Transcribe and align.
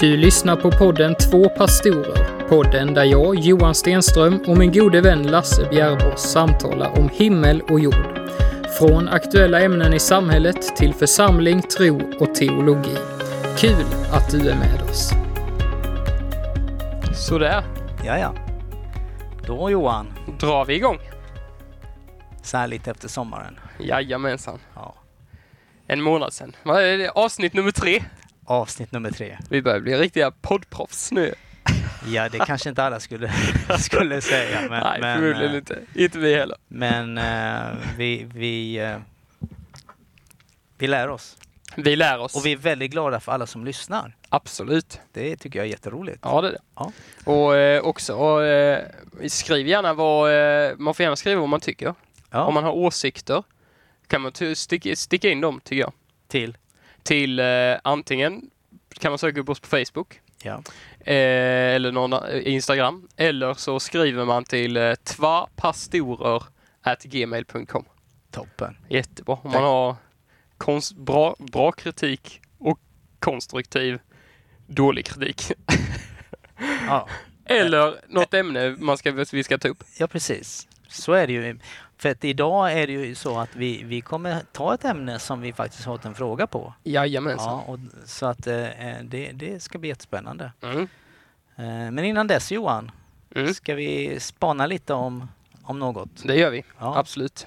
Du 0.00 0.16
lyssnar 0.16 0.56
på 0.56 0.70
podden 0.70 1.14
Två 1.14 1.48
pastorer. 1.48 2.48
Podden 2.48 2.94
där 2.94 3.04
jag, 3.04 3.34
Johan 3.34 3.74
Stenström 3.74 4.40
och 4.46 4.58
min 4.58 4.72
gode 4.72 5.00
vän 5.00 5.22
Lasse 5.22 5.68
Bjärvås 5.70 6.22
samtalar 6.32 6.98
om 6.98 7.08
himmel 7.08 7.60
och 7.60 7.80
jord. 7.80 8.20
Från 8.78 9.08
aktuella 9.08 9.60
ämnen 9.60 9.94
i 9.94 9.98
samhället 9.98 10.76
till 10.76 10.94
församling, 10.94 11.62
tro 11.62 12.12
och 12.20 12.34
teologi. 12.34 12.96
Kul 13.58 13.84
att 14.12 14.30
du 14.30 14.50
är 14.50 14.56
med 14.56 14.82
oss. 14.90 15.10
Sådär, 17.14 17.64
Ja, 18.04 18.18
ja. 18.18 18.34
Då 19.46 19.70
Johan, 19.70 20.06
drar 20.40 20.64
vi 20.64 20.74
igång. 20.74 20.98
så 22.42 22.56
här 22.56 22.68
lite 22.68 22.90
efter 22.90 23.08
sommaren. 23.08 23.58
Jajamensan. 23.78 24.58
Ja. 24.74 24.94
En 25.86 26.02
månad 26.02 26.32
sedan. 26.32 26.56
Vad 26.62 26.82
är 26.82 26.98
det? 26.98 27.10
Avsnitt 27.10 27.52
nummer 27.54 27.70
tre. 27.70 28.02
Avsnitt 28.48 28.92
nummer 28.92 29.10
tre. 29.10 29.38
Vi 29.50 29.62
börjar 29.62 29.80
bli 29.80 29.96
riktiga 29.96 30.30
poddproffs 30.30 31.12
nu. 31.12 31.34
Ja, 32.06 32.28
det 32.28 32.38
kanske 32.38 32.68
inte 32.68 32.84
alla 32.84 33.00
skulle, 33.00 33.32
skulle 33.78 34.20
säga. 34.20 34.60
Men, 34.60 34.82
Nej, 34.82 35.00
men, 35.00 35.18
förmodligen 35.20 35.50
eh, 35.52 35.56
inte. 35.58 35.78
Inte 35.94 36.18
vi 36.18 36.34
heller. 36.34 36.56
Men 36.68 37.18
eh, 37.18 37.76
vi, 37.96 38.26
vi, 38.34 38.78
eh, 38.78 38.96
vi 40.78 40.86
lär 40.86 41.08
oss. 41.08 41.36
Vi 41.76 41.96
lär 41.96 42.18
oss. 42.18 42.36
Och 42.36 42.46
vi 42.46 42.52
är 42.52 42.56
väldigt 42.56 42.90
glada 42.90 43.20
för 43.20 43.32
alla 43.32 43.46
som 43.46 43.64
lyssnar. 43.64 44.16
Absolut. 44.28 45.00
Det 45.12 45.36
tycker 45.36 45.58
jag 45.58 45.66
är 45.66 45.70
jätteroligt. 45.70 46.18
Ja, 46.22 46.40
det 46.40 46.48
är 46.48 46.52
det. 46.52 46.58
Ja. 46.74 46.92
Och 47.24 47.56
eh, 47.56 47.82
också, 47.82 48.44
eh, 48.44 48.84
skriv 49.28 49.66
gärna 49.66 49.94
vad, 49.94 50.32
eh, 50.32 50.72
man 50.78 50.94
får 50.94 51.02
gärna 51.02 51.16
skriva 51.16 51.40
vad 51.40 51.48
man 51.48 51.60
tycker. 51.60 51.94
Ja, 52.30 52.44
Om 52.44 52.54
man 52.54 52.64
har 52.64 52.72
åsikter 52.72 53.42
kan 54.06 54.20
man 54.20 54.32
sticka, 54.54 54.96
sticka 54.96 55.28
in 55.30 55.40
dem, 55.40 55.60
tycker 55.64 55.80
jag. 55.80 55.92
till. 56.28 56.56
Till 57.02 57.38
eh, 57.38 57.44
antingen 57.84 58.50
kan 59.00 59.10
man 59.12 59.18
söka 59.18 59.40
upp 59.40 59.48
oss 59.48 59.60
på 59.60 59.66
Facebook 59.68 60.20
Ja. 60.42 60.62
eh, 61.00 61.74
eller 61.74 61.92
någon 61.92 62.12
eh, 62.12 62.48
Instagram. 62.54 63.08
Eller 63.16 63.54
så 63.54 63.80
skriver 63.80 64.24
man 64.24 64.44
till 64.44 64.76
eh, 64.76 64.94
tvapastorer.gmail.com. 64.94 67.84
Toppen. 68.30 68.76
Jättebra. 68.88 69.38
Om 69.42 69.50
man 69.50 69.62
har 69.62 69.96
konst, 70.58 70.96
bra, 70.96 71.36
bra 71.38 71.72
kritik 71.72 72.40
och 72.58 72.78
konstruktiv 73.18 73.98
dålig 74.66 75.06
kritik. 75.06 75.52
Ja. 76.86 77.08
eller 77.44 78.00
något 78.08 78.34
ämne 78.34 78.76
man 78.78 78.98
ska, 78.98 79.12
vi 79.12 79.44
ska 79.44 79.58
ta 79.58 79.68
upp. 79.68 79.84
ja, 79.98 80.06
precis. 80.06 80.68
Så 80.88 81.12
är 81.12 81.26
det 81.26 81.32
ju. 81.32 81.58
För 81.98 82.08
att 82.10 82.24
idag 82.24 82.72
är 82.72 82.86
det 82.86 82.92
ju 82.92 83.14
så 83.14 83.38
att 83.38 83.56
vi, 83.56 83.82
vi 83.84 84.00
kommer 84.00 84.42
ta 84.52 84.74
ett 84.74 84.84
ämne 84.84 85.18
som 85.18 85.40
vi 85.40 85.52
faktiskt 85.52 85.84
har 85.84 85.96
fått 85.96 86.04
en 86.04 86.14
fråga 86.14 86.46
på. 86.46 86.74
Jajamensan. 86.84 87.46
Ja, 87.66 87.72
och, 87.72 87.78
så 88.04 88.26
att 88.26 88.46
eh, 88.46 88.54
det, 89.02 89.30
det 89.32 89.62
ska 89.62 89.78
bli 89.78 89.88
jättespännande. 89.88 90.52
Mm. 90.62 90.80
Eh, 91.56 91.90
Men 91.90 91.98
innan 91.98 92.26
dess 92.26 92.52
Johan, 92.52 92.90
Mm. 93.34 93.54
ska 93.54 93.74
vi 93.74 94.20
spana 94.20 94.66
lite 94.66 94.94
om, 94.94 95.28
om 95.62 95.78
något? 95.78 96.08
Det 96.26 96.34
gör 96.36 96.50
vi. 96.50 96.64
Ja. 96.78 96.98
Absolut. 96.98 97.46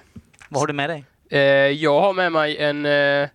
Vad 0.49 0.61
har 0.61 0.67
du 0.67 0.73
med 0.73 0.89
dig? 0.89 1.05
Eh, 1.29 1.39
jag 1.67 2.01
har 2.01 2.13
med 2.13 2.31
mig 2.31 2.57
en 2.57 2.85
eh, 2.85 3.29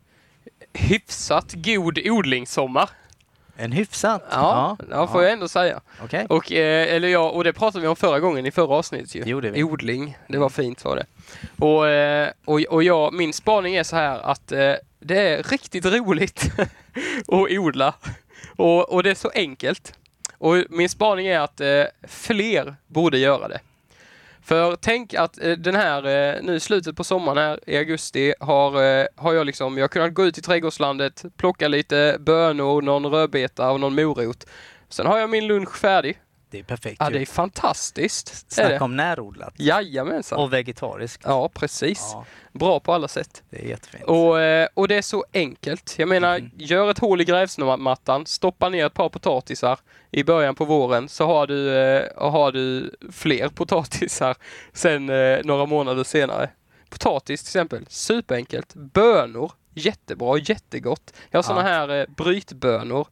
hyfsat 0.73 1.55
god 1.55 1.99
odlingssommar. 2.05 2.91
En 3.57 3.73
hyfsat? 3.73 4.23
Ja, 4.31 4.77
ja, 4.91 5.07
får 5.07 5.23
jag 5.23 5.33
ändå 5.33 5.49
säga. 5.49 5.81
Okej. 6.03 6.27
Och, 6.29 6.53
eh, 6.53 6.95
eller 6.95 7.09
ja, 7.09 7.31
och 7.31 7.45
det 7.45 7.53
pratade 7.53 7.83
vi 7.83 7.89
om 7.89 7.97
förra 7.97 8.21
gången 8.21 8.47
i 8.47 8.51
förra 8.51 8.75
avsnittet 8.75 9.15
ju. 9.15 9.23
Gjorde 9.23 9.51
vi. 9.51 9.65
Odling, 9.65 10.19
det 10.29 10.39
var 10.39 10.49
fint 10.49 10.85
var 10.85 10.97
det. 10.97 11.07
Och, 11.65 11.89
eh, 11.89 12.31
och, 12.45 12.61
och 12.61 12.83
jag, 12.83 13.15
min 13.15 13.33
spaning 13.33 13.75
är 13.75 13.83
så 13.83 13.97
här 13.97 14.19
att 14.19 14.53
eh, 14.53 14.75
det 15.01 15.19
är 15.19 15.43
riktigt 15.43 15.85
roligt 15.85 16.51
att 17.29 17.51
odla. 17.51 17.95
Och, 18.57 18.93
och 18.93 19.03
det 19.03 19.11
är 19.11 19.15
så 19.15 19.31
enkelt. 19.35 19.95
Och 20.39 20.65
min 20.71 20.89
spaning 20.89 21.27
är 21.27 21.41
att 21.41 21.61
eh, 21.61 21.85
fler 22.09 22.75
borde 22.87 23.19
göra 23.19 23.49
det. 23.49 23.61
För 24.47 24.77
tänk 24.81 25.15
att 25.15 25.43
eh, 25.43 25.53
den 25.53 25.75
här, 25.75 26.07
eh, 26.07 26.43
nu 26.43 26.55
i 26.55 26.61
slutet 26.61 26.97
på 26.97 27.05
sommaren 27.05 27.39
här 27.39 27.61
i 27.67 27.77
augusti 27.77 28.35
har, 28.41 28.83
eh, 28.83 29.07
har 29.17 29.35
jag 29.35 29.47
liksom, 29.47 29.79
jag 29.79 29.83
har 29.83 29.89
kunnat 29.89 30.15
gå 30.15 30.25
ut 30.25 30.39
i 30.39 30.43
trädgårdslandet, 30.43 31.25
plocka 31.37 31.69
lite 31.69 32.17
bönor, 32.21 32.83
någon 32.83 33.07
rödbeta 33.07 33.71
och 33.71 33.81
någon 33.81 33.95
morot. 33.95 34.47
Sen 34.89 35.07
har 35.07 35.19
jag 35.19 35.31
min 35.31 35.47
lunch 35.47 35.77
färdig. 35.77 36.19
Det 36.57 36.61
är 36.61 36.65
perfekt 36.65 36.97
Ja, 37.01 37.07
ju. 37.11 37.13
det 37.17 37.21
är 37.21 37.27
fantastiskt. 37.27 38.29
Är 38.59 38.63
det? 38.63 38.69
Snacka 38.69 38.85
om 38.85 38.97
närodlat. 38.97 39.55
Jajamensan. 39.57 40.39
Och 40.39 40.53
vegetariskt. 40.53 41.23
Ja, 41.25 41.49
precis. 41.49 42.11
Ja, 42.13 42.25
Bra 42.53 42.81
på 42.81 42.93
alla 42.93 43.09
sätt. 43.09 43.43
det 43.51 43.57
är 43.65 43.69
jättefint. 43.69 44.05
Och, 44.05 44.41
eh, 44.41 44.69
och 44.75 44.89
det 44.89 44.95
är 44.95 45.03
så 45.03 45.25
enkelt. 45.33 45.95
Jag 45.99 46.09
menar, 46.09 46.39
Mhm. 46.39 46.51
gör 46.57 46.91
ett 46.91 46.99
hål 46.99 47.21
i 47.21 47.25
grävsmattan, 47.25 48.27
stoppa 48.27 48.69
ner 48.69 48.87
ett 48.87 48.95
par 48.95 49.09
potatisar 49.09 49.79
i 50.11 50.25
början 50.25 50.55
på 50.55 50.65
våren 50.65 51.09
så 51.09 51.27
har 51.27 51.47
du, 51.47 51.77
eh, 51.79 52.31
har 52.31 52.53
du 52.53 52.95
fler 53.13 53.49
potatisar 53.49 54.37
sen 54.73 55.11
eh, 55.11 55.39
några 55.45 55.67
månader 55.67 56.05
senare. 56.05 56.51
Potatis 56.91 57.43
till 57.43 57.49
exempel, 57.49 57.85
superenkelt. 57.89 58.75
Bönor, 58.75 59.53
jättebra, 59.75 60.39
jättegott. 60.39 61.13
Jag 61.31 61.39
har 61.39 61.43
Ja. 61.43 61.47
sådana 61.47 61.63
här 61.69 61.89
eh, 62.01 62.07
brytbönor, 62.17 63.07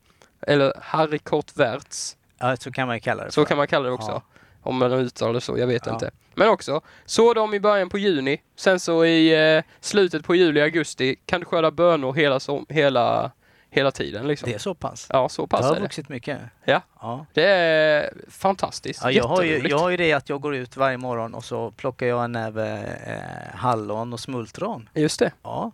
eller 0.46 0.72
haricot 0.82 1.56
värts. 1.56 2.16
Ja, 2.50 2.56
så 2.56 2.70
kan 2.72 2.86
man 2.86 2.96
ju 2.96 3.00
kalla 3.00 3.24
det 3.24 3.32
Så 3.32 3.44
kan 3.44 3.56
man 3.56 3.66
kalla 3.66 3.86
det 3.86 3.92
också. 3.92 4.10
Ja. 4.10 4.22
Om 4.62 4.76
man 4.76 4.92
uttalar 4.92 5.32
det 5.32 5.40
så, 5.40 5.58
jag 5.58 5.66
vet 5.66 5.86
Ja. 5.86 5.92
inte. 5.92 6.10
Men 6.34 6.48
också, 6.48 6.80
så 7.04 7.34
dem 7.34 7.54
i 7.54 7.60
början 7.60 7.88
på 7.88 7.98
juni, 7.98 8.40
sen 8.56 8.80
så 8.80 9.04
i 9.04 9.56
eh, 9.56 9.62
slutet 9.80 10.24
på 10.24 10.34
juli, 10.34 10.60
augusti 10.60 11.16
kan 11.26 11.40
du 11.40 11.46
skörda 11.46 11.70
bönor 11.70 12.12
hela, 12.14 12.40
som, 12.40 12.66
hela, 12.68 13.30
hela 13.74 13.90
tiden. 13.90 14.26
Liksom. 14.28 14.48
Det 14.48 14.54
är 14.54 14.58
så 14.58 14.74
pass? 14.74 15.06
Ja, 15.10 15.28
så 15.28 15.42
Det 15.42 15.48
pass 15.48 15.60
har 15.64 15.70
är 15.70 15.74
det. 15.74 15.80
vuxit 15.80 16.08
mycket. 16.08 16.38
Ja. 16.64 16.80
Ja. 17.00 17.26
Det 17.32 17.44
är 17.46 18.12
fantastiskt. 18.28 19.00
Ja, 19.04 19.10
jag, 19.10 19.24
har 19.24 19.42
ju, 19.42 19.68
jag 19.68 19.78
har 19.78 19.90
ju 19.90 19.96
det 19.96 20.12
att 20.12 20.28
jag 20.28 20.40
går 20.40 20.54
ut 20.54 20.76
varje 20.76 20.96
morgon 20.96 21.34
och 21.34 21.44
så 21.44 21.70
plockar 21.70 22.06
jag 22.06 22.24
en 22.24 22.32
näve 22.32 22.78
eh, 23.06 23.56
hallon 23.58 24.12
och 24.12 24.20
smultron. 24.20 24.88
Just 24.94 25.18
det. 25.20 25.32
Ja, 25.42 25.72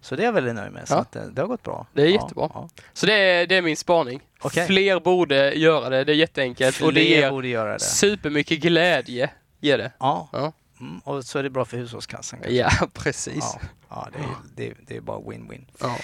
så 0.00 0.16
det 0.16 0.22
är 0.22 0.24
jag 0.24 0.32
väldigt 0.32 0.54
nöjd 0.54 0.72
med. 0.72 0.88
Så 0.88 0.94
Ja. 0.94 0.98
att, 0.98 1.16
eh, 1.16 1.22
det 1.22 1.40
har 1.40 1.48
gått 1.48 1.62
bra. 1.62 1.86
Det 1.92 2.02
är 2.02 2.06
jättebra. 2.06 2.68
Så 2.92 3.06
det 3.06 3.12
är, 3.14 3.46
det 3.46 3.56
är 3.56 3.62
min 3.62 3.76
spaning. 3.76 4.20
Okej. 4.40 4.66
Fler 4.66 5.00
borde 5.00 5.52
göra 5.54 5.88
det. 5.88 6.04
Det 6.04 6.12
är 6.12 6.16
jätteenkelt. 6.16 6.80
och 6.82 6.92
det 6.92 7.00
Fler 7.00 7.16
ger 7.16 7.30
borde 7.30 7.48
göra 7.48 7.72
det. 7.72 7.78
supermycket 7.80 8.60
glädje. 8.60 9.30
Ger 9.60 9.78
det. 9.78 9.92
Ja. 9.98 10.52
Mm, 10.80 10.98
och 10.98 11.24
så 11.24 11.38
är 11.38 11.42
det 11.42 11.50
bra 11.50 11.64
för 11.64 11.76
hushållskassan. 11.76 12.38
kanske. 12.38 12.56
Ja, 12.56 12.70
precis. 12.92 13.56
Ja, 13.58 13.60
ja 13.88 14.08
det, 14.12 14.18
är, 14.18 14.68
det, 14.68 14.74
det 14.86 14.96
är 14.96 15.00
bara 15.00 15.18
win-win. 15.18 15.64
Ja. 15.80 15.96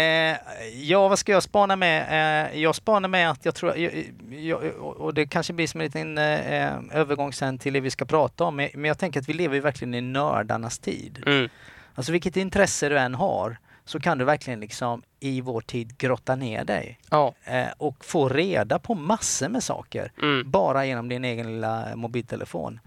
Eh, 0.00 0.36
ja, 0.74 1.08
vad 1.08 1.18
ska 1.18 1.32
jag 1.32 1.42
spana 1.42 1.76
med? 1.76 2.52
Eh, 2.52 2.60
jag 2.60 2.74
spanar 2.74 3.08
med 3.08 3.30
att 3.30 3.44
jag 3.44 3.54
tror, 3.54 3.76
jag, 3.78 4.12
jag, 4.30 4.74
och 4.80 5.14
det 5.14 5.26
kanske 5.26 5.52
blir 5.52 5.66
som 5.66 5.80
en 5.80 5.84
liten 5.84 6.18
eh, 6.18 6.72
övergång 6.90 7.32
sen 7.32 7.58
till 7.58 7.72
det 7.72 7.80
vi 7.80 7.90
ska 7.90 8.04
prata 8.04 8.44
om, 8.44 8.56
men 8.56 8.68
men 8.74 8.84
jag 8.84 8.98
tänker 8.98 9.20
att 9.20 9.28
vi 9.28 9.32
lever 9.32 9.54
ju 9.54 9.60
verkligen 9.60 9.94
i 9.94 10.00
nördarnas 10.00 10.78
tid. 10.78 11.22
Mm. 11.26 11.48
Alltså 11.94 12.12
vilket 12.12 12.36
intresse 12.36 12.88
du 12.88 12.98
än 12.98 13.14
har 13.14 13.56
så 13.84 14.00
kan 14.00 14.18
du 14.18 14.24
verkligen 14.24 14.60
liksom 14.60 15.02
i 15.20 15.40
vår 15.40 15.60
tid 15.60 15.98
grotta 15.98 16.36
ner 16.36 16.64
dig 16.64 16.98
Ja. 17.10 17.34
eh, 17.44 17.66
och 17.76 18.04
få 18.04 18.28
reda 18.28 18.78
på 18.78 18.94
massor 18.94 19.48
med 19.48 19.62
saker 19.62 20.12
Mm. 20.22 20.50
bara 20.50 20.86
genom 20.86 21.08
din 21.08 21.24
egen 21.24 21.46
lilla 21.46 21.96
mobiltelefon. 21.96 22.80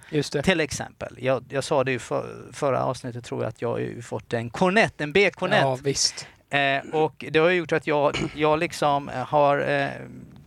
Till 0.44 0.59
exempel, 0.59 1.16
jag, 1.19 1.44
jag 1.50 1.63
sa 1.63 1.84
det 1.84 1.91
ju 1.91 2.00
för, 2.00 2.35
förra 2.53 2.84
avsnittet 2.84 3.25
tror 3.25 3.41
jag 3.44 3.50
att 3.50 3.61
jag 3.61 3.69
har 3.69 4.01
fått 4.01 4.34
en 4.34 4.50
Cornett, 4.50 5.01
en 5.01 5.11
B-Cornett. 5.11 5.61
Ja, 5.61 5.78
visst. 5.84 6.28
Eh, 6.50 6.94
och 6.94 7.25
det 7.31 7.39
har 7.39 7.50
gjort 7.50 7.72
att 7.72 7.88
jag, 7.88 8.17
jag 8.35 8.59
liksom 8.59 9.11
har, 9.28 9.59
eh, 9.69 9.89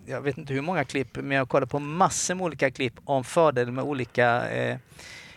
jag 0.06 0.20
vet 0.20 0.38
inte 0.38 0.52
hur 0.54 0.60
många 0.62 0.84
klipp, 0.84 1.16
men 1.16 1.30
jag 1.30 1.40
har 1.40 1.46
kollat 1.46 1.70
på 1.70 1.78
massor 1.78 2.34
med 2.34 2.44
olika 2.44 2.70
klipp 2.70 2.94
om 3.04 3.24
fördel 3.24 3.72
med 3.72 3.84
olika, 3.84 4.48
eh, 4.50 4.70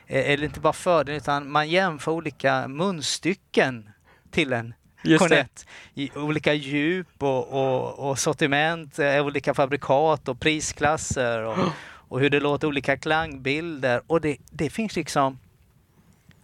eh, 0.08 0.32
eller 0.32 0.44
inte 0.44 0.60
bara 0.60 0.74
fördel, 0.74 1.16
utan 1.16 1.52
man 1.52 1.70
jämför 1.70 2.12
olika 2.12 2.68
munstycken 2.68 3.90
till 4.32 4.54
en. 4.54 4.74
Cornett 5.04 5.66
i 5.94 6.12
olika 6.16 6.54
djup 6.54 7.08
och, 7.24 7.48
och, 7.54 8.10
och 8.10 8.20
sortiment, 8.20 9.00
eh, 9.00 9.26
olika 9.26 9.54
fabrikat 9.54 10.28
och 10.28 10.40
prisklasser 10.40 11.44
och, 11.44 11.58
och 12.10 12.20
hur 12.20 12.30
det 12.30 12.40
låter, 12.40 12.68
olika 12.68 12.98
klangbilder. 12.98 14.02
Och 14.08 14.22
det, 14.22 14.38
det 14.52 14.70
finns 14.70 14.96
liksom 14.96 15.38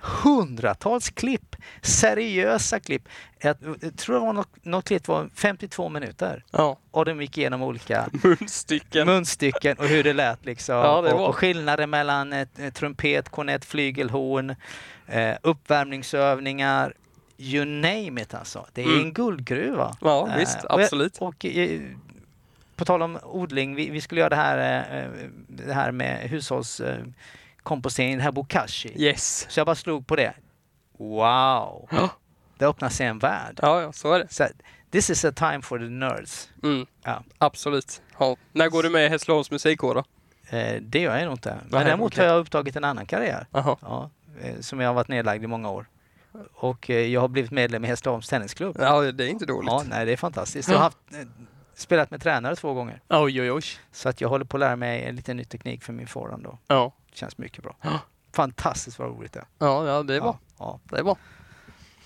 hundratals 0.02 1.10
klipp, 1.10 1.56
seriösa 1.82 2.80
klipp. 2.80 3.10
Jag, 3.40 3.56
jag 3.82 3.98
tror 3.98 4.16
det 4.16 4.22
var 4.22 4.34
något, 4.34 4.66
något 4.66 4.86
klipp 4.88 5.08
var 5.08 5.30
52 5.36 5.90
minuter 5.90 6.44
Ja. 6.52 6.78
och 6.92 7.06
de 7.06 7.22
gick 7.22 7.38
igenom 7.38 7.62
olika 7.64 8.10
Munstycken. 8.24 9.06
munstycken 9.08 9.78
och 9.78 9.86
hur 9.86 10.04
det 10.04 10.14
lät 10.14 10.46
liksom. 10.46 10.76
Ja, 10.76 11.02
det 11.02 11.12
och, 11.14 11.28
och 11.30 11.36
skillnaden 11.36 11.90
mellan 11.90 12.34
ett, 12.34 12.60
ett 12.60 12.76
trumpet, 12.76 13.30
kornett, 13.30 13.66
flygelhorn, 13.66 14.56
eh, 15.08 15.36
uppvärmningsövningar, 15.42 16.94
you 17.38 17.66
name 17.66 18.22
it 18.22 18.34
alltså. 18.34 18.66
Det 18.74 18.82
är 18.82 18.86
Mm. 18.86 19.00
en 19.00 19.14
guldgruva. 19.14 19.98
Ja, 20.02 20.28
Eh, 20.32 20.38
visst. 20.38 20.64
och 20.64 20.80
Absolut. 20.82 21.18
Och, 21.18 21.46
eh, 21.46 21.82
på 22.76 22.86
tal 22.86 23.02
om 23.02 23.20
odling, 23.24 23.76
vi, 23.76 23.90
vi 23.90 24.02
skulle 24.02 24.22
göra 24.22 24.30
det 24.30 24.36
här, 24.36 24.88
eh, 25.04 25.10
det 25.48 25.74
här 25.74 25.92
med 25.92 26.30
hushållskompostering, 26.30 28.18
det 28.18 28.24
här 28.24 28.32
bokashi. 28.32 28.92
Yes. 29.04 29.46
Så 29.50 29.60
jag 29.60 29.66
bara 29.68 29.76
slog 29.76 30.08
på 30.08 30.16
det. 30.16 30.34
Wow! 30.98 31.88
Ja. 31.92 32.10
Det 32.58 32.66
öppnar 32.66 32.90
sig 32.90 33.08
en 33.08 33.20
värld. 33.20 33.60
Ja, 33.62 33.82
ja, 33.82 33.92
så 33.92 34.14
är 34.14 34.20
det. 34.20 34.28
Så, 34.34 34.48
this 34.92 35.10
is 35.10 35.26
a 35.26 35.32
time 35.32 35.62
for 35.62 35.80
the 35.80 35.86
nerds. 35.90 36.50
Mm. 36.64 36.86
Ja. 37.04 37.24
Absolut. 37.38 38.02
Ja. 38.20 38.36
När 38.52 38.70
går 38.70 38.84
du 38.84 38.90
med 38.90 39.06
i 39.06 39.10
Hässleholms 39.10 39.52
musikkår 39.52 39.96
då? 39.96 40.04
Eh, 40.58 40.82
det 40.82 41.00
gör 41.00 41.16
jag 41.18 41.26
nog 41.26 41.34
inte. 41.34 41.50
Men 41.50 41.68
Nej, 41.72 41.86
däremot 41.86 42.14
okej. 42.14 42.26
har 42.26 42.34
jag 42.34 42.40
upptagit 42.42 42.76
en 42.76 42.84
annan 42.84 43.06
karriär. 43.06 43.46
Ja, 43.52 44.10
eh, 44.42 44.60
som 44.60 44.80
jag 44.80 44.90
har 44.90 44.94
varit 44.94 45.08
nedlagd 45.08 45.44
i 45.44 45.48
många 45.48 45.70
år. 45.70 45.86
Och 46.54 46.90
eh, 46.90 47.08
jag 47.08 47.22
har 47.22 47.28
blivit 47.28 47.52
medlem 47.52 47.86
i 47.86 47.88
Hässleholms 47.88 48.28
tennisklubb. 48.30 48.76
Ja, 48.80 49.02
det 49.12 49.24
är 49.24 49.28
inte 49.30 49.46
dåligt. 49.46 49.72
Ja, 49.72 49.84
nej, 49.90 50.06
det 50.06 50.12
är 50.12 50.18
fantastiskt. 50.18 50.70
Jag 50.70 50.76
har 50.76 50.84
haft, 50.84 50.98
eh, 51.12 51.20
spelat 51.74 52.12
med 52.12 52.22
tränare 52.22 52.56
två 52.56 52.74
gånger. 52.74 53.02
Oj, 53.10 53.42
oj, 53.42 53.52
oj. 53.52 53.64
Så 53.92 54.10
att 54.10 54.22
jag 54.22 54.30
håller 54.30 54.46
på 54.46 54.58
att 54.58 54.62
lära 54.62 54.76
mig 54.76 55.12
lite 55.14 55.34
ny 55.34 55.44
teknik 55.44 55.84
för 55.84 55.94
min 55.94 56.08
forehand 56.08 56.44
då. 56.44 56.58
Ja, 56.68 56.94
Känns 57.14 57.38
mycket 57.38 57.64
bra. 57.64 57.76
Ja. 57.82 58.00
Fantastiskt 58.34 59.00
vad 59.00 59.10
roligt 59.10 59.34
det 59.34 59.40
är. 59.40 59.46
ja, 59.60 59.88
ja 59.88 60.04
det 60.04 60.16
är 60.16 60.22
bra. 60.22 60.40
Ja, 60.60 60.66
ja. 60.66 60.80
Det 60.96 61.00
är 61.00 61.04
bra. 61.04 61.18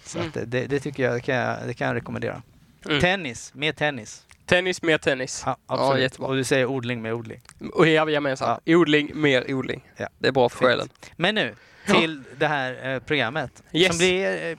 Så 0.06 0.20
att 0.20 0.34
det, 0.34 0.46
det, 0.46 0.68
det 0.68 0.80
tycker 0.80 1.04
jag, 1.04 1.14
det 1.14 1.20
kan 1.20 1.36
jag, 1.36 1.58
det 1.66 1.74
kan 1.74 1.88
jag 1.88 1.96
rekommendera. 1.96 2.42
Mm. 2.86 3.00
Tennis, 3.00 3.54
mer 3.54 3.72
tennis. 3.74 4.26
Tennis, 4.46 4.82
mer 4.82 4.98
tennis. 4.98 5.44
Ja, 5.46 5.58
Ja, 5.68 5.74
absolut. 5.76 6.02
jättebra. 6.02 6.28
Och 6.28 6.36
du 6.36 6.44
säger 6.44 6.66
odling 6.66 7.02
med 7.02 7.14
odling. 7.14 7.42
Jajamensan. 7.86 8.60
Odling, 8.66 9.12
mer 9.22 9.54
odling. 9.54 9.88
Ja. 9.98 10.08
Det 10.20 10.28
är 10.28 10.32
bra 10.32 10.50
för 10.50 10.58
själen. 10.66 10.90
Men 11.16 11.36
nu 11.36 11.56
till 11.88 12.24
det 12.38 12.48
här 12.48 12.94
eh, 12.94 13.00
programmet. 13.00 13.64
Yes. 13.72 13.88
Som 13.88 13.98
blir, 13.98 14.52
eh, 14.52 14.58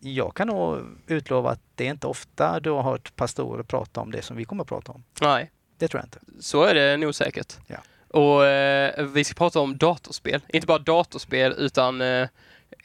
jag 0.00 0.34
kan 0.34 0.46
nog 0.48 0.78
utlova 1.06 1.50
att 1.50 1.60
det 1.74 1.86
är 1.86 1.90
inte 1.90 2.06
ofta 2.06 2.60
du 2.60 2.70
har 2.70 2.82
hört 2.82 3.16
pastorer 3.16 3.62
prata 3.62 4.00
om 4.00 4.10
det 4.10 4.22
som 4.22 4.36
vi 4.36 4.44
kommer 4.44 4.62
att 4.62 4.68
prata 4.68 4.92
om. 4.92 5.04
Nej, 5.20 5.50
Det 5.78 5.88
tror 5.88 6.00
jag 6.00 6.06
inte. 6.06 6.42
så 6.42 6.62
är 6.64 6.74
det 6.74 6.96
nog 6.96 7.14
säkert. 7.14 7.56
Ja. 7.66 7.76
Och 8.08 8.46
eh, 8.46 9.04
vi 9.06 9.24
ska 9.24 9.34
prata 9.34 9.60
om 9.60 9.76
datorspel. 9.76 10.40
Inte 10.48 10.66
bara 10.66 10.78
datorspel 10.78 11.54
utan 11.58 12.00
eh, 12.00 12.28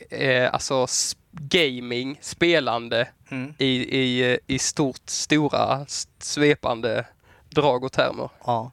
eh, 0.10 0.54
alltså 0.54 0.88
gaming, 1.32 2.18
spelande 2.22 3.08
Mm. 3.32 3.54
i, 3.58 4.00
i, 4.00 4.40
i 4.48 4.60
stort, 4.60 5.02
stora, 5.06 5.86
svepande 6.20 7.06
drag 7.50 7.84
och 7.84 7.92
termer. 7.92 8.30
Ja. 8.46 8.72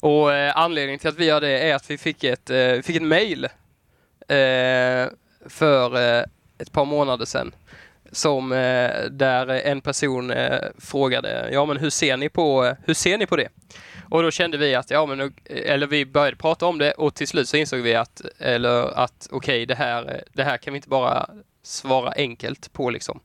Och 0.00 0.32
eh, 0.34 0.56
anledningen 0.56 0.98
till 0.98 1.08
att 1.08 1.16
vi 1.18 1.24
gör 1.24 1.40
det 1.40 1.70
är 1.70 1.74
att 1.74 1.90
vi 1.90 1.98
fick 1.98 2.24
ett, 2.24 2.50
eh, 2.50 2.80
fick 2.82 2.96
ett 2.96 3.02
mail 3.02 3.44
eh, 3.44 3.50
Eh, 4.30 5.08
för 5.48 5.96
eh, 5.96 6.24
ett 6.58 6.72
par 6.72 6.84
månader 6.84 7.24
sedan 7.24 7.54
som 8.12 8.52
eh, 8.52 9.04
där 9.10 9.48
en 9.48 9.80
person 9.80 10.30
eh, 10.30 10.58
frågade 10.78 11.48
ja 11.52 11.64
men 11.64 11.76
hur 11.76 11.90
ser 11.90 12.16
ni 12.16 12.28
på 12.28 12.74
hur 12.84 12.94
ser 12.94 13.18
ni 13.18 13.26
på 13.26 13.36
det? 13.36 13.48
Och 14.10 14.22
då 14.22 14.30
kände 14.30 14.58
vi 14.58 14.74
att 14.74 14.90
ja 14.90 15.06
men 15.06 15.34
eller 15.44 15.86
vi 15.86 16.06
började 16.06 16.36
prata 16.36 16.66
om 16.66 16.78
det 16.78 16.92
och 16.92 17.14
till 17.14 17.28
slut 17.28 17.48
så 17.48 17.56
insåg 17.56 17.80
vi 17.80 17.94
att 17.94 18.22
eller 18.38 18.98
att 18.98 19.28
okej 19.30 19.66
det 19.66 19.74
här 19.74 20.24
det 20.32 20.44
här 20.44 20.56
kan 20.56 20.72
vi 20.72 20.76
inte 20.76 20.88
bara 20.88 21.30
svara 21.62 22.12
enkelt 22.16 22.72
på 22.72 22.90
liksom 22.90 23.20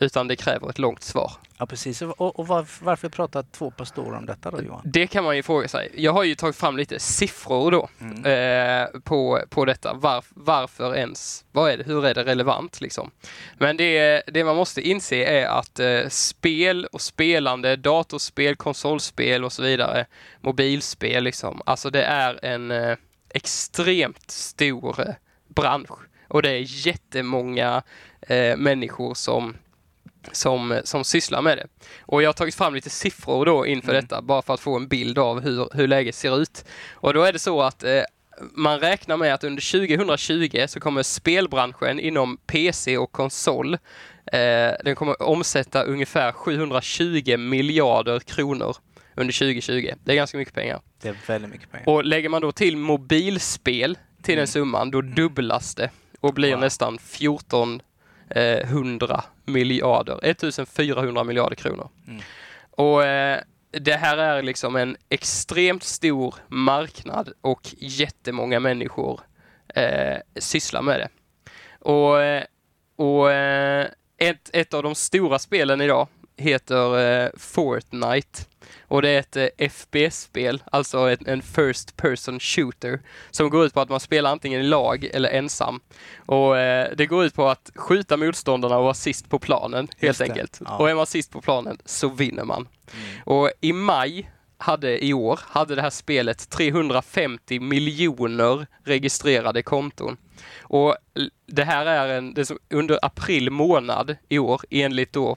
utan 0.00 0.28
det 0.28 0.36
kräver 0.36 0.70
ett 0.70 0.78
långt 0.78 1.02
svar. 1.02 1.32
ja, 1.58 1.66
precis. 1.66 2.02
Och, 2.02 2.38
och 2.38 2.46
varför, 2.46 2.84
varför 2.84 3.08
pratar 3.08 3.42
två 3.52 3.70
pastorer 3.70 4.18
om 4.18 4.26
detta 4.26 4.50
då 4.50 4.62
Johan? 4.62 4.80
Det 4.84 5.06
kan 5.06 5.24
man 5.24 5.36
ju 5.36 5.42
fråga 5.42 5.68
sig. 5.68 5.92
Jag 5.94 6.12
har 6.12 6.24
ju 6.24 6.34
tagit 6.34 6.56
fram 6.56 6.76
lite 6.76 6.98
siffror 7.00 7.70
då 7.70 7.88
Mm. 8.00 8.24
eh, 8.24 9.00
på, 9.00 9.40
på 9.50 9.64
detta. 9.64 9.94
Var, 9.94 10.24
varför 10.30 10.94
ens? 10.96 11.44
Vad 11.52 11.70
är 11.70 11.76
det? 11.78 11.84
Hur 11.84 12.06
är 12.06 12.14
det 12.14 12.24
relevant 12.24 12.80
liksom? 12.80 13.10
Men 13.58 13.76
det, 13.76 14.22
det 14.26 14.44
man 14.44 14.56
måste 14.56 14.80
inse 14.88 15.16
är 15.24 15.46
att 15.46 15.78
eh, 15.80 16.08
spel 16.08 16.86
och 16.92 17.00
spelande, 17.00 17.76
datorspel, 17.76 18.56
konsolspel 18.56 19.44
och 19.44 19.52
så 19.52 19.62
vidare, 19.62 20.06
mobilspel 20.40 21.24
liksom, 21.24 21.62
alltså 21.66 21.90
det 21.90 22.02
är 22.04 22.44
en 22.44 22.70
eh, 22.70 22.96
extremt 23.34 24.30
stor 24.30 25.00
eh, 25.00 25.14
bransch 25.48 25.98
och 26.28 26.42
det 26.42 26.50
är 26.50 26.86
jättemånga 26.86 27.82
eh, 28.20 28.56
människor 28.56 29.14
som 29.14 29.56
som, 30.32 30.80
som 30.84 31.04
sysslar 31.04 31.42
med 31.42 31.58
det. 31.58 31.66
Och 32.00 32.22
jag 32.22 32.28
har 32.28 32.32
tagit 32.32 32.54
fram 32.54 32.74
lite 32.74 32.90
siffror 32.90 33.46
då 33.46 33.66
inför 33.66 33.92
Mm. 33.92 34.02
detta 34.04 34.22
bara 34.22 34.42
för 34.42 34.54
att 34.54 34.60
få 34.60 34.76
en 34.76 34.88
bild 34.88 35.18
av 35.18 35.40
hur, 35.40 35.68
hur 35.72 35.88
läget 35.88 36.14
ser 36.14 36.40
ut. 36.42 36.64
Och 36.92 37.14
då 37.14 37.22
är 37.22 37.32
det 37.32 37.38
så 37.38 37.62
att 37.62 37.84
eh, 37.84 38.02
man 38.52 38.80
räknar 38.80 39.16
med 39.16 39.34
att 39.34 39.44
under 39.44 39.88
2020 39.88 40.64
så 40.68 40.80
kommer 40.80 41.02
spelbranschen 41.02 42.00
inom 42.00 42.36
PC 42.36 42.98
och 42.98 43.12
konsol 43.12 43.74
eh, 44.32 44.72
den 44.84 44.94
kommer 44.94 45.22
omsätta 45.22 45.82
ungefär 45.82 46.32
720 46.32 47.36
miljarder 47.36 48.20
kronor 48.20 48.76
under 49.14 49.32
2020. 49.32 49.92
Det 50.04 50.12
är 50.12 50.16
ganska 50.16 50.38
mycket 50.38 50.54
pengar. 50.54 50.80
Det 51.02 51.08
är 51.08 51.16
väldigt 51.26 51.50
mycket 51.50 51.70
pengar. 51.70 51.88
Och 51.88 52.04
lägger 52.04 52.28
man 52.28 52.42
då 52.42 52.52
till 52.52 52.76
mobilspel 52.76 53.98
till 54.22 54.36
den 54.36 54.46
summan, 54.46 54.90
då 54.90 55.00
dubblas 55.00 55.74
det 55.74 55.90
och 56.20 56.34
blir 56.34 56.50
Wow. 56.50 56.60
nästan 56.60 56.98
14 56.98 57.82
eh, 58.30 58.58
100 58.58 59.24
miljarder, 59.44 60.18
1400 60.22 61.24
miljarder 61.24 61.56
kronor. 61.56 61.88
Mm. 62.06 62.22
Och 62.70 63.04
eh, 63.04 63.40
det 63.70 63.92
här 63.96 64.16
är 64.18 64.42
liksom 64.42 64.76
en 64.76 64.96
extremt 65.08 65.82
stor 65.82 66.34
marknad 66.48 67.32
och 67.40 67.74
jättemånga 67.78 68.60
människor 68.60 69.20
eh, 69.74 70.16
sysslar 70.36 70.82
med 70.82 71.00
det. 71.00 71.08
Och, 71.78 72.22
eh, 72.22 72.44
och 72.96 73.32
eh, 73.32 73.86
ett, 74.18 74.50
ett 74.52 74.74
av 74.74 74.82
de 74.82 74.94
stora 74.94 75.38
spelen 75.38 75.80
idag 75.80 76.08
heter 76.36 76.98
eh, 77.24 77.30
Fortnite. 77.36 78.40
Och 78.82 79.02
det 79.02 79.08
är 79.08 79.18
ett 79.18 79.36
eh, 79.36 79.68
FPS-spel, 79.68 80.62
alltså 80.72 81.10
ett, 81.10 81.28
en 81.28 81.42
First 81.42 81.96
Person 81.96 82.40
Shooter, 82.40 83.00
som 83.30 83.50
går 83.50 83.66
ut 83.66 83.74
på 83.74 83.80
att 83.80 83.88
man 83.88 84.00
spelar 84.00 84.30
antingen 84.30 84.60
i 84.60 84.64
lag 84.64 85.04
eller 85.04 85.28
ensam. 85.28 85.80
Och 86.26 86.58
eh, 86.58 86.88
det 86.96 87.06
går 87.06 87.24
ut 87.24 87.34
på 87.34 87.48
att 87.48 87.70
skjuta 87.74 88.16
motståndarna 88.16 88.76
och 88.76 88.84
vara 88.84 88.94
sist 88.94 89.30
på 89.30 89.38
planen, 89.38 89.88
helt 89.98 90.20
enkelt. 90.20 90.60
Ja. 90.64 90.76
Och 90.76 90.90
är 90.90 90.94
man 90.94 91.06
sist 91.06 91.32
på 91.32 91.40
planen 91.40 91.78
så 91.84 92.08
vinner 92.08 92.44
man. 92.44 92.68
Och 93.24 93.50
i 93.60 93.72
maj 93.72 94.30
hade 94.58 95.04
i 95.04 95.14
år 95.14 95.40
hade 95.42 95.74
det 95.74 95.82
här 95.82 95.90
spelet 95.90 96.50
350 96.50 97.60
miljoner 97.60 98.66
registrerade 98.84 99.62
konton. 99.62 100.16
Och 100.60 100.96
det 101.46 101.64
här 101.64 101.86
är 101.86 102.08
en, 102.08 102.34
det 102.34 102.46
som 102.46 102.58
under 102.70 102.98
april 103.02 103.50
månad 103.50 104.16
i 104.28 104.38
år 104.38 104.60
enligt 104.70 105.12
då 105.12 105.36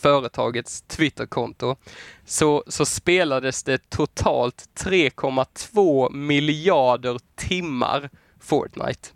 företagets 0.00 0.82
Twitterkonto 0.82 1.76
så, 2.24 2.64
så 2.66 2.86
spelades 2.86 3.62
det 3.62 3.90
totalt 3.90 4.68
3,2 4.78 6.12
miljarder 6.12 7.18
timmar 7.36 8.10
Fortnite. 8.40 9.08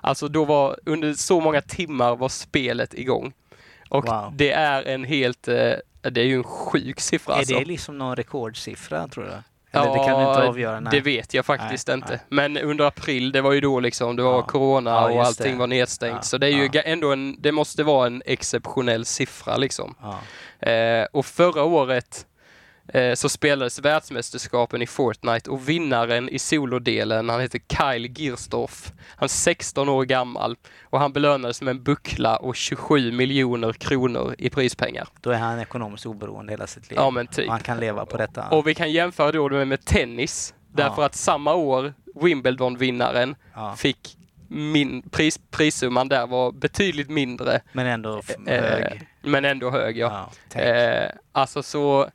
Alltså 0.00 0.28
då 0.28 0.44
var, 0.44 0.78
under 0.86 1.14
så 1.14 1.40
många 1.40 1.60
timmar 1.60 2.16
var 2.16 2.28
spelet 2.28 2.94
igång. 2.94 3.32
Och 3.90 4.04
Wow. 4.04 4.32
det 4.36 4.50
är 4.52 4.82
en 4.82 5.04
helt, 5.04 5.48
eh, 5.48 5.72
det 6.02 6.20
är 6.20 6.24
ju 6.24 6.34
en 6.36 6.44
sjuk 6.44 7.00
siffra 7.00 7.34
är 7.34 7.38
alltså. 7.38 7.54
det 7.54 7.64
liksom 7.64 7.98
någon 7.98 8.16
rekordsiffra 8.16 9.08
tror 9.08 9.24
du? 9.24 9.30
Eller 9.72 9.92
det 9.92 10.04
kan 10.04 10.20
du 10.22 10.28
inte 10.28 10.48
avgöra? 10.48 10.80
Nej. 10.80 10.90
det 10.90 11.00
vet 11.00 11.34
jag 11.34 11.46
faktiskt 11.46 11.86
Nej, 11.88 11.94
inte. 11.94 12.08
nej. 12.10 12.20
Men 12.28 12.56
under 12.58 12.84
april, 12.84 13.32
det 13.32 13.40
var 13.40 13.52
ju 13.52 13.60
då 13.60 13.80
liksom, 13.80 14.16
det 14.16 14.22
var 14.22 14.32
Ja. 14.34 14.42
corona 14.42 14.90
Ja, 14.90 15.10
och 15.10 15.22
allting 15.26 15.52
det. 15.52 15.58
var 15.58 15.66
nedstängt. 15.66 16.14
Ja, 16.16 16.22
Så 16.22 16.38
det 16.38 16.46
är 16.46 16.50
ju 16.50 16.68
ja. 16.72 16.80
ändå 16.82 17.12
en, 17.12 17.36
det 17.40 17.52
måste 17.52 17.82
vara 17.84 18.06
en 18.06 18.22
exceptionell 18.26 19.04
siffra 19.04 19.56
liksom. 19.56 19.94
Ja. 20.02 20.18
Eh, 20.70 21.06
och 21.12 21.26
förra 21.26 21.62
året 21.64 22.26
så 23.14 23.28
spelades 23.28 23.78
världsmästerskapen 23.78 24.82
i 24.82 24.86
Fortnite 24.86 25.50
och 25.50 25.68
vinnaren 25.68 26.28
i 26.28 26.38
solodelen, 26.38 27.28
han 27.28 27.40
heter 27.40 27.60
Kyle 27.68 28.08
Girstorff. 28.08 28.92
Han 29.16 29.24
är 29.24 29.28
16 29.28 29.88
år 29.88 30.04
gammal 30.04 30.56
och 30.82 31.00
han 31.00 31.12
belönades 31.12 31.62
med 31.62 31.70
en 31.70 31.82
buckla 31.82 32.36
och 32.36 32.56
27 32.56 33.12
miljoner 33.12 33.72
kronor 33.72 34.34
i 34.38 34.50
prispengar. 34.50 35.08
Då 35.20 35.30
är 35.30 35.38
han 35.38 35.60
ekonomiskt 35.60 36.06
oberoende 36.06 36.52
hela 36.52 36.66
sitt 36.66 36.90
liv. 36.90 36.98
Ja 37.00 37.10
men 37.10 37.26
typ. 37.26 37.46
Och 37.46 37.52
han 37.52 37.60
kan 37.62 37.80
leva 37.80 38.06
på 38.06 38.16
detta. 38.16 38.48
Och 38.48 38.66
vi 38.66 38.74
kan 38.74 38.92
jämföra 38.92 39.32
då 39.32 39.48
med, 39.48 39.68
med 39.68 39.84
tennis. 39.84 40.54
Därför 40.72 41.02
Ja. 41.02 41.06
att 41.06 41.14
samma 41.14 41.54
år 41.54 41.94
Wimbledon-vinnaren 42.14 43.34
ja. 43.54 43.76
fick 43.76 44.18
min 44.48 45.02
pris, 45.10 45.40
prissumman 45.50 46.08
där 46.08 46.26
var 46.26 46.52
betydligt 46.52 47.10
mindre. 47.10 47.60
Men 47.72 47.86
ändå 47.86 48.22
eh, 48.46 48.62
hög. 48.62 49.08
Men 49.22 49.44
ändå 49.44 49.70
hög 49.70 49.98
ja. 49.98 50.30
Ja. 50.54 50.60
Eh, 50.60 51.10
alltså 51.32 51.62
så 51.62 52.08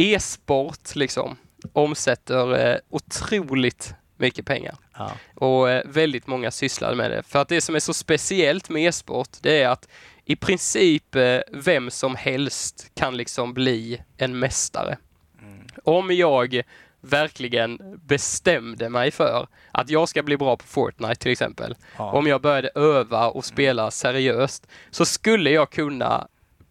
e-sport 0.00 0.94
liksom 0.94 1.36
omsätter 1.72 2.66
eh, 2.66 2.76
otroligt 2.88 3.94
mycket 4.16 4.46
pengar. 4.46 4.74
ja. 4.98 5.10
Och 5.34 5.70
eh, 5.70 5.82
väldigt 5.84 6.26
många 6.26 6.50
sysslar 6.50 6.94
med 6.94 7.10
det. 7.10 7.22
För 7.22 7.38
att 7.38 7.48
det 7.48 7.60
som 7.60 7.74
är 7.74 7.80
så 7.80 7.94
speciellt 7.94 8.68
med 8.68 8.82
e-sport 8.82 9.28
det 9.40 9.62
är 9.62 9.68
att 9.68 9.88
i 10.24 10.36
princip 10.36 11.14
eh, 11.14 11.40
vem 11.52 11.90
som 11.90 12.16
helst 12.16 12.90
kan 12.94 13.16
liksom 13.16 13.54
bli 13.54 14.02
en 14.16 14.38
mästare. 14.38 14.98
Mm. 15.42 15.66
Om 15.84 16.10
jag 16.10 16.62
verkligen 17.00 18.00
bestämde 18.04 18.88
mig 18.88 19.10
för 19.10 19.46
att 19.72 19.90
jag 19.90 20.08
ska 20.08 20.22
bli 20.22 20.36
bra 20.36 20.56
på 20.56 20.64
Fortnite 20.66 21.14
till 21.14 21.32
exempel. 21.32 21.76
Ja. 21.98 22.12
Om 22.12 22.26
jag 22.26 22.40
började 22.40 22.70
öva 22.74 23.28
och 23.28 23.44
spela 23.44 23.90
seriöst 23.90 24.66
så 24.90 25.04
skulle 25.04 25.50
jag 25.50 25.70
kunna 25.70 26.28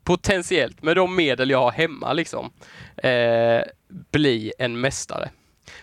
potentiellt 0.09 0.83
med 0.83 0.95
de 0.95 1.15
medel 1.15 1.49
jag 1.49 1.59
har 1.61 1.71
hemma 1.71 2.13
liksom 2.13 2.51
eh, 2.97 3.61
bli 4.11 4.53
en 4.59 4.81
mästare. 4.81 5.29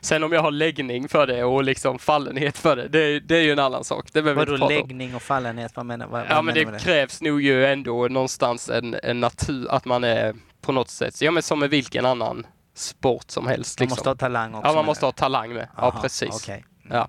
Sen 0.01 0.25
om 0.25 0.33
jag 0.33 0.43
har 0.43 0.51
läggning 0.51 1.09
för 1.09 1.27
det 1.27 1.45
och 1.45 1.65
liksom 1.65 1.99
fallenhet 1.99 2.59
för 2.59 2.77
det, 2.77 2.89
det, 2.89 3.21
det 3.21 3.37
är 3.37 3.41
ju 3.43 3.53
en 3.53 3.59
annan 3.59 3.85
sak. 3.85 4.09
Det 4.13 4.23
behöver 4.23 4.47
Vadå 4.47 4.69
läggning 4.69 5.15
och 5.15 5.23
fallenhet? 5.23 5.77
Vad 5.77 5.87
menar, 5.87 6.07
vad, 6.07 6.21
Ja, 6.21 6.35
vad 6.35 6.45
men 6.45 6.55
menar 6.55 6.67
det 6.67 6.73
med 6.73 6.81
krävs 6.81 7.23
nog 7.23 7.43
ju 7.43 7.67
ändå 7.67 8.09
någonstans 8.09 8.69
en, 8.71 8.97
en 9.03 9.21
natur, 9.21 9.67
att 9.71 9.85
man 9.85 10.05
är 10.05 10.35
på 10.61 10.73
något 10.73 10.89
sätt, 10.91 11.23
ja 11.23 11.31
men 11.31 11.43
som 11.43 11.59
med 11.59 11.71
vilken 11.71 12.07
annan 12.07 12.47
sport 12.75 13.31
som 13.31 13.47
helst. 13.47 13.81
Man 13.81 13.85
Liksom. 13.85 13.97
måste 13.97 14.09
ha 14.09 14.15
talang 14.17 14.55
också? 14.55 14.69
ja, 14.69 14.75
man 14.75 14.85
måste 14.85 15.03
du? 15.03 15.07
ha 15.07 15.13
talang 15.13 15.53
med. 15.55 15.69
Ja, 15.77 15.83
Aha, 15.83 16.01
precis. 16.03 16.43
okej. 16.43 16.65
Ja. 16.91 17.09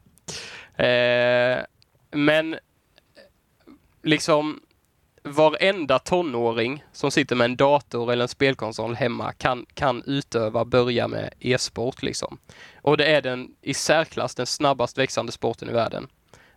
Eh, 0.86 1.64
men 2.12 2.58
liksom 4.04 4.60
varenda 5.28 6.00
tonåring 6.00 6.84
som 6.92 7.12
sitter 7.12 7.36
med 7.36 7.46
en 7.46 7.56
dator 7.56 8.12
eller 8.12 8.22
en 8.22 8.28
spelkonsol 8.28 8.96
hemma 8.96 9.34
kan, 9.34 9.66
kan 9.74 10.04
utöva, 10.06 10.66
börja 10.66 11.08
med 11.08 11.34
e-sport 11.40 12.04
liksom. 12.04 12.38
Och 12.82 12.98
det 12.98 13.06
är 13.06 13.22
den 13.22 13.48
i 13.62 13.74
särklass 13.74 14.36
den 14.36 14.46
snabbast 14.46 14.98
växande 14.98 15.32
sporten 15.32 15.70
i 15.70 15.74
världen. 15.74 16.08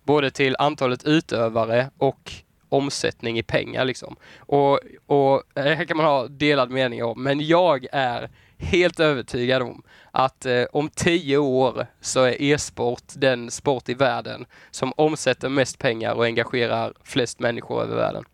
Både 0.05 0.31
till 0.31 0.57
antalet 0.59 1.05
utövare 1.05 1.91
och 1.99 2.33
omsättning 2.69 3.39
i 3.39 3.43
pengar 3.43 3.85
liksom. 3.85 4.17
Och, 4.39 4.81
och 5.07 5.43
eh, 5.55 5.65
här 5.65 5.85
kan 5.85 5.97
man 5.97 6.07
ha 6.07 6.29
delad 6.29 6.71
mening 6.71 7.05
om, 7.05 7.23
men 7.23 7.47
jag 7.47 7.87
är 7.93 8.31
helt 8.59 9.01
övertygad 9.01 9.63
om 9.63 9.83
att 10.11 10.47
eh, 10.47 10.65
om 10.73 10.89
tio 10.89 11.39
år 11.39 11.87
så 12.01 12.23
är 12.25 12.43
e-sport 12.43 13.05
den 13.15 13.51
sport 13.51 13.89
i 13.89 13.95
världen 13.95 14.47
som 14.71 14.93
omsätter 14.97 15.49
mest 15.49 15.79
pengar 15.79 16.15
och 16.15 16.25
engagerar 16.25 16.93
flest 17.05 17.41
människor 17.41 17.83
över 17.83 17.97
världen. 17.97 18.25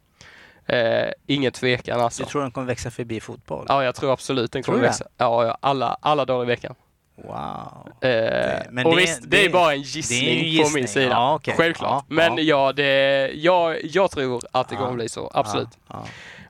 Eh, 0.69 1.09
ingen 1.27 1.53
tvekan 1.53 2.01
alltså. 2.01 2.23
Du 2.23 2.29
tror 2.29 2.43
den 2.43 2.51
kommer 2.51 2.67
växa 2.67 2.91
förbi 2.91 3.21
fotboll? 3.21 3.67
Ja, 3.69 3.85
jag 3.85 3.95
tror 3.95 4.13
absolut 4.13 4.53
den 4.53 4.63
kommer 4.63 4.79
växa. 4.79 5.05
Ja, 5.17 5.59
alla, 5.61 5.97
alla 6.01 6.25
dagar 6.25 6.43
i 6.45 6.47
veckan. 6.47 6.75
Wow. 7.17 7.93
Eh, 8.01 8.61
men 8.71 8.87
och 8.87 8.95
det- 8.97 9.01
visst, 9.01 9.23
det, 9.23 9.29
det- 9.29 9.45
är 9.45 9.51
bara 9.51 9.73
en 9.73 9.83
gissning, 9.83 10.29
en 10.29 10.39
på 10.39 10.45
gissning. 10.45 10.75
min 10.75 10.89
sida. 10.89 11.07
Ja, 11.11 11.35
okej. 11.35 11.55
Självklart. 11.57 12.05
Ja, 12.09 12.15
men 12.15 12.37
ja. 12.37 12.43
ja, 12.43 12.73
det, 12.73 13.31
jag, 13.35 13.85
jag 13.85 14.11
tror 14.11 14.43
att 14.53 14.69
det 14.69 14.75
Ja. 14.75 14.79
kommer 14.81 14.93
bli 14.95 15.09
så. 15.09 15.31
Absolut. 15.35 15.69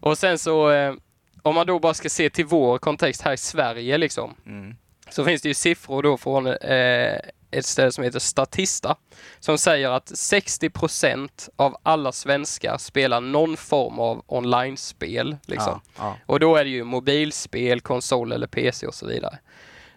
Och 0.01 0.19
sen 0.19 0.39
så, 0.39 0.71
eh, 0.71 0.95
om 1.43 1.55
man 1.55 1.67
då 1.67 1.79
bara 1.79 1.95
ska 1.95 2.09
se 2.09 2.31
till 2.31 2.47
vår 2.47 2.79
kontext 2.79 3.23
här 3.23 3.33
i 3.33 3.37
Sverige 3.37 3.99
liksom. 3.99 4.35
Mm. 4.47 4.77
så 5.11 5.25
finns 5.25 5.43
det 5.43 5.49
ju 5.49 5.55
siffror 5.55 6.03
då 6.03 6.17
från 6.17 6.47
eh, 6.47 7.19
ett 7.51 7.67
ställe 7.67 7.93
som 7.93 8.05
heter 8.05 8.19
Statista 8.19 8.97
som 9.41 9.59
säger 9.59 9.91
att 9.91 10.11
60% 10.11 11.49
av 11.57 11.77
alla 11.83 12.13
svenskar 12.13 12.79
spelar 12.79 13.21
någon 13.21 13.57
form 13.57 13.99
av 13.99 14.23
online-spel. 14.27 15.37
Liksom. 15.47 15.81
Ja, 15.97 16.03
ja. 16.05 16.17
Och 16.27 16.41
då 16.41 16.57
är 16.57 16.65
det 16.65 16.71
ju 16.71 16.85
mobilspel, 16.85 17.81
konsol 17.81 18.33
eller 18.33 18.47
PC 18.47 18.87
och 18.87 18.95
så 18.95 19.07
vidare. 19.07 19.39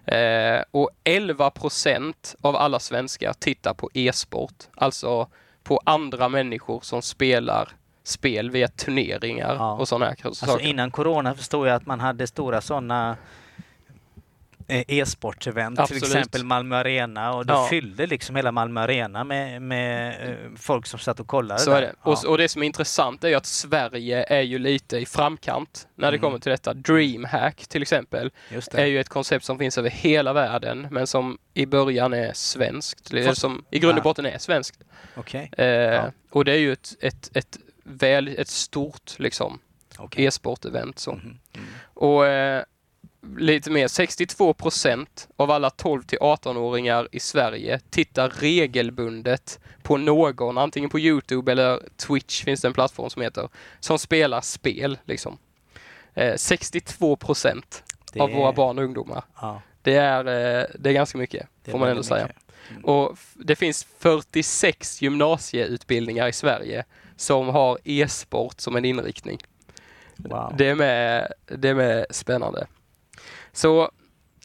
Eh, 0.05 0.63
och 0.71 0.89
11% 1.03 2.35
av 2.41 2.55
alla 2.55 2.79
svenskar 2.79 3.33
tittar 3.33 3.73
på 3.73 3.89
e-sport, 3.93 4.53
alltså 4.75 5.27
på 5.63 5.81
andra 5.83 6.29
människor 6.29 6.79
som 6.81 7.01
spelar 7.01 7.69
spel 8.03 8.49
via 8.51 8.67
turneringar 8.67 9.55
Ja. 9.55 9.73
och 9.73 9.87
sådana 9.87 10.05
här 10.05 10.15
Alltså 10.23 10.45
saker. 10.45 10.65
innan 10.65 10.91
corona 10.91 11.35
förstod 11.35 11.67
jag 11.67 11.75
att 11.75 11.85
man 11.85 11.99
hade 11.99 12.27
stora 12.27 12.61
sådana 12.61 13.17
e-sportsevent, 14.87 15.75
till 15.75 15.81
Absolut. 15.83 16.03
exempel 16.03 16.43
Malmö 16.45 16.75
Arena 16.75 17.33
och 17.33 17.45
då 17.45 17.53
Ja. 17.53 17.67
fyllde 17.69 18.07
liksom 18.07 18.35
hela 18.35 18.51
Malmö 18.51 18.81
Arena 18.81 19.23
med, 19.23 19.61
med 19.61 20.29
eh, 20.29 20.35
folk 20.57 20.85
som 20.85 20.99
satt 20.99 21.19
och 21.19 21.27
kollade 21.27 21.59
Så 21.59 21.69
där. 21.69 21.77
är 21.77 21.81
det. 21.81 21.93
Ja. 22.03 22.11
Och, 22.11 22.25
och 22.25 22.37
det 22.37 22.49
som 22.49 22.61
är 22.61 22.65
intressant 22.67 23.23
är 23.23 23.27
ju 23.27 23.35
att 23.35 23.45
Sverige 23.45 24.23
är 24.23 24.41
ju 24.41 24.59
lite 24.59 24.97
i 24.97 25.05
framkant 25.05 25.87
när 25.95 26.11
det 26.11 26.17
Mm. 26.17 26.21
kommer 26.21 26.39
till 26.39 26.49
detta. 26.51 26.73
Dreamhack 26.73 27.67
till 27.67 27.81
exempel 27.81 28.31
är 28.49 28.61
det. 28.71 28.87
ju 28.87 28.99
ett 28.99 29.09
koncept 29.09 29.45
som 29.45 29.57
finns 29.59 29.77
över 29.77 29.89
hela 29.89 30.33
världen 30.33 30.87
men 30.91 31.07
som 31.07 31.37
i 31.53 31.65
början 31.65 32.13
är 32.13 32.33
svenskt. 32.33 33.11
Eller 33.13 33.33
som 33.33 33.65
i 33.71 33.79
grund 33.79 33.93
och 33.93 33.99
Ja. 33.99 34.03
botten 34.03 34.25
är 34.25 34.37
svenskt. 34.37 34.79
Okej. 35.15 35.51
Eh, 35.57 36.03
Och 36.31 36.45
det 36.45 36.51
är 36.51 36.57
ju 36.57 36.73
ett, 36.73 36.95
ett, 37.01 37.29
ett, 37.37 37.57
väl, 37.83 38.27
ett 38.27 38.47
stort 38.47 39.11
liksom, 39.19 39.59
okej. 39.97 40.25
e-sport-event. 40.25 40.99
Så. 40.99 41.11
Mhm. 41.11 41.37
Mm. 41.55 41.67
Och 41.93 42.27
eh, 42.27 42.63
lite 43.37 43.71
mer, 43.71 43.87
62 43.87 44.53
procent 44.53 45.27
av 45.35 45.51
alla 45.51 45.69
12 45.69 46.03
till 46.03 46.19
18-åringar 46.19 47.07
i 47.11 47.19
Sverige 47.19 47.79
tittar 47.89 48.29
regelbundet 48.29 49.59
på 49.83 49.97
någon, 49.97 50.57
antingen 50.57 50.89
på 50.89 50.99
Youtube 50.99 51.51
eller 51.51 51.79
Twitch 51.97 52.43
finns 52.43 52.61
det 52.61 52.67
en 52.67 52.73
plattform 52.73 53.09
som 53.09 53.21
heter, 53.21 53.49
som 53.79 53.99
spelar 53.99 54.41
spel. 54.41 54.97
Liksom. 55.05 55.37
Eh, 56.13 56.35
62 56.35 57.15
procent 57.15 57.83
Det 58.13 58.19
av 58.19 58.31
våra 58.31 58.51
barn 58.51 58.77
och 58.77 58.83
ungdomar. 58.83 59.23
Ja, 59.41 59.61
Det 59.81 59.95
är, 59.95 60.19
eh, 60.19 60.65
det 60.79 60.89
är 60.89 60.93
ganska 60.93 61.17
mycket, 61.17 61.47
det 61.63 61.71
får 61.71 61.79
man 61.79 61.89
ändå 61.89 62.03
säga. 62.03 62.29
Mm. 62.69 62.85
Och 62.85 63.17
det 63.33 63.55
finns 63.55 63.87
46 63.99 65.01
gymnasieutbildningar 65.01 66.27
i 66.27 66.33
Sverige 66.33 66.85
som 67.15 67.47
har 67.47 67.77
e-sport 67.83 68.59
som 68.59 68.75
en 68.75 68.85
inriktning. 68.85 69.37
Wow. 70.15 70.53
Det 70.57 70.67
är 70.67 70.75
med, 70.75 71.33
det 71.45 71.69
är 71.69 71.75
med 71.75 72.05
spännande. 72.09 72.67
Så 73.51 73.91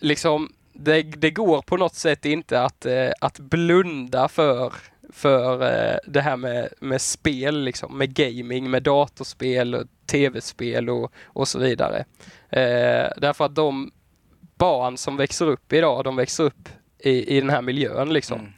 liksom, 0.00 0.52
det, 0.72 1.02
det 1.02 1.30
går 1.30 1.62
på 1.62 1.76
något 1.76 1.94
sätt 1.94 2.24
inte 2.24 2.62
att, 2.62 2.86
eh, 2.86 3.10
att 3.20 3.38
blunda 3.38 4.28
för, 4.28 4.72
för 5.12 5.62
eh, 5.62 5.98
det 6.06 6.20
här 6.20 6.36
med, 6.36 6.68
med 6.80 7.00
spel, 7.00 7.60
liksom, 7.60 7.98
med 7.98 8.14
gaming, 8.14 8.70
med 8.70 8.82
datorspel, 8.82 9.74
och 9.74 9.86
tv-spel 10.06 10.90
och, 10.90 11.12
och 11.24 11.48
så 11.48 11.58
vidare. 11.58 12.04
Eh, 12.50 13.08
därför 13.16 13.44
att 13.44 13.54
de 13.54 13.90
barn 14.58 14.96
som 14.96 15.16
växer 15.16 15.46
upp 15.46 15.72
idag, 15.72 16.04
de 16.04 16.16
växer 16.16 16.44
upp 16.44 16.68
i, 16.98 17.36
i 17.36 17.40
den 17.40 17.50
här 17.50 17.62
miljön 17.62 18.12
liksom. 18.12 18.40
Mm. 18.40 18.50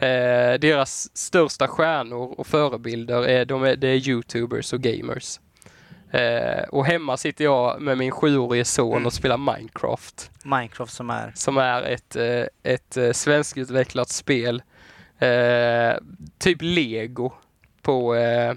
Eh, 0.00 0.58
deras 0.60 1.16
största 1.16 1.68
stjärnor 1.68 2.34
och 2.38 2.46
förebilder 2.46 3.28
är, 3.28 3.44
de 3.44 3.64
är, 3.64 3.76
det 3.76 3.88
är 3.88 4.08
Youtubers 4.08 4.72
och 4.72 4.80
gamers. 4.80 5.40
Eh, 6.10 6.62
och 6.68 6.86
hemma 6.86 7.16
sitter 7.16 7.44
jag 7.44 7.80
med 7.82 7.98
min 7.98 8.10
sjuårige 8.10 8.64
son 8.64 8.92
Mm. 8.92 9.06
och 9.06 9.12
spelar 9.12 9.36
Minecraft. 9.36 10.30
Minecraft 10.44 10.92
som 10.92 11.10
är... 11.10 11.32
Som 11.34 11.58
är 11.58 11.82
ett, 11.82 12.16
eh, 12.16 12.72
ett 12.72 12.96
eh, 12.96 13.12
svenskutvecklat 13.12 14.08
spel. 14.08 14.62
Eh, 15.18 15.92
typ 16.38 16.58
Lego 16.60 17.32
på, 17.82 18.14
eh, 18.14 18.54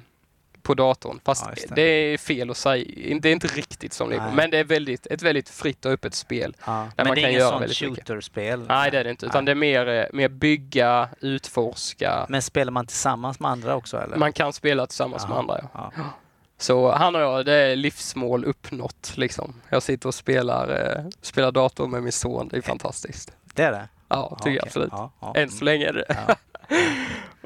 på 0.62 0.74
datorn. 0.74 1.20
Fast 1.26 1.46
Ja, 1.48 1.64
det. 1.70 1.76
det. 1.76 1.82
är 1.82 2.18
fel 2.18 2.50
att 2.50 2.58
säga. 2.58 3.18
Det 3.22 3.30
är 3.30 3.34
inte 3.34 3.48
riktigt 3.48 3.94
som 3.94 4.10
Lego. 4.10 4.22
Nej. 4.24 4.36
Men 4.36 4.50
det 4.52 4.58
är 4.58 4.64
väldigt, 4.64 5.08
ett 5.08 5.22
väldigt 5.22 5.50
fritt 5.50 5.86
och 5.86 5.92
öppet 5.92 6.14
spel. 6.16 6.56
Ja. 6.66 6.72
Där 6.72 6.92
Men 6.98 7.08
man 7.08 7.16
det 7.16 7.22
är 7.22 7.24
kan 7.24 7.32
inget 7.32 7.44
sånt 7.48 7.98
shooterspel? 7.98 8.66
Nej 8.68 8.92
det 8.92 9.00
är 9.00 9.04
det 9.04 9.10
inte. 9.10 9.26
Utan 9.26 9.46
Nej. 9.46 9.56
det 9.56 9.58
är 9.58 9.84
mer, 9.86 9.88
eh, 9.88 10.06
mer 10.14 10.30
bygga, 10.30 11.10
utforska. 11.22 12.26
Men 12.30 12.42
spelar 12.42 12.72
man 12.72 12.86
tillsammans 12.88 13.40
med 13.40 13.52
andra 13.52 13.76
också 13.76 13.98
eller? 13.98 14.18
Man 14.18 14.34
kan 14.34 14.54
spela 14.54 14.88
tillsammans 14.88 15.24
med 15.28 15.32
Jaha. 15.32 15.40
andra. 15.40 15.70
Ja. 15.74 15.92
Ja. 15.98 16.04
Så 16.62 16.92
han 16.92 17.16
och 17.16 17.22
jag, 17.22 17.46
det 17.46 17.54
är 17.54 17.76
livsmål 17.76 18.46
uppnått 18.46 19.14
liksom. 19.16 19.54
Jag 19.70 19.84
sitter 19.84 20.08
och 20.08 20.16
spelar, 20.16 20.70
eh, 20.70 21.04
spelar 21.22 21.52
dator 21.52 21.88
med 21.88 22.04
min 22.04 22.12
son. 22.12 22.48
Det 22.48 22.58
är 22.58 22.62
fantastiskt. 22.62 23.32
Det 23.54 23.64
är 23.64 23.72
det? 23.72 23.88
Ja, 24.08 24.38
tycker 24.40 24.50
jag 24.50 24.58
okej. 24.58 24.68
absolut. 24.68 24.90
Ja, 24.92 25.12
ja. 25.20 25.34
Än 25.36 25.50
så 25.50 25.66
länge 25.66 25.88
är 25.88 25.94
det 25.94 26.06
Ja. 26.28 26.36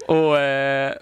och, 0.15 0.39
eh, 0.39 0.93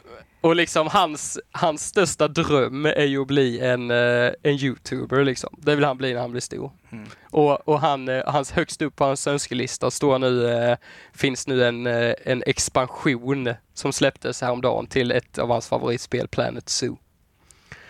och 0.42 0.56
liksom 0.56 0.88
hans, 0.88 1.40
hans 1.52 1.88
största 1.88 2.28
dröm 2.28 2.86
är 2.86 3.06
ju 3.06 3.22
att 3.22 3.28
bli 3.28 3.60
en, 3.60 3.92
eh, 3.92 4.32
en 4.44 4.54
youtuber 4.54 5.24
liksom. 5.24 5.56
Det 5.58 5.76
vill 5.76 5.86
han 5.86 5.98
bli 5.98 6.14
när 6.14 6.22
han 6.22 6.32
blir 6.32 6.42
stor. 6.42 6.72
Mm. 6.92 7.10
Och, 7.24 7.68
och 7.68 7.80
han, 7.80 8.10
eh, 8.10 8.24
hans 8.26 8.52
högst 8.52 8.82
upp 8.82 8.96
på 8.96 9.06
hans 9.06 9.28
önskelista 9.28 9.92
står 9.92 10.20
nu, 10.20 10.50
eh, 10.50 10.78
finns 11.14 11.48
nu 11.48 11.66
en, 11.66 11.88
en 11.88 12.44
expansion 12.46 13.54
som 13.74 13.94
släpptes 13.94 14.42
häromdagen 14.42 14.88
till 14.88 15.12
ett 15.12 15.40
av 15.40 15.50
hans 15.50 15.68
favoritspel, 15.68 16.28
Planet 16.28 16.70
Zoo. 16.70 16.98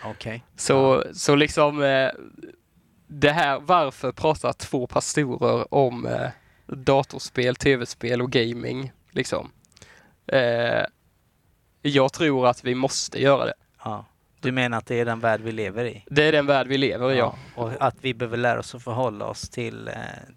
Okej. 0.06 0.44
Så, 0.56 1.04
så 1.14 1.36
liksom 1.36 1.84
eh, 1.84 2.10
det 3.08 3.32
här, 3.32 3.60
varför 3.60 4.12
pratar 4.12 4.54
två 4.54 4.88
pastorer 4.88 5.74
om 5.74 6.06
eh, 6.06 6.30
datorspel, 6.68 7.56
tv-spel 7.56 8.22
och 8.22 8.32
gaming 8.32 8.92
liksom? 9.12 9.52
Eh, 10.28 10.86
jag 11.82 12.14
tror 12.14 12.48
att 12.48 12.64
vi 12.64 12.76
måste 12.76 13.22
göra 13.22 13.46
det. 13.46 13.54
Ja. 13.84 14.06
Du 14.40 14.52
menar 14.52 14.78
att 14.78 14.86
det 14.86 14.96
är 14.96 15.06
den 15.06 15.20
värld 15.20 15.42
vi 15.42 15.52
lever 15.52 15.86
i? 15.86 16.04
Det 16.08 16.24
är 16.24 16.32
den 16.32 16.46
värld 16.46 16.68
vi 16.68 16.78
lever 16.78 17.12
i, 17.12 17.18
ja. 17.18 17.36
Och 17.56 17.72
att 17.80 17.96
vi 18.02 18.14
behöver 18.14 18.38
lära 18.38 18.60
oss 18.60 18.76
att 18.76 18.84
förhålla 18.84 19.26
oss 19.26 19.50
till, 19.50 19.90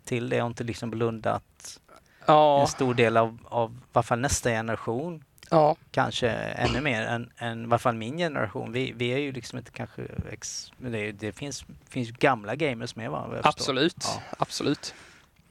till 0.04 0.28
det 0.28 0.42
och 0.42 0.46
inte 0.46 0.64
liksom 0.64 0.90
blunda 0.90 1.32
att 1.32 1.80
Ja, 2.26 2.60
en 2.60 2.66
stor 2.66 2.94
del 2.94 3.16
av, 3.16 3.38
av 3.44 3.70
i 3.70 3.74
alla 3.92 4.02
fall 4.02 4.18
nästa 4.18 4.50
generation, 4.50 5.24
ja, 5.50 5.76
kanske 5.90 6.28
ännu 6.30 6.80
mer 6.80 7.02
än, 7.02 7.30
än 7.38 7.62
i 7.62 7.64
alla 7.64 7.78
fall 7.78 7.94
min 7.94 8.18
generation. 8.18 8.72
Vi, 8.72 8.92
vi 8.96 9.08
är 9.08 9.18
ju 9.18 9.32
liksom 9.32 9.58
inte 9.58 9.70
kanske... 9.70 10.02
Ex, 10.32 10.72
men 10.78 10.92
det, 10.92 11.12
det 11.12 11.32
finns, 11.32 11.64
finns 11.88 12.08
ju 12.08 12.12
gamla 12.12 12.56
gamers 12.56 12.96
med 12.96 13.10
va? 13.10 13.40
absolut. 13.44 13.96
Ja. 14.04 14.22
Absolut. 14.38 14.94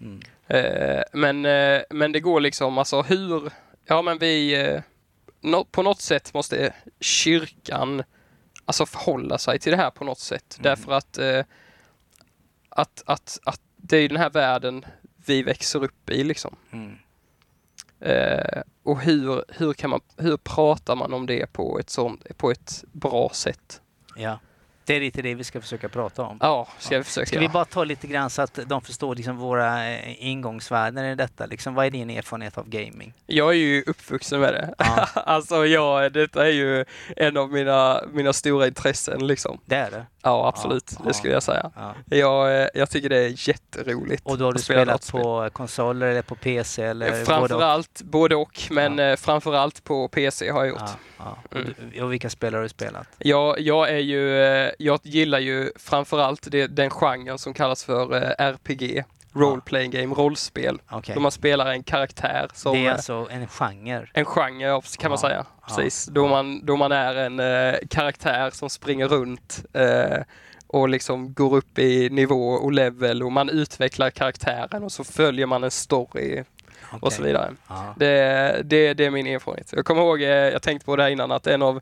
Mm. 0.02 0.22
Eh, 0.48 1.02
men, 1.14 1.46
eh, 1.46 1.82
men 1.90 2.12
det 2.12 2.20
går 2.20 2.40
liksom, 2.40 2.78
alltså 2.78 3.02
hur, 3.02 3.52
ja 3.86 4.02
men 4.02 4.18
vi, 4.18 4.62
eh, 4.66 4.82
nå- 5.42 5.66
på 5.66 5.82
något 5.84 6.02
sätt 6.02 6.34
måste 6.34 6.74
kyrkan 7.00 8.04
alltså 8.66 8.86
förhålla 8.86 9.38
sig 9.38 9.60
till 9.60 9.72
det 9.72 9.78
här 9.78 9.90
på 9.92 10.04
något 10.04 10.20
sätt. 10.20 10.56
Mm. 10.60 10.64
Därför 10.64 10.92
att, 10.92 11.18
eh, 11.18 11.44
att, 12.70 13.04
att, 13.06 13.40
att 13.46 13.62
det 13.78 13.98
är 13.98 14.10
den 14.10 14.18
här 14.18 14.30
världen 14.30 14.86
vi 15.26 15.44
växer 15.44 15.84
upp 15.84 16.10
i 16.10 16.24
liksom. 16.24 16.56
Mm. 16.72 16.98
Och 18.86 19.02
hur, 19.02 19.44
hur, 19.48 19.74
kan 19.74 19.90
man, 19.90 20.02
hur 20.18 20.38
pratar 20.38 20.96
man 20.96 21.14
om 21.14 21.26
det 21.26 21.54
på 21.54 21.80
ett, 21.80 21.90
sånt, 21.90 22.38
på 22.38 22.52
ett 22.52 22.84
bra 22.92 23.30
sätt? 23.34 23.82
Ja. 24.16 24.40
Det 24.86 24.96
är 24.96 25.00
lite 25.00 25.22
det 25.22 25.36
vi 25.36 25.44
ska 25.44 25.62
försöka 25.62 25.90
prata 25.90 26.24
om. 26.24 26.38
Ja, 26.42 26.68
ska 26.80 26.98
vi 26.98 27.04
försöka. 27.04 27.26
Ska 27.26 27.40
vi 27.40 27.50
bara 27.50 27.66
ta 27.66 27.84
lite 27.84 28.08
grann 28.08 28.30
så 28.30 28.42
att 28.42 28.60
de 28.66 28.82
förstår 28.82 29.16
liksom 29.16 29.38
våra 29.38 29.90
eh, 29.90 30.26
ingångsvärden 30.26 31.06
i 31.06 31.16
detta? 31.16 31.46
Liksom, 31.46 31.74
vad 31.74 31.86
är 31.86 31.92
din 31.92 32.10
erfarenhet 32.10 32.58
av 32.58 32.70
gaming? 32.70 33.14
Jag 33.26 33.50
är 33.50 33.58
ju 33.58 33.84
uppvuxen 33.88 34.40
med 34.40 34.54
det. 34.54 34.74
Ja. 34.78 35.08
alltså 35.26 35.66
jag, 35.66 36.14
detta 36.14 36.48
är 36.48 36.52
ju 36.52 36.86
en 37.16 37.38
av 37.38 37.52
mina, 37.52 38.02
mina 38.12 38.34
stora 38.34 38.68
intressen 38.68 39.28
liksom. 39.28 39.60
Det 39.66 39.76
är 39.76 39.92
det. 39.92 40.06
Ja, 40.26 40.48
absolut. 40.48 40.92
Ja, 41.00 41.06
det 41.08 41.14
skulle 41.14 41.34
jag 41.34 41.44
säga. 41.44 41.72
Ja. 41.76 41.94
Jag, 42.18 42.62
eh, 42.62 42.68
jag 42.74 42.90
tycker 42.90 43.10
det 43.10 43.18
är 43.18 43.50
jätteroligt. 43.50 44.22
Och 44.26 44.38
då 44.38 44.46
har 44.46 44.54
du 44.54 44.60
spelat 44.60 45.12
på 45.12 45.50
konsoler 45.54 46.08
eller 46.08 46.22
på 46.22 46.36
PC? 46.36 46.84
Eller 46.84 47.10
både 47.10 47.22
och? 47.22 47.28
Framförallt 47.28 48.02
både 48.02 48.36
och, 48.36 48.62
men 48.72 48.98
Ja. 48.98 49.04
eh, 49.06 49.16
framförallt 49.16 49.84
på 49.84 50.08
PC 50.08 50.50
har 50.52 50.60
jag 50.60 50.68
gjort. 50.70 50.80
Ja, 50.80 50.96
ja. 51.18 51.38
Och, 51.52 51.56
Mm. 51.56 52.04
och 52.04 52.14
vilka 52.14 52.30
spelare 52.30 52.60
har 52.60 52.64
du 52.64 52.70
spelat? 52.70 53.08
Jag, 53.18 53.60
jag 53.60 53.90
är 53.90 53.98
ju, 53.98 54.44
eh, 54.44 54.72
jag 54.80 55.00
gillar 55.04 55.40
ju 55.40 55.72
framförallt 55.76 56.48
det, 56.52 56.68
den 56.68 56.90
genren 56.90 57.38
som 57.38 57.54
kallas 57.54 57.84
för 57.84 58.14
RPG. 58.38 59.04
Role 59.36 59.62
playing 59.62 59.92
game, 59.92 60.16
rollspel. 60.16 60.80
Okej. 60.90 61.16
Då 61.16 61.22
man 61.22 61.32
spelar 61.32 61.66
en 61.66 61.84
karaktär 61.84 62.48
som... 62.54 62.74
Det 62.74 62.80
är 62.80 62.86
eh, 62.86 62.94
alltså 62.94 63.28
en 63.32 63.48
genre? 63.48 64.08
En 64.14 64.26
genre 64.26 64.68
ja, 64.68 64.82
kan 65.00 65.10
man 65.10 65.18
säga. 65.18 65.46
Precis. 65.68 66.06
Då, 66.06 66.28
man, 66.28 66.66
då 66.66 66.76
man 66.76 66.92
är 66.92 67.16
en 67.16 67.40
eh, 67.40 67.76
karaktär 67.90 68.50
som 68.50 68.70
springer 68.70 69.08
runt 69.08 69.66
eh, 69.74 70.24
och 70.68 70.90
liksom 70.90 71.34
går 71.34 71.56
upp 71.56 71.80
i 71.80 72.10
nivå 72.10 72.50
och 72.50 72.72
level 72.72 73.24
och 73.24 73.32
man 73.32 73.50
utvecklar 73.50 74.10
karaktären 74.10 74.84
och 74.84 74.92
så 74.92 75.04
följer 75.04 75.46
man 75.46 75.64
en 75.64 75.72
story 75.72 76.44
och 77.02 77.14
så 77.14 77.24
vidare. 77.24 77.54
Det, 77.96 78.62
det, 78.64 78.94
det 78.94 79.06
är 79.06 79.12
min 79.12 79.28
erfarenhet. 79.28 79.74
Jag 79.76 79.86
kommer 79.86 80.02
ihåg, 80.02 80.22
eh, 80.22 80.28
jag 80.28 80.62
tänkte 80.62 80.86
på 80.86 80.96
det 80.96 81.04
här 81.04 81.10
innan, 81.10 81.32
att 81.32 81.48
en 81.48 81.62
av 81.62 81.82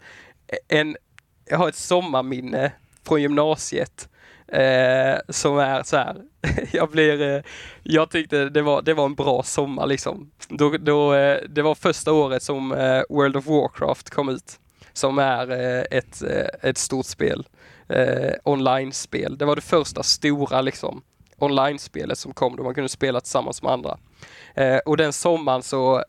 en, 0.68 0.98
jag 1.46 1.58
har 1.58 1.70
ett 1.70 1.76
sommarminne 1.76 2.72
från 3.08 3.22
gymnasiet 3.22 4.10
eh, 4.54 5.20
som 5.30 5.58
är 5.58 5.84
så 5.84 5.98
här. 5.98 6.16
jag 6.72 6.90
blir, 6.90 7.22
eh, 7.22 7.42
jag 7.84 8.10
tyckte 8.10 8.50
det 8.50 8.62
var, 8.62 8.82
det 8.82 8.94
var 8.94 9.06
en 9.06 9.16
bra 9.16 9.44
sommar 9.44 9.88
liksom. 9.88 10.32
Då, 10.50 10.78
då, 10.78 11.14
eh, 11.14 11.38
det 11.50 11.62
var 11.62 11.76
första 11.76 12.14
året 12.14 12.44
som 12.44 12.72
eh, 12.72 13.02
World 13.10 13.38
of 13.38 13.46
Warcraft 13.46 14.10
kom 14.10 14.30
ut. 14.30 14.60
Som 14.94 15.20
är 15.20 15.52
eh, 15.52 15.98
ett, 15.98 16.24
eh, 16.24 16.70
ett 16.70 16.78
stort 16.78 17.06
spel. 17.06 17.48
Eh, 17.90 18.34
online-spel. 18.44 19.38
Det 19.38 19.46
var 19.46 19.56
det 19.56 19.62
första 19.62 20.04
stora 20.04 20.62
liksom 20.62 21.02
online-spelet 21.38 22.18
som 22.18 22.34
kom 22.34 22.56
då 22.56 22.64
man 22.64 22.76
kunde 22.76 22.90
spela 22.90 23.22
tillsammans 23.22 23.64
med 23.64 23.72
andra. 23.72 23.98
Eh, 24.56 24.78
och 24.78 24.98
den 24.98 25.14
sommaren 25.14 25.64
så 25.64 26.04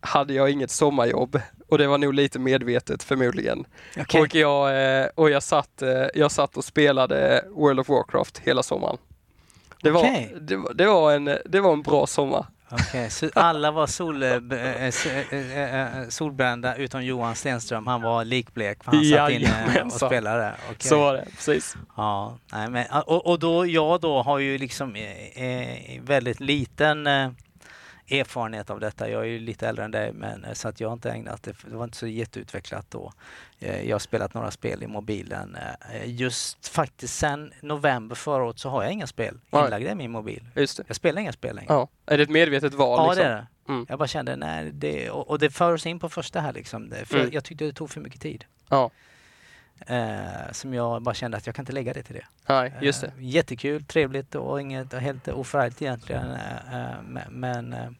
hade 0.00 0.34
jag 0.34 0.50
inget 0.50 0.70
sommarjobb 0.70 1.40
och 1.68 1.78
det 1.78 1.86
var 1.86 1.98
nog 1.98 2.14
lite 2.14 2.38
medvetet 2.38 3.02
förmodligen. 3.02 3.64
Okej. 3.98 4.20
Och, 4.20 4.34
jag, 4.34 5.00
eh, 5.00 5.06
och 5.14 5.30
jag, 5.30 5.42
satt, 5.42 5.82
eh, 5.82 6.06
jag 6.14 6.32
satt 6.32 6.56
och 6.56 6.64
spelade 6.64 7.44
World 7.50 7.80
of 7.80 7.88
Warcraft 7.88 8.38
hela 8.38 8.62
sommaren. 8.62 8.96
Det 9.82 9.90
var, 9.90 10.00
Okej. 10.00 10.36
det, 10.40 10.62
det, 10.74 10.86
var 10.86 11.12
en, 11.12 11.24
det 11.44 11.60
var 11.60 11.72
en 11.72 11.82
bra 11.82 12.06
sommar. 12.06 12.46
Okej, 12.70 13.10
så 13.10 13.30
alla 13.34 13.70
var 13.70 13.86
sol, 13.86 14.22
äh, 14.22 14.38
solbrända 16.08 16.76
utom 16.76 17.04
Johan 17.04 17.34
Stenström. 17.34 17.86
Han 17.86 18.02
var 18.02 18.24
likblek 18.24 18.84
för 18.84 18.92
han 18.92 19.04
satt 19.04 19.30
inne 19.30 19.82
och 19.84 19.92
spelade. 19.92 20.54
Okej. 20.70 20.88
Så 20.88 20.98
var 20.98 21.14
det, 21.14 21.24
precis. 21.36 21.76
Ja, 21.96 22.38
nej, 22.52 22.70
men, 22.70 22.86
och, 23.06 23.26
och 23.26 23.38
då, 23.38 23.66
jag 23.66 24.00
då 24.00 24.22
har 24.22 24.38
ju 24.38 24.58
liksom 24.58 24.96
eh, 24.96 25.42
eh, 25.44 26.02
väldigt 26.02 26.40
liten 26.40 27.06
eh, 27.06 27.30
erfarenhet 28.10 28.70
av 28.70 28.80
detta. 28.80 29.10
Jag 29.10 29.20
är 29.22 29.26
ju 29.26 29.38
lite 29.38 29.68
äldre 29.68 29.84
än 29.84 29.90
dig, 29.90 30.12
men 30.12 30.44
eh, 30.44 30.52
så 30.52 30.68
att 30.68 30.80
jag 30.80 30.88
har 30.88 30.92
inte 30.92 31.10
ägnat 31.10 31.42
det. 31.42 31.56
Det 31.70 31.76
var 31.76 31.84
inte 31.84 31.96
så 31.96 32.06
jätteutvecklat 32.06 32.86
då. 32.90 33.12
Eh, 33.60 33.82
jag 33.88 33.94
har 33.94 33.98
spelat 34.00 34.34
några 34.34 34.50
spel 34.50 34.82
i 34.82 34.86
mobilen. 34.86 35.56
Eh, 35.92 36.10
just 36.10 36.68
faktiskt 36.68 37.18
sen 37.18 37.52
november 37.60 38.14
förra 38.16 38.42
året 38.44 38.58
så 38.58 38.68
har 38.68 38.82
jag 38.82 38.92
inga 38.92 39.06
spel 39.06 39.40
inlagda 39.52 39.90
i 39.90 39.94
min 39.94 40.10
mobil. 40.10 40.44
Jag 40.54 40.96
spelar 40.96 41.20
inga 41.22 41.32
spel 41.32 41.56
längre. 41.56 41.72
Ja. 41.74 41.88
Är 42.06 42.16
det 42.16 42.22
ett 42.22 42.30
medvetet 42.30 42.74
val? 42.74 42.98
Ja, 42.98 43.10
liksom? 43.10 43.24
det 43.24 43.30
är 43.30 43.34
det. 43.36 43.46
Mm. 43.68 43.86
Jag 43.88 43.98
bara 43.98 44.08
kände, 44.08 44.36
nej, 44.36 44.70
det, 44.72 45.10
och, 45.10 45.28
och 45.30 45.38
det 45.38 45.50
för 45.50 45.72
oss 45.72 45.86
in 45.86 45.98
på 45.98 46.08
första 46.08 46.40
här 46.40 46.52
liksom. 46.52 46.92
För 47.04 47.16
Mm. 47.18 47.30
jag 47.32 47.44
tyckte 47.44 47.64
det 47.64 47.72
tog 47.72 47.90
för 47.90 48.00
mycket 48.00 48.20
tid. 48.20 48.44
Ja, 48.68 48.90
Eh, 49.86 50.52
som 50.52 50.74
jag 50.74 51.02
bara 51.02 51.14
kände 51.14 51.36
att 51.36 51.46
jag 51.46 51.54
kan 51.54 51.62
inte 51.62 51.72
lägga 51.72 51.92
det 51.92 52.02
till 52.02 52.14
det. 52.14 52.24
nej, 52.48 52.72
just 52.80 53.00
det. 53.00 53.06
Eh, 53.06 53.12
jättekul, 53.18 53.84
trevligt 53.84 54.34
och 54.34 54.60
inget 54.60 54.92
helt 54.92 55.28
oförargligt 55.28 55.82
egentligen. 55.82 56.30
eh, 56.30 56.80
eh, 56.86 56.96
men, 57.30 57.72
eh, 57.72 57.90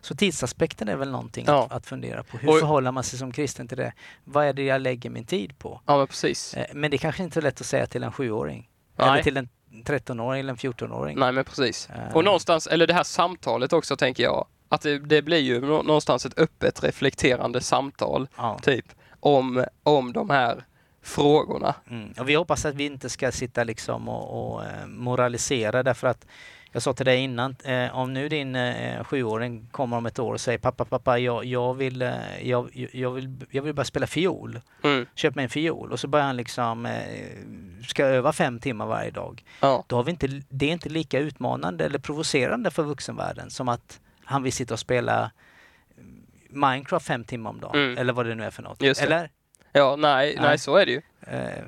så 0.00 0.14
tidsaspekten 0.16 0.88
är 0.88 0.96
väl 0.96 1.10
någonting 1.10 1.44
Ja. 1.48 1.64
att, 1.64 1.72
att 1.72 1.86
fundera 1.86 2.22
på. 2.22 2.38
Hur 2.38 2.48
Och- 2.48 2.58
förhåller 2.58 2.90
man 2.92 3.04
sig 3.04 3.18
som 3.18 3.32
kristen 3.32 3.68
till 3.68 3.76
det? 3.78 3.92
Vad 4.24 4.46
är 4.46 4.52
det 4.52 4.62
jag 4.64 4.80
lägger 4.80 5.10
min 5.10 5.24
tid 5.26 5.58
på? 5.58 5.80
Ja, 5.86 5.96
men 5.98 6.06
precis. 6.06 6.54
Eh, 6.54 6.66
men 6.74 6.90
det 6.90 6.98
kanske 6.98 7.22
inte 7.22 7.40
är 7.40 7.42
lätt 7.42 7.60
att 7.60 7.66
säga 7.66 7.86
till 7.86 8.02
en 8.02 8.12
sjuåring. 8.12 8.68
Nej. 8.96 9.08
Eller 9.08 9.22
till 9.22 9.36
en 9.36 9.48
13-åring 9.84 10.40
eller 10.40 10.50
en 10.52 10.56
14-åring. 10.56 11.18
Nej, 11.18 11.32
men 11.32 11.44
precis. 11.44 11.88
Och 12.12 12.24
någonstans, 12.24 12.66
eller 12.66 12.86
det 12.86 12.94
här 12.94 13.02
samtalet 13.02 13.72
också 13.72 13.96
tänker 13.96 14.22
jag, 14.22 14.46
att 14.68 14.80
det, 14.80 14.98
det 14.98 15.22
blir 15.22 15.38
ju 15.38 15.60
nå- 15.60 15.82
någonstans 15.82 16.26
ett 16.26 16.38
öppet 16.38 16.82
reflekterande 16.84 17.60
samtal, 17.60 18.28
Ja. 18.36 18.58
typ, 18.62 18.86
om, 19.20 19.64
om 19.82 20.12
de 20.12 20.30
här 20.30 20.64
frågorna. 21.02 21.74
Mm. 21.90 22.12
Och 22.18 22.28
vi 22.28 22.34
hoppas 22.34 22.64
att 22.64 22.74
vi 22.74 22.84
inte 22.84 23.08
ska 23.08 23.32
sitta 23.32 23.64
liksom 23.64 24.08
och, 24.08 24.54
och 24.54 24.64
eh, 24.64 24.86
moralisera 24.86 25.82
därför 25.82 26.06
att 26.06 26.26
jag 26.72 26.82
sa 26.82 26.92
till 26.92 27.06
dig 27.06 27.18
innan, 27.18 27.56
eh, 27.64 27.96
om 27.98 28.14
nu 28.14 28.28
din 28.28 28.56
eh, 28.56 29.04
sjuåring 29.04 29.68
kommer 29.70 29.96
om 29.96 30.06
ett 30.06 30.18
år 30.18 30.32
och 30.32 30.40
säger 30.40 30.58
pappa, 30.58 30.84
pappa, 30.84 31.18
jag, 31.18 31.44
jag, 31.44 31.74
vill, 31.74 32.02
eh, 32.02 32.12
jag, 32.42 32.88
jag, 32.92 33.10
vill, 33.10 33.36
jag 33.50 33.62
vill 33.62 33.74
bara 33.74 33.84
spela 33.84 34.06
fiol. 34.06 34.60
Mm. 34.84 35.06
Köp 35.14 35.34
mig 35.34 35.42
en 35.42 35.48
fiol. 35.48 35.92
Och 35.92 36.00
så 36.00 36.08
börjar 36.08 36.26
han 36.26 36.36
liksom, 36.36 36.86
eh, 36.86 36.92
ska 37.86 38.04
öva 38.04 38.32
fem 38.32 38.58
timmar 38.58 38.86
varje 38.86 39.10
dag. 39.10 39.44
Ja, 39.60 39.84
Då 39.86 39.96
har 39.96 40.02
vi 40.02 40.10
inte, 40.10 40.42
det 40.48 40.66
är 40.66 40.72
inte 40.72 40.88
lika 40.88 41.18
utmanande 41.18 41.84
eller 41.84 41.98
provocerande 41.98 42.70
för 42.70 42.82
vuxenvärlden 42.82 43.50
som 43.50 43.68
att 43.68 44.00
han 44.24 44.42
vill 44.42 44.52
sitta 44.52 44.74
och 44.74 44.80
spela 44.80 45.30
Minecraft 46.50 47.06
fem 47.06 47.24
timmar 47.24 47.50
om 47.50 47.60
dagen. 47.60 47.76
Mm. 47.76 47.98
Eller 47.98 48.12
vad 48.12 48.26
det 48.26 48.34
nu 48.34 48.44
är 48.44 48.50
för 48.50 48.62
något. 48.62 48.82
Eller? 48.82 49.30
Ja 49.78 49.96
nej, 49.96 50.34
nej. 50.36 50.44
Nej. 50.46 50.58
så 50.58 50.76
är 50.76 50.86
det 50.86 50.92
ju. 50.92 51.02
Eh, 51.26 51.62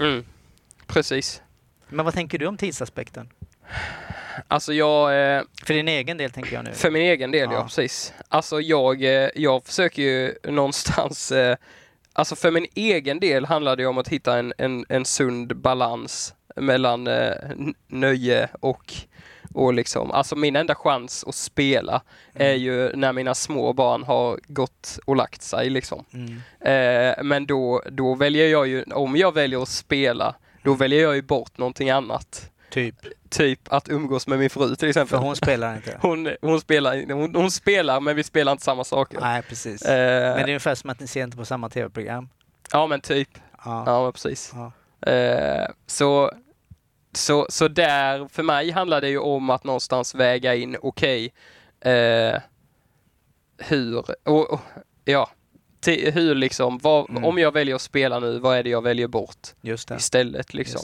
Mm. 0.00 0.24
Precis. 0.86 1.42
men 1.88 2.04
vad 2.04 2.14
tänker 2.14 2.38
du 2.38 2.46
om 2.46 2.56
tidsaspekten? 2.56 3.28
Alltså 4.48 4.72
jag, 4.72 5.36
eh, 5.36 5.42
För 5.66 5.74
din 5.74 5.88
egen 5.88 6.16
del 6.16 6.30
tänker 6.30 6.52
jag 6.54 6.64
nu. 6.64 6.72
för 6.72 6.90
min 6.90 7.02
egen 7.02 7.30
del 7.30 7.50
ja, 7.50 7.56
Ja. 7.56 7.62
precis. 7.64 8.12
Alltså 8.28 8.60
jag, 8.60 9.02
eh, 9.04 9.28
jag 9.34 9.64
försöker 9.64 10.02
ju 10.02 10.34
någonstans, 10.44 11.32
eh, 11.32 11.56
alltså 12.12 12.36
för 12.36 12.50
min 12.50 12.66
egen 12.74 13.20
del 13.20 13.44
handlar 13.44 13.76
det 13.76 13.86
om 13.86 13.98
att 13.98 14.08
hitta 14.08 14.38
en, 14.38 14.52
en, 14.58 14.84
en 14.88 15.04
sund 15.04 15.56
balans 15.56 16.34
mellan 16.56 17.06
eh, 17.06 17.32
nöje 17.86 18.48
och 18.60 18.94
och 19.54 19.74
liksom, 19.74 20.10
alltså 20.10 20.36
min 20.36 20.56
enda 20.56 20.74
chans 20.74 21.24
att 21.28 21.34
spela 21.34 22.02
är 22.34 22.50
Mm. 22.50 22.62
ju 22.62 22.96
när 22.96 23.12
mina 23.12 23.34
små 23.34 23.72
barn 23.72 24.02
har 24.02 24.38
gått 24.46 24.98
och 25.04 25.16
lagt 25.16 25.42
sig 25.42 25.70
liksom. 25.70 26.04
Mm. 26.12 26.40
Eh, 26.60 27.22
men 27.24 27.46
då, 27.46 27.82
då 27.90 28.14
väljer 28.14 28.48
jag 28.48 28.66
ju, 28.66 28.82
om 28.82 29.16
jag 29.16 29.34
väljer 29.34 29.62
att 29.62 29.68
spela, 29.68 30.34
då 30.62 30.74
väljer 30.74 31.02
jag 31.02 31.14
ju 31.14 31.22
bort 31.22 31.58
någonting 31.58 31.90
annat. 31.90 32.48
Typ. 32.70 32.94
Typ 33.28 33.60
att 33.72 33.88
umgås 33.88 34.26
med 34.26 34.38
min 34.38 34.50
fru 34.50 34.76
till 34.76 34.88
exempel. 34.88 35.18
För 35.18 35.24
hon 35.26 35.36
spelar 35.36 35.76
inte. 35.76 35.98
Hon, 36.02 36.30
hon, 36.42 36.60
spelar, 36.60 37.12
hon, 37.14 37.34
hon 37.34 37.50
spelar 37.50 38.00
men 38.00 38.16
vi 38.16 38.22
spelar 38.22 38.52
inte 38.52 38.64
samma 38.64 38.84
saker. 38.84 39.20
Nej, 39.20 39.42
precis. 39.42 39.82
Eh, 39.82 40.22
Men 40.22 40.34
det 40.36 40.40
är 40.40 40.44
ungefär 40.44 40.74
som 40.74 40.90
att 40.90 41.00
ni 41.00 41.06
ser 41.06 41.22
inte 41.24 41.36
på 41.36 41.44
samma 41.44 41.68
tv-program. 41.68 42.28
Ja 42.72 42.86
men 42.86 43.00
typ. 43.00 43.28
Ja. 43.64 43.82
Ja 43.86 44.02
men 44.02 44.12
precis. 44.12 44.52
Ja. 44.54 44.72
Eh, 45.12 45.68
så, 45.86 46.30
så, 47.12 47.46
så 47.50 47.68
där, 47.68 48.28
för 48.28 48.42
mig 48.42 48.70
handlar 48.70 49.00
det 49.00 49.08
ju 49.08 49.18
om 49.18 49.50
att 49.50 49.64
någonstans 49.64 50.14
väga 50.14 50.54
in, 50.54 50.76
okej, 50.82 51.32
eh, 51.80 52.40
hur, 53.58 53.98
och, 54.28 54.50
och, 54.52 54.60
ja, 55.04 55.30
ti- 55.80 56.10
hur 56.10 56.34
liksom, 56.34 56.78
vad, 56.78 57.10
Mm. 57.10 57.24
om 57.24 57.38
jag 57.38 57.52
väljer 57.52 57.74
att 57.74 57.82
spela 57.82 58.18
nu, 58.20 58.38
vad 58.38 58.56
är 58.58 58.62
det 58.62 58.70
jag 58.70 58.82
väljer 58.82 59.06
bort 59.08 59.48
istället 59.96 60.54
liksom? 60.54 60.80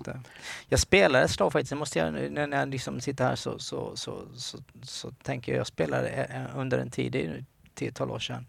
Jag 0.69 0.81
spelade 0.81 1.25
ett 1.25 1.31
slag 1.31 1.53
faktiskt, 1.53 1.73
måste 1.77 1.99
jag, 1.99 2.12
när 2.12 2.47
när 2.47 2.59
jag 2.59 2.69
liksom 2.69 3.01
sitter 3.01 3.25
här 3.25 3.37
så, 3.37 3.59
så, 3.59 3.97
så, 3.97 4.23
så, 4.37 4.59
så 4.83 5.11
tänker 5.11 5.53
jag, 5.53 5.59
jag 5.59 5.67
spelade 5.67 6.09
eh, 6.09 6.59
under 6.59 6.79
en 6.79 6.91
tid, 6.91 7.12
det 7.12 7.25
är 7.25 7.29
nu 7.29 7.45
10-12 7.75 8.11
år 8.11 8.19
sedan, 8.19 8.47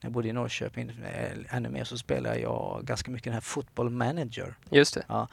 när 0.00 0.06
jag 0.08 0.12
bodde 0.12 0.28
i 0.28 0.32
Norrköping, 0.32 0.88
eh, 0.90 1.56
ännu 1.56 1.68
mer 1.68 1.84
så 1.84 1.98
spelade 1.98 2.38
jag 2.38 2.80
ganska 2.84 3.10
mycket 3.10 3.24
den 3.24 3.32
här 3.34 3.40
Football 3.40 3.90
Manager. 3.90 4.54
Just 4.70 4.94
det. 4.94 5.04
Eh, 5.08 5.26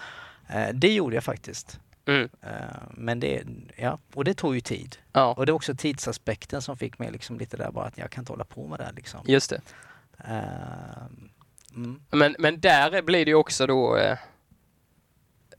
Det 0.73 0.93
gjorde 0.93 1.15
jag 1.15 1.23
faktiskt. 1.23 1.79
Mm. 2.05 2.29
Eh, 2.41 2.49
Men 2.91 3.19
det, 3.19 3.43
ja, 3.75 3.99
och 4.13 4.23
det 4.23 4.33
tog 4.33 4.55
ju 4.55 4.61
tid. 4.61 4.97
Ja, 5.13 5.33
Och 5.37 5.45
det 5.45 5.49
är 5.49 5.53
också 5.53 5.75
tidsaspekten 5.75 6.61
som 6.61 6.77
fick 6.77 6.99
mig 6.99 7.11
liksom 7.11 7.37
lite 7.39 7.57
där 7.57 7.71
bara 7.71 7.85
att 7.85 7.97
jag 7.97 8.09
kan 8.11 8.21
inte 8.21 8.31
hålla 8.31 8.45
på 8.45 8.67
med 8.67 8.79
det 8.79 8.83
här 8.83 8.93
liksom. 8.93 9.19
just 9.25 9.49
det. 9.49 9.61
Eh, 10.27 11.05
Mm. 11.75 11.99
Men, 12.11 12.35
men 12.39 12.59
där 12.59 13.01
blir 13.01 13.25
det 13.25 13.29
ju 13.31 13.35
också 13.35 13.67
då 13.67 13.97
eh, 13.97 14.17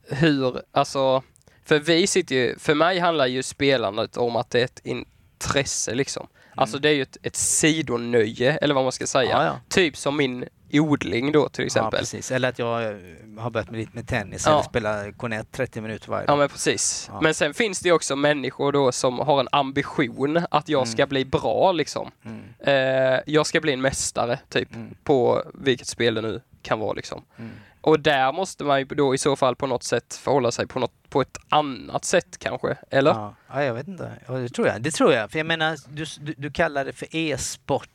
hur, 0.07 0.61
alltså, 0.71 1.23
För 1.65 1.79
vi 1.79 2.07
sitter 2.07 2.35
ju, 2.35 2.59
för 2.59 2.75
mig 2.75 2.99
handlar 2.99 3.27
ju 3.27 3.43
spelandet 3.43 4.17
om 4.17 4.35
att 4.35 4.49
det 4.49 4.59
är 4.59 4.65
ett 4.65 4.81
intresse 4.83 5.95
liksom. 5.95 6.27
Alltså 6.55 6.79
det 6.79 6.89
är 6.89 6.93
ju 6.93 7.01
ett, 7.01 7.17
ett 7.23 7.35
sidonöje 7.35 8.57
eller 8.57 8.75
vad 8.75 8.83
man 8.83 8.91
ska 8.91 9.07
säga. 9.07 9.29
Ja, 9.31 9.43
ja. 9.45 9.59
Typ 9.69 9.97
som 9.97 10.17
min 10.17 10.45
odling 10.73 11.31
då 11.31 11.49
till 11.49 11.61
Ja, 11.63 11.65
exempel. 11.65 11.99
precis. 11.99 12.31
Eller 12.31 12.49
att 12.49 12.59
jag 12.59 12.83
eh, 12.83 12.97
har 13.37 13.49
börjat 13.49 13.69
med 13.71 13.79
lite 13.79 13.91
med 13.95 14.07
tennis 14.07 14.43
Ja. 14.45 14.51
eller 14.51 14.63
spela 14.63 15.11
kornett 15.11 15.51
30 15.51 15.81
minuter 15.81 16.09
varje 16.09 16.23
Ja 16.23 16.27
dag. 16.31 16.37
men 16.39 16.49
precis. 16.49 17.09
Ja. 17.13 17.21
Men 17.21 17.33
sen 17.33 17.53
finns 17.53 17.79
det 17.79 17.91
också 17.91 18.15
människor 18.15 18.71
då 18.71 18.91
som 18.91 19.19
har 19.19 19.39
en 19.39 19.47
ambition 19.51 20.45
att 20.51 20.69
jag 20.69 20.87
ska 20.87 21.07
bli 21.07 21.25
bra 21.25 21.71
liksom. 21.71 22.11
Mm. 22.25 22.41
Eh, 22.59 23.19
jag 23.25 23.45
ska 23.47 23.61
bli 23.61 23.73
en 23.73 23.81
mästare 23.81 24.39
typ 24.49 24.75
Mm. 24.75 24.95
på 25.03 25.43
vilket 25.53 25.87
spel 25.87 26.13
det 26.13 26.21
nu 26.21 26.41
kan 26.61 26.79
vara 26.79 26.93
liksom. 26.93 27.21
Mm. 27.37 27.51
Och 27.81 27.99
där 27.99 28.31
måste 28.31 28.63
man 28.63 28.79
ju 28.79 28.85
då 28.85 29.15
i 29.15 29.17
så 29.17 29.35
fall 29.35 29.55
på 29.55 29.67
något 29.67 29.83
sätt 29.83 30.13
förhålla 30.13 30.51
sig 30.51 30.67
på, 30.67 30.79
något, 30.79 31.09
på 31.09 31.21
ett 31.21 31.37
annat 31.49 32.05
sätt 32.05 32.37
kanske. 32.39 32.77
Eller? 32.89 33.11
Ja. 33.11 33.35
ja, 33.53 33.63
jag 33.63 33.73
vet 33.73 33.87
inte. 33.87 34.11
Ja, 34.27 34.33
det 34.33 34.49
tror 34.49 34.67
jag. 34.67 34.81
Det 34.81 34.91
tror 34.91 35.13
jag. 35.13 35.31
För 35.31 35.39
jag 35.39 35.45
menar, 35.45 35.77
du, 35.89 36.05
du, 36.19 36.33
du 36.37 36.51
kallar 36.51 36.85
det 36.85 36.93
för 36.93 37.07
e-sport. 37.15 37.89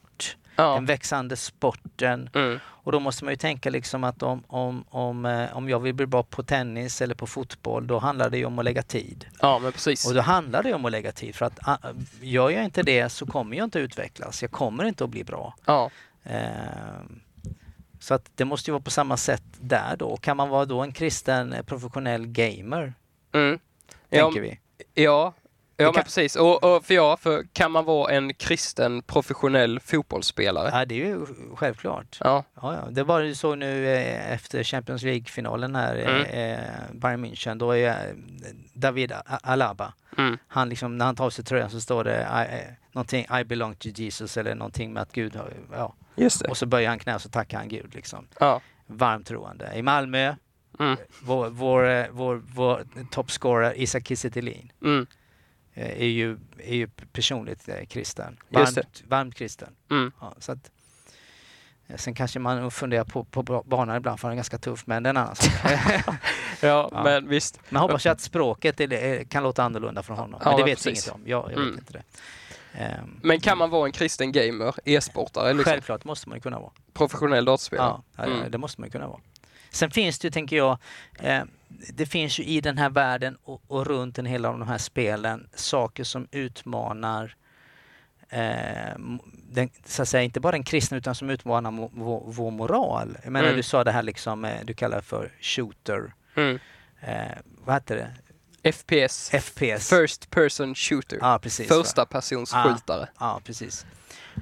Ja. 0.56 0.74
Den 0.74 0.86
växande 0.86 1.36
sporten. 1.36 2.30
Mm. 2.34 2.58
Och 2.66 2.92
då 2.92 3.00
måste 3.00 3.24
man 3.24 3.32
ju 3.32 3.36
tänka 3.36 3.70
liksom 3.70 4.04
att 4.04 4.22
om, 4.22 4.42
om, 4.46 4.84
om, 4.88 5.26
eh, 5.26 5.56
om 5.56 5.68
jag 5.68 5.80
vill 5.80 5.94
bli 5.94 6.06
bra 6.06 6.22
på 6.22 6.42
tennis 6.42 7.02
eller 7.02 7.14
på 7.14 7.26
fotboll, 7.26 7.86
då 7.86 7.98
handlar 7.98 8.30
det 8.30 8.38
ju 8.38 8.44
om 8.44 8.58
att 8.58 8.64
lägga 8.64 8.82
tid. 8.82 9.26
ja, 9.40 9.58
men 9.58 9.72
precis. 9.72 10.06
Och 10.08 10.14
då 10.14 10.20
handlar 10.20 10.62
det 10.62 10.74
om 10.74 10.84
att 10.84 10.92
lägga 10.92 11.12
tid. 11.12 11.34
För 11.34 11.46
att 11.46 11.58
ah, 11.68 11.78
gör 12.20 12.50
jag 12.50 12.64
inte 12.64 12.82
det 12.82 13.08
så 13.08 13.26
kommer 13.26 13.56
jag 13.56 13.64
inte 13.64 13.78
utvecklas. 13.78 14.42
Jag 14.42 14.50
kommer 14.50 14.84
inte 14.84 15.04
att 15.04 15.10
bli 15.10 15.24
bra. 15.24 15.54
Ja. 15.64 15.90
Ehm, 16.24 17.20
Så 18.00 18.14
att 18.14 18.30
det 18.34 18.44
måste 18.44 18.70
ju 18.70 18.72
vara 18.72 18.82
på 18.82 18.90
samma 18.90 19.16
sätt 19.16 19.42
där 19.60 19.96
då. 19.96 20.16
Kan 20.16 20.36
man 20.36 20.48
vara 20.48 20.64
då 20.64 20.80
en 20.82 20.92
kristen 20.92 21.52
eh, 21.52 21.62
professionell 21.62 22.26
gamer? 22.26 22.94
Mm. 23.32 23.58
Ja, 24.08 24.24
Tänker 24.24 24.40
vi. 24.40 24.58
ja. 25.02 25.32
Ja, 25.76 25.84
Det 25.84 25.84
men 25.84 25.92
kan- 25.94 26.04
precis. 26.04 26.36
Och, 26.36 26.64
och 26.76 26.84
för 26.84 26.94
ja, 26.94 27.16
för 27.16 27.44
kan 27.52 27.70
man 27.72 27.84
vara 27.84 28.12
en 28.12 28.34
kristen 28.34 29.02
professionell 29.02 29.80
fotbollsspelare? 29.80 30.70
Ja, 30.72 30.84
det 30.84 30.94
är 30.94 31.06
ju 31.06 31.26
självklart. 31.56 32.18
Ja. 32.20 32.44
Ja, 32.62 32.74
ja. 32.74 32.90
Det 32.90 33.02
var 33.04 33.20
ju 33.20 33.34
så 33.34 33.54
nu 33.54 33.86
eh, 33.88 34.32
efter 34.32 34.62
Champions 34.64 35.02
League-finalen 35.02 35.76
här, 35.76 35.96
Mm. 35.96 36.22
eh, 36.22 36.64
Bayern 36.92 37.24
München, 37.24 37.58
då 37.58 37.76
är 37.76 37.88
eh, 37.90 37.94
David 38.74 39.12
Alaba, 39.26 39.92
Mm. 40.18 40.38
han 40.48 40.68
liksom, 40.68 40.98
när 40.98 41.04
han 41.04 41.16
tar 41.16 41.24
av 41.24 41.30
sig 41.30 41.44
tröjan 41.44 41.70
så 41.70 41.80
står 41.80 42.04
det 42.04 42.20
I, 42.50 42.54
eh, 42.54 42.72
någonting 42.92 43.26
I 43.40 43.44
belong 43.44 43.74
to 43.74 43.88
Jesus 43.88 44.36
eller 44.36 44.54
någonting 44.54 44.92
med 44.92 45.02
att 45.02 45.12
Gud 45.12 45.36
har, 45.36 45.52
ja. 45.72 45.94
Just 46.16 46.42
det. 46.42 46.48
Och 46.48 46.56
så 46.56 46.66
böjer 46.66 46.88
han 46.88 46.98
knä 46.98 47.14
och 47.14 47.20
så 47.22 47.28
tackar 47.28 47.58
han 47.58 47.68
Gud 47.68 47.94
liksom. 47.94 48.26
Ja. 48.40 48.60
Varmt 48.86 49.26
troende. 49.26 49.72
I 49.74 49.82
Malmö, 49.82 50.34
Mm. 50.78 50.96
vår, 51.22 51.48
vår, 51.48 51.88
eh, 51.88 52.06
vår, 52.10 52.42
vår 52.54 52.84
toppscorer 53.10 53.80
Isak 53.80 54.06
Kiese 54.08 54.30
Mm. 54.82 55.06
Eh, 55.74 55.90
är 56.02 56.06
ju, 56.06 56.38
är 56.58 56.74
ju 56.74 56.86
personligt 57.12 57.68
eh, 57.68 57.84
kristen. 57.86 58.36
Varmt, 58.48 59.02
varmt 59.08 59.34
kristen. 59.34 59.74
Mm. 59.90 60.12
Ja, 60.20 60.34
så 60.38 60.52
att, 60.52 60.70
eh, 61.86 61.96
sen 61.96 62.14
kanske 62.14 62.38
man 62.38 62.70
funderar 62.70 63.04
på, 63.04 63.24
på 63.24 63.42
banan 63.66 63.96
ibland 63.96 64.20
för 64.20 64.28
han 64.28 64.32
är 64.32 64.36
ganska 64.36 64.58
tuff, 64.58 64.86
men 64.86 65.02
det 65.02 65.08
är 65.08 65.10
en 65.10 65.16
annan 65.16 65.36
sak. 65.36 65.52
Ja, 66.60 66.88
Ja. 66.92 67.02
men 67.04 67.28
visst. 67.28 67.60
Men 67.68 67.82
hoppas 67.82 68.04
jag 68.04 68.12
att 68.12 68.20
språket 68.20 68.80
är, 68.80 69.24
kan 69.24 69.42
låta 69.42 69.62
annorlunda 69.64 70.02
från 70.02 70.16
honom. 70.16 70.40
Ja, 70.44 70.50
men 70.50 70.58
det 70.58 70.64
vet 70.64 70.78
precis. 70.84 71.06
inget 71.06 71.14
om. 71.14 71.22
Jag, 71.26 71.44
jag 71.44 71.52
Mm. 71.52 71.70
vet 71.70 71.78
inte 71.78 71.92
det. 71.92 72.02
Ehm, 72.78 73.20
Men 73.22 73.40
kan 73.40 73.58
man 73.58 73.70
vara 73.70 73.86
en 73.86 73.92
kristen 73.92 74.32
gamer, 74.32 74.74
e-sportare, 74.84 75.52
liksom, 75.52 75.72
Självklart 75.72 76.04
måste 76.04 76.28
man 76.28 76.38
ju 76.38 76.42
kunna 76.42 76.58
vara. 76.60 76.70
professionell 76.92 77.44
dataspelare? 77.44 77.86
Ja, 77.88 78.02
ja, 78.16 78.24
Mm. 78.24 78.50
det 78.50 78.58
måste 78.58 78.80
man 78.80 78.88
ju 78.88 78.90
kunna 78.92 79.08
vara. 79.08 79.20
Sen 79.70 79.90
finns 79.90 80.18
det 80.18 80.26
ju, 80.26 80.30
tänker 80.30 80.56
jag, 80.56 80.78
eh, 81.18 81.42
det 81.94 82.06
finns 82.06 82.38
ju 82.38 82.44
i 82.44 82.60
den 82.60 82.78
här 82.78 82.90
världen 82.90 83.36
och, 83.44 83.62
och 83.68 83.86
runt 83.86 84.18
en 84.18 84.26
hel 84.26 84.44
av 84.44 84.58
de 84.58 84.68
här 84.68 84.78
spelen 84.78 85.48
saker 85.54 86.04
som 86.04 86.28
utmanar 86.30 87.36
eh, 88.28 88.98
den, 89.50 89.70
så 89.84 90.02
att 90.02 90.08
säga, 90.08 90.22
inte 90.22 90.40
bara 90.40 90.52
den 90.52 90.64
kristna 90.64 90.96
utan 90.96 91.14
som 91.14 91.30
utmanar 91.30 91.70
mo- 91.70 91.90
vår, 91.94 92.22
vår 92.26 92.50
moral. 92.50 93.18
Jag 93.22 93.32
menar, 93.32 93.46
Mm. 93.46 93.56
du 93.56 93.62
sa 93.62 93.84
det 93.84 93.92
här 93.92 94.02
liksom, 94.02 94.44
eh, 94.44 94.60
du 94.64 94.74
kallar 94.74 94.96
det 94.96 95.02
för 95.02 95.32
shooter. 95.40 96.14
Mm. 96.36 96.58
Eh, 97.00 97.38
vad 97.64 97.74
heter 97.76 97.96
det? 97.96 98.72
FPS. 98.72 99.30
FPS. 99.30 99.88
First 99.90 100.30
person 100.30 100.74
shooter. 100.74 101.18
Ja, 101.20 101.38
precis. 101.42 101.68
Första 101.68 102.06
persons 102.06 102.50
Ja. 102.52 102.62
skjutare. 102.64 103.08
Ja, 103.20 103.40
precis. 103.44 103.86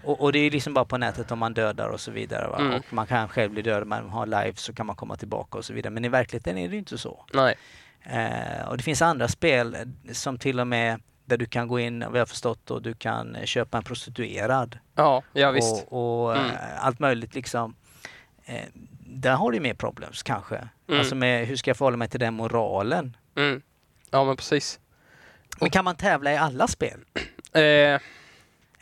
Och, 0.05 0.21
och 0.21 0.33
det 0.33 0.39
är 0.39 0.51
liksom 0.51 0.75
bara 0.75 0.85
på 0.85 0.99
nätet 0.99 1.31
om 1.31 1.39
man 1.39 1.55
dödar 1.55 1.89
och 1.89 2.01
så 2.01 2.11
vidare. 2.11 2.57
Mm. 2.59 2.75
Och 2.75 2.93
man 2.93 3.07
kan 3.07 3.29
själv 3.29 3.51
bli 3.53 3.63
dödad, 3.63 3.87
man 3.89 4.09
har 4.11 4.27
live 4.27 4.53
så 4.57 4.73
kan 4.73 4.87
man 4.87 4.97
komma 4.97 5.17
tillbaka 5.17 5.59
och 5.59 5.65
så 5.65 5.73
vidare. 5.73 5.91
Men 5.91 6.05
i 6.05 6.09
verkligheten 6.09 6.59
är 6.59 6.69
det 6.69 6.77
inte 6.77 6.99
så. 6.99 7.25
Nej. 7.33 7.55
Eh, 8.03 8.69
och 8.69 8.77
det 8.77 8.83
finns 8.83 9.03
andra 9.03 9.29
spel 9.29 9.75
eh, 9.75 10.13
som 10.13 10.39
till 10.39 10.61
och 10.61 10.67
med 10.67 11.01
där 11.25 11.37
du 11.37 11.47
kan 11.47 11.69
gå 11.69 11.81
in, 11.81 12.05
vad 12.11 12.21
jag 12.21 12.29
förstått, 12.29 12.71
och 12.71 12.83
du 12.83 12.95
kan 12.95 13.37
eh, 13.37 13.45
köpa 13.45 13.79
en 13.79 13.85
prostituerad. 13.85 14.79
Ja, 14.95 15.23
ja 15.33 15.51
visst. 15.51 15.85
Och, 15.89 16.25
och 16.27 16.37
Mm. 16.37 16.51
eh, 16.51 16.85
allt 16.85 16.99
möjligt 16.99 17.35
liksom. 17.35 17.77
Eh, 18.45 18.65
där 19.07 19.33
har 19.35 19.53
du 19.53 19.61
mer 19.61 19.75
problems 19.75 20.23
kanske. 20.23 20.57
Mm. 20.89 20.99
Alltså 21.01 21.15
med 21.15 21.47
hur 21.47 21.57
ska 21.57 21.71
jag 21.71 21.77
förhålla 21.77 21.97
mig 21.97 22.09
till 22.09 22.21
den 22.21 22.35
moralen? 22.35 23.17
Mm. 23.37 23.63
Ja, 24.11 24.25
men 24.25 24.37
precis. 24.37 24.81
Men 25.61 25.71
kan 25.71 25.85
man 25.85 25.97
tävla 25.97 26.33
i 26.33 26.37
alla 26.37 26.69
spel? 26.69 27.01
Eh, 27.53 28.01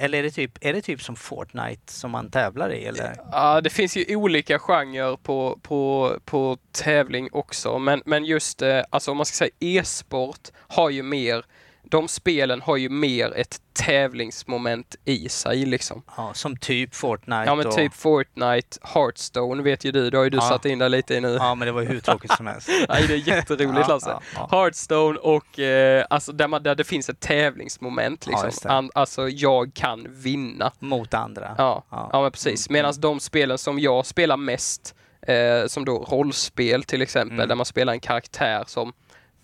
eller 0.02 0.18
är 0.18 0.22
det 0.22 0.30
typ, 0.30 0.58
är 0.60 0.72
det 0.72 0.82
typ 0.82 1.02
som 1.02 1.16
Fortnite 1.16 1.92
som 1.92 2.10
man 2.10 2.30
tävlar 2.30 2.72
i? 2.72 2.84
Eller? 2.84 3.16
ja, 3.32 3.60
det 3.60 3.70
finns 3.70 3.96
ju 3.96 4.16
olika 4.16 4.58
genrer 4.58 5.16
på, 5.16 5.58
på, 5.62 6.12
på 6.24 6.58
tävling 6.72 7.28
också, 7.32 7.78
men, 7.78 8.02
men 8.04 8.24
just 8.24 8.62
eh, 8.62 8.82
alltså 8.90 9.10
om 9.10 9.16
man 9.16 9.26
ska 9.26 9.34
säga 9.34 9.50
e-sport 9.60 10.48
har 10.56 10.90
ju 10.90 11.02
mer, 11.02 11.44
de 11.90 12.09
spelen 12.09 12.61
har 12.62 12.76
ju 12.76 12.88
mer 12.88 13.33
ett 13.37 13.61
tävlingsmoment 13.72 14.96
i 15.05 15.29
sig 15.29 15.64
liksom. 15.66 16.03
Ja, 16.16 16.31
som 16.35 16.57
typ 16.57 16.94
Fortnite. 16.94 17.42
Ja 17.46 17.55
men 17.55 17.66
och, 17.66 17.76
typ 17.76 17.94
Fortnite, 17.94 18.79
Hearthstone 18.83 19.62
vet 19.62 19.85
ju 19.85 19.92
du, 19.92 20.11
det 20.11 20.16
har 20.16 20.24
ju 20.24 20.31
du 20.31 20.37
Ja. 20.38 20.48
satt 20.48 20.64
in 20.64 20.79
där 20.79 20.88
lite 20.88 21.14
i 21.14 21.20
nu. 21.20 21.29
Ja, 21.40 21.55
men 21.55 21.66
det 21.66 21.72
var 21.72 21.81
ju 21.83 21.88
hur 21.88 22.00
tråkigt 22.00 22.33
som 22.37 22.46
helst. 22.46 22.68
Nej, 22.88 23.05
det 23.09 23.14
är 23.14 23.29
jätteroligt 23.29 23.88
Lasse. 23.88 24.11
ja, 24.11 24.20
ja. 24.35 24.48
Hearthstone 24.50 25.18
och 25.18 25.59
eh, 25.59 26.05
alltså 26.11 26.33
där, 26.33 26.48
man, 26.48 26.62
där 26.62 26.74
det 26.74 26.85
finns 26.85 27.09
ett 27.09 27.20
tävlingsmoment 27.20 28.26
liksom. 28.26 28.50
An, 28.70 28.90
alltså 28.94 29.29
jag 29.29 29.74
kan 29.74 30.07
vinna. 30.11 30.72
Mot 30.79 31.14
andra. 31.14 31.55
Ja, 31.59 31.85
Ja. 31.90 32.09
ja. 32.12 32.22
men 32.22 32.33
precis. 32.33 32.68
Mm, 32.68 32.79
Medan 32.79 32.94
de 33.00 33.20
spelen 33.20 33.59
som 33.59 33.79
jag 33.79 34.07
spelar 34.07 34.37
mest, 34.37 34.94
eh, 35.26 35.66
som 35.66 35.85
då 35.85 35.98
rollspel 36.11 36.85
till 36.85 37.03
exempel, 37.03 37.37
Mm. 37.37 37.48
där 37.48 37.55
man 37.57 37.66
spelar 37.66 37.92
en 37.92 38.00
karaktär 38.00 38.64
som 38.66 38.92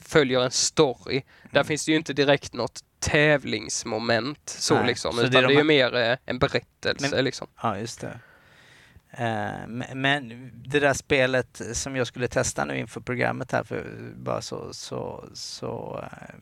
följer 0.09 0.41
en 0.41 0.51
story. 0.51 1.23
Där 1.51 1.61
Mm. 1.61 1.67
finns 1.67 1.85
det 1.87 1.91
ju 1.93 1.97
inte 1.99 2.13
direkt 2.13 2.55
något 2.55 2.81
tävlingsmoment 2.99 4.49
så 4.49 4.75
Nej, 4.75 4.87
liksom, 4.87 5.13
så 5.13 5.21
det 5.21 5.27
är 5.27 5.29
utan 5.31 5.43
det 5.43 5.49
de 5.49 5.55
är, 5.55 5.59
ju 5.59 5.65
mer 5.65 5.97
eh, 5.97 6.17
en 6.27 6.39
berättelse 6.39 7.09
Men- 7.17 7.25
liksom. 7.25 7.47
Ja, 7.63 7.79
just 7.79 8.01
det. 8.01 8.19
Eh, 9.11 9.67
men- 9.95 10.51
det 10.55 10.81
där 10.81 10.95
spelet 10.95 11.63
som 11.73 11.97
jag 11.97 12.07
skulle 12.07 12.29
testa 12.29 12.65
nu 12.65 12.79
inför 12.79 13.01
programmet 13.01 13.53
här, 13.53 13.63
för 13.65 13.87
bara 14.17 14.41
så, 14.41 14.73
så, 14.75 15.25
så 15.35 16.01
eh, 16.13 16.35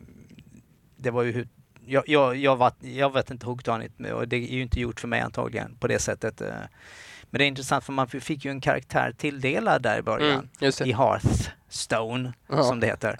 det 0.97 1.11
var 1.11 1.23
ju 1.23 1.31
hur 1.31 1.47
jag, 1.87 2.03
jag, 2.09 2.35
jag, 2.35 2.55
var, 2.55 2.71
jag 2.79 3.13
vet 3.13 3.31
inte 3.31 3.45
med 3.99 4.13
och 4.13 4.27
det 4.27 4.35
är 4.35 4.39
ju 4.39 4.61
inte 4.61 4.79
gjort 4.79 4.99
för 4.99 5.07
mig 5.07 5.19
antagligen 5.21 5.75
på 5.75 5.87
det 5.87 5.99
sättet. 5.99 6.41
Men 7.29 7.39
det 7.39 7.43
är 7.45 7.47
intressant 7.47 7.83
för 7.83 7.93
man 7.93 8.07
fick 8.07 8.45
ju 8.45 8.51
en 8.51 8.61
karaktär 8.61 9.13
tilldelad 9.17 9.81
där 9.81 9.97
i 9.99 10.01
början. 10.01 10.31
Mm, 10.33 10.49
I 10.59 10.71
det. 11.23 11.45
Hearthstone, 11.75 12.33
Ja. 12.47 12.63
som 12.63 12.79
det 12.79 12.87
heter. 12.87 13.17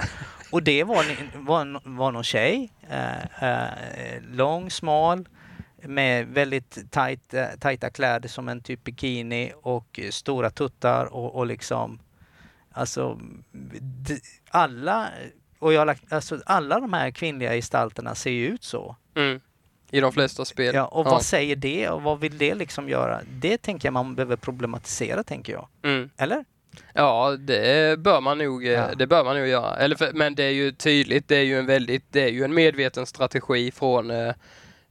Och 0.52 0.64
det 0.64 0.84
var, 0.84 1.06
var, 1.38 1.82
var 1.84 2.12
någon 2.12 2.24
tjej, 2.24 2.72
eh, 2.90 3.44
eh, 3.44 4.22
lång, 4.32 4.72
smal, 4.72 5.28
med 5.84 6.28
väldigt 6.28 6.92
tajt, 6.92 7.34
eh, 7.34 7.46
tajta 7.60 7.90
kläder 7.90 8.30
som 8.30 8.50
en 8.50 8.62
typ 8.62 8.84
bikini 8.84 9.52
och 9.62 10.00
stora 10.12 10.50
tuttar 10.50 11.06
och, 11.06 11.36
och 11.36 11.46
liksom, 11.46 12.00
alltså, 12.72 13.20
alla, 14.50 15.10
och 15.60 15.74
jag 15.74 15.86
lagt, 15.88 16.14
alltså 16.14 16.40
alla 16.46 16.80
de 16.80 16.94
här 16.94 17.12
kvinnliga 17.12 17.54
gestalterna 17.54 18.16
ser 18.16 18.32
ju 18.32 18.48
ut 18.48 18.64
så. 18.64 18.96
Mm. 19.16 19.40
I 19.92 20.00
de 20.00 20.12
flesta 20.12 20.46
spel. 20.46 20.76
Ja, 20.76 20.86
och 20.86 21.06
vad 21.06 21.22
säger 21.22 21.56
det 21.56 21.90
och 21.90 22.02
vad 22.02 22.20
vill 22.20 22.38
det 22.38 22.56
liksom 22.56 22.90
göra? 22.90 23.22
Det 23.30 23.58
tänker 23.58 23.88
jag 23.88 23.94
man 23.94 24.16
behöver 24.16 24.36
problematisera, 24.36 25.24
tänker 25.24 25.54
jag. 25.54 25.68
Mm. 25.84 26.10
Eller? 26.18 26.46
Ja, 26.94 27.36
det 27.40 28.00
bör 28.00 28.22
man 28.22 28.38
nog, 28.38 28.66
eh, 28.66 28.72
Ja. 28.72 28.88
det 28.98 29.08
bör 29.08 29.24
man 29.24 29.38
nog 29.38 29.48
göra. 29.48 29.76
Eller 29.78 29.96
för, 29.96 30.12
men 30.14 30.36
det 30.36 30.44
är 30.44 30.52
ju 30.52 30.72
tydligt, 30.72 31.28
det 31.28 31.36
är 31.38 31.44
ju 31.44 31.60
en 31.60 31.66
väldigt, 31.66 32.06
det 32.10 32.22
är 32.24 32.30
ju 32.30 32.44
en 32.44 32.54
medveten 32.54 33.06
strategi 33.06 33.72
från, 33.72 34.12
eh, 34.12 34.34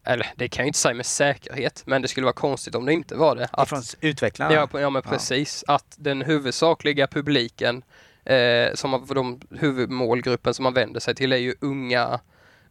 eller 0.04 0.26
det 0.36 0.48
kan 0.48 0.62
jag 0.62 0.68
inte 0.68 0.78
säga 0.78 0.94
med 0.94 1.06
säkerhet, 1.06 1.82
men 1.86 2.02
det 2.02 2.08
skulle 2.08 2.24
vara 2.24 2.32
konstigt 2.34 2.74
om 2.74 2.86
det 2.86 2.92
inte 2.92 3.14
var 3.14 3.36
det. 3.36 3.48
Att, 3.52 3.68
Från 3.68 3.82
utvecklarna? 4.00 4.54
ja, 4.54 4.80
ja, 4.80 4.90
men 4.90 5.02
precis. 5.02 5.64
Att 5.68 5.94
den 5.98 6.22
huvudsakliga 6.22 7.06
publiken, 7.06 7.82
eh, 8.24 8.74
som 8.74 8.90
man, 8.90 9.06
för 9.06 9.14
de 9.14 9.40
huvudmålgruppen 9.50 10.54
som 10.54 10.62
man 10.62 10.74
vänder 10.74 11.00
sig 11.00 11.14
till 11.14 11.32
är 11.32 11.36
ju 11.36 11.54
unga, 11.60 12.20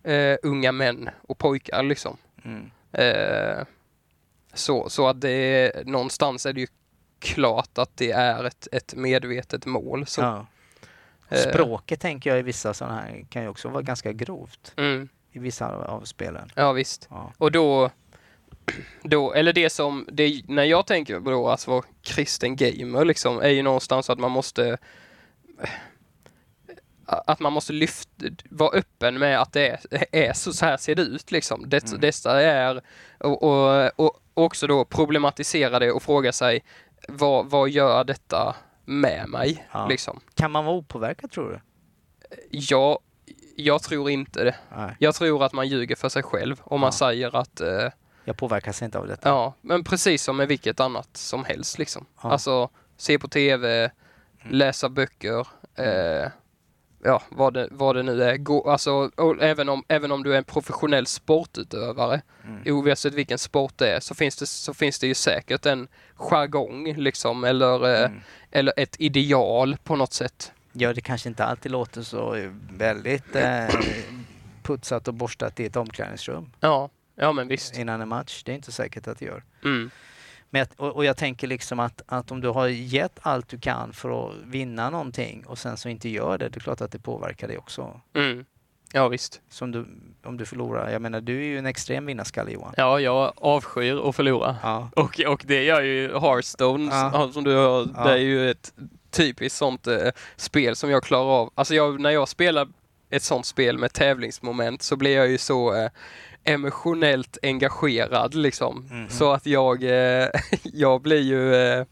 eh, 0.03 0.35
unga 0.43 0.71
män 0.71 1.09
och 1.21 1.37
pojkar 1.37 1.83
liksom. 1.83 2.17
Mm. 2.45 2.71
Eh, 2.91 3.65
så, 4.53 4.89
så 4.89 5.07
att 5.07 5.21
det 5.21 5.71
någonstans 5.85 6.45
är 6.45 6.53
det 6.53 6.61
ju 6.61 6.67
klart 7.23 7.77
att 7.77 7.97
det 7.97 8.11
är 8.11 8.43
ett, 8.43 8.67
ett 8.71 8.95
medvetet 8.95 9.65
mål. 9.65 10.05
Så. 10.07 10.21
Ja. 10.21 10.45
Eh, 11.29 11.37
Språket 11.37 11.99
tänker 11.99 12.29
jag 12.29 12.39
i 12.39 12.41
vissa 12.41 12.73
sådana 12.73 12.95
här 13.01 13.25
kan 13.29 13.41
ju 13.43 13.47
också 13.47 13.69
vara 13.69 13.81
ganska 13.81 14.11
grovt 14.11 14.73
Mm, 14.77 15.09
i 15.31 15.39
vissa 15.39 15.67
av, 15.75 16.01
spelen. 16.05 16.49
ja 16.55 16.71
visst. 16.71 17.07
Ja. 17.09 17.31
Och 17.37 17.51
då, 17.51 17.89
då, 19.03 19.33
eller 19.33 19.53
det 19.53 19.69
som, 19.69 20.07
det, 20.11 20.41
när 20.47 20.63
jag 20.63 20.87
tänker 20.87 21.19
på 21.19 21.49
att 21.49 21.67
vara 21.67 21.83
kristen 22.01 22.55
gamer 22.55 23.05
liksom, 23.05 23.39
är 23.39 23.49
ju 23.49 23.61
någonstans 23.63 24.09
att 24.09 24.19
man 24.19 24.31
måste 24.31 24.77
att 27.05 27.39
man 27.39 27.53
måste 27.53 27.73
lyfta, 27.73 28.25
vara 28.49 28.77
öppen 28.77 29.19
med 29.19 29.41
att 29.41 29.53
det 29.53 29.67
är, 29.69 29.79
är 30.11 30.33
så, 30.33 30.53
så 30.53 30.65
här 30.65 30.77
ser 30.77 30.95
det 30.95 31.01
ut 31.01 31.31
liksom. 31.31 31.69
Det, 31.69 31.87
Mm. 31.87 31.99
Detta 31.99 32.41
är, 32.41 32.81
och, 33.19 33.43
och, 33.43 33.91
och 33.95 34.19
också 34.33 34.67
då 34.67 34.85
problematisera 34.85 35.79
det 35.79 35.91
och 35.91 36.03
fråga 36.03 36.31
sig 36.31 36.63
vad, 37.07 37.49
vad 37.49 37.69
gör 37.69 38.03
detta 38.03 38.55
med 38.85 39.29
mig? 39.29 39.67
Ja. 39.71 39.87
Liksom. 39.87 40.19
Kan 40.33 40.51
man 40.51 40.65
vara 40.65 40.75
opåverkad 40.75 41.31
tror 41.31 41.49
du? 41.51 41.59
Jag, 42.49 42.99
jag 43.55 43.83
tror 43.83 44.09
inte 44.09 44.43
det. 44.43 44.55
Nej, 44.75 44.95
Jag 44.99 45.15
tror 45.15 45.43
att 45.43 45.53
man 45.53 45.67
ljuger 45.67 45.95
för 45.95 46.09
sig 46.09 46.23
själv 46.23 46.61
om 46.63 46.79
man 46.81 46.87
Ja. 46.87 46.91
säger 46.91 47.35
att 47.35 47.61
eh, 47.61 47.89
jag 48.25 48.37
påverkas 48.37 48.81
inte 48.81 48.99
av 48.99 49.07
detta. 49.07 49.29
Ja, 49.29 49.53
men 49.61 49.83
precis 49.83 50.23
som 50.23 50.37
med 50.37 50.47
vilket 50.47 50.79
annat 50.79 51.17
som 51.17 51.45
helst 51.45 51.77
liksom. 51.77 52.05
Ja. 52.23 52.31
Alltså, 52.31 52.69
se 52.97 53.19
på 53.19 53.27
TV, 53.27 53.91
läsa 54.49 54.89
böcker, 54.89 55.47
eh, 55.75 56.29
ja, 57.03 57.21
vad 57.29 57.53
det, 57.53 57.67
vad 57.71 57.95
det 57.95 58.03
nu 58.03 58.23
är. 58.23 58.37
Gå, 58.37 58.69
alltså, 58.71 59.11
även, 59.41 59.69
om, 59.69 59.83
även 59.87 60.11
om 60.11 60.23
du 60.23 60.33
är 60.33 60.37
en 60.37 60.43
professionell 60.43 61.07
sportutövare, 61.07 62.21
Mm. 62.45 62.61
oavsett 62.65 63.13
vilken 63.13 63.37
sport 63.39 63.73
det 63.77 63.89
är, 63.95 63.99
så 63.99 64.15
finns 64.15 64.35
det, 64.35 64.45
så 64.45 64.73
finns 64.73 64.99
det 64.99 65.07
ju 65.07 65.13
säkert 65.13 65.65
en 65.65 65.87
jargong 66.15 66.93
liksom, 66.97 67.43
eller, 67.43 67.93
eh, 67.93 68.05
Mm. 68.05 68.21
eller 68.51 68.73
ett 68.77 68.95
ideal 68.99 69.77
på 69.83 69.95
något 69.95 70.13
sätt. 70.13 70.51
Ja, 70.73 70.93
det 70.93 71.01
kanske 71.01 71.29
inte 71.29 71.45
alltid 71.45 71.71
låter 71.71 72.01
så 72.01 72.35
eh, 72.35 72.51
väldigt 72.77 73.35
eh, 73.35 73.67
putsat 74.63 75.07
och 75.07 75.13
borstat 75.13 75.59
i 75.59 75.65
ett 75.65 75.75
omklädningsrum 75.75 76.51
Ja, 76.59 76.89
ja 77.15 77.31
men 77.31 77.47
visst. 77.47 77.77
innan 77.77 78.01
en 78.01 78.07
match. 78.07 78.43
Det 78.45 78.51
är 78.51 78.55
inte 78.55 78.71
säkert 78.71 79.07
att 79.07 79.19
det 79.19 79.25
gör. 79.25 79.43
Mm. 79.63 79.89
Men, 80.53 80.65
och, 80.77 80.95
och 80.95 81.05
jag 81.05 81.17
tänker 81.17 81.47
liksom 81.47 81.79
att, 81.79 82.01
att 82.05 82.31
om 82.31 82.41
du 82.41 82.47
har 82.49 82.67
gett 82.67 83.19
allt 83.21 83.47
du 83.49 83.59
kan 83.59 83.93
för 83.93 84.27
att 84.27 84.33
vinna 84.45 84.89
någonting 84.89 85.43
och 85.47 85.57
sen 85.57 85.77
så 85.77 85.89
inte 85.89 86.09
gör 86.09 86.37
det, 86.37 86.49
det 86.49 86.57
är 86.57 86.59
klart 86.59 86.81
att 86.81 86.91
det 86.91 86.99
påverkar 86.99 87.47
dig 87.47 87.57
också. 87.57 88.01
Mm. 88.15 88.45
Ja, 88.93 89.07
visst. 89.07 89.41
Som 89.49 89.71
du, 89.71 89.85
om 90.23 90.37
du 90.37 90.45
förlorar. 90.45 90.89
Jag 90.89 91.01
menar, 91.01 91.21
du 91.21 91.37
är 91.37 91.43
ju 91.45 91.57
en 91.57 91.65
extrem 91.65 92.05
vinnarskalle 92.05 92.51
Johan. 92.51 92.73
Ja, 92.77 92.99
jag 92.99 93.33
avskyr 93.35 94.09
att 94.09 94.15
förlora. 94.15 94.55
Ja. 94.63 94.89
Och, 94.95 95.19
och 95.27 95.43
det 95.47 95.63
gör 95.63 95.81
ju 95.81 96.19
Hearthstone, 96.19 96.89
Ja. 96.91 97.29
som 97.33 97.43
du 97.43 97.51
hör, 97.53 97.87
Ja. 97.95 98.03
det 98.03 98.11
är 98.11 98.17
ju 98.17 98.51
ett 98.51 98.73
typiskt 99.11 99.57
sånt 99.57 99.87
eh, 99.87 99.97
spel 100.35 100.75
som 100.75 100.89
jag 100.89 101.03
klarar 101.03 101.39
av. 101.41 101.51
Alltså 101.55 101.75
jag, 101.75 101.99
när 101.99 102.09
jag 102.09 102.27
spelar 102.29 102.67
ett 103.09 103.23
sånt 103.23 103.45
spel 103.45 103.77
med 103.77 103.93
tävlingsmoment 103.93 104.81
så 104.81 104.95
blir 104.95 105.15
jag 105.15 105.27
ju 105.29 105.37
så 105.37 105.75
eh, 105.75 105.89
emotionellt 106.43 107.37
engagerad 107.43 108.35
liksom. 108.35 108.87
Mhm. 108.91 109.09
Så 109.09 109.31
att 109.31 109.45
jag, 109.45 109.83
eh, 109.83 110.27
jag 110.63 111.01
blir 111.01 111.21
ju, 111.21 111.55
eh, 111.55 111.85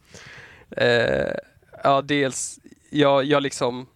eh, 0.77 1.33
ja 1.83 2.01
dels, 2.01 2.59
jag, 2.89 3.25
jag 3.25 3.43
liksom 3.43 3.87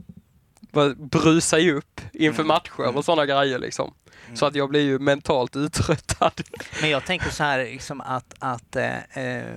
brusar 0.98 1.58
ju 1.58 1.74
upp 1.78 2.02
inför 2.14 2.42
Mm. 2.44 2.48
matcher 2.48 2.80
Mm. 2.84 2.96
och 2.96 3.06
sådana 3.06 3.26
grejer 3.26 3.60
liksom. 3.60 3.94
Mm. 4.26 4.38
Så 4.38 4.46
att 4.46 4.56
jag 4.56 4.70
blir 4.70 4.82
ju 4.82 5.00
mentalt 5.00 5.56
uttröttad. 5.56 6.42
Men 6.82 6.90
jag 6.90 7.06
tänker 7.06 7.30
så 7.30 7.44
här 7.44 7.64
liksom 7.66 8.02
att, 8.02 8.34
att 8.40 8.76
eh, 8.76 8.98
eh, 9.14 9.56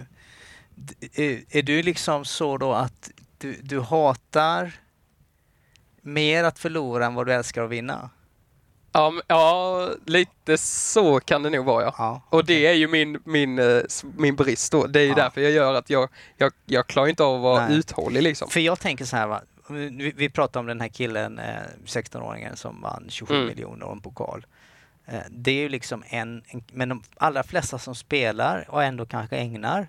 eh, 1.12 1.38
är 1.50 1.62
du 1.62 1.82
liksom 1.82 2.24
så 2.24 2.56
då 2.58 2.72
att 2.72 3.10
du, 3.38 3.56
du 3.62 3.80
hatar 3.80 4.72
mer 6.02 6.44
att 6.44 6.58
förlora 6.58 7.06
än 7.06 7.14
vad 7.14 7.26
du 7.26 7.32
älskar 7.32 7.62
att 7.64 7.70
vinna? 7.70 8.10
Ja, 8.98 9.12
ja, 9.26 9.88
lite 10.06 10.58
så 10.58 11.20
kan 11.20 11.42
det 11.42 11.50
nog 11.50 11.64
vara 11.66 11.84
ja. 11.84 11.94
Ja. 11.98 12.22
Och 12.30 12.44
det 12.44 12.66
är 12.66 12.72
ju 12.72 12.88
min, 12.88 13.20
min, 13.24 13.58
eh, 13.58 13.80
min 14.16 14.36
brist 14.36 14.72
då. 14.72 14.86
Det 14.86 15.00
är 15.00 15.04
ju 15.04 15.08
Ja. 15.08 15.14
därför 15.14 15.40
jag 15.40 15.50
gör 15.50 15.74
att 15.74 15.90
jag, 15.90 16.08
jag, 16.36 16.52
jag 16.66 16.86
klarar 16.86 17.08
inte 17.08 17.24
av 17.24 17.34
att 17.34 17.42
vara 17.42 17.68
Nej. 17.68 17.76
uthållig 17.78 18.22
liksom. 18.22 18.48
För 18.50 18.60
jag 18.60 18.80
tänker 18.80 19.04
så 19.04 19.16
här, 19.16 19.26
va? 19.26 19.40
Vi, 19.70 20.12
vi 20.16 20.28
pratar 20.30 20.60
om 20.60 20.66
den 20.66 20.80
här 20.80 20.88
killen, 20.88 21.38
eh, 21.38 21.44
16-åringen 21.86 22.54
som 22.56 22.80
vann 22.80 23.04
27 23.08 23.34
Mm. 23.34 23.46
miljoner 23.46 23.86
och 23.86 23.92
en 23.92 24.00
pokal. 24.00 24.46
Eh, 25.06 25.18
det 25.30 25.50
är 25.50 25.54
ju 25.62 25.68
liksom 25.68 26.04
en, 26.08 26.42
en, 26.46 26.64
men 26.72 26.88
de 26.88 27.02
allra 27.16 27.42
flesta 27.42 27.78
som 27.78 27.94
spelar 27.94 28.64
och 28.68 28.82
ändå 28.84 29.06
kanske 29.06 29.36
ägnar 29.36 29.86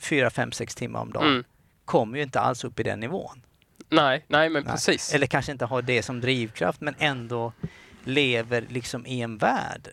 4, 0.00 0.30
5, 0.30 0.52
6 0.52 0.74
timmar 0.74 1.00
om 1.00 1.12
dagen 1.12 1.28
Mm. 1.28 1.44
kommer 1.84 2.16
ju 2.16 2.22
inte 2.22 2.40
alls 2.40 2.64
upp 2.64 2.80
i 2.80 2.82
den 2.82 3.00
nivån. 3.00 3.42
Nej, 3.88 4.24
nej 4.28 4.48
men 4.48 4.62
Nej. 4.62 4.72
precis. 4.72 5.14
Eller 5.14 5.26
kanske 5.26 5.52
inte 5.52 5.64
har 5.64 5.82
det 5.82 6.02
som 6.02 6.20
drivkraft 6.20 6.80
men 6.80 6.94
ändå 6.98 7.52
lever 8.04 8.66
liksom 8.68 9.06
i 9.06 9.20
en 9.20 9.38
värld. 9.38 9.88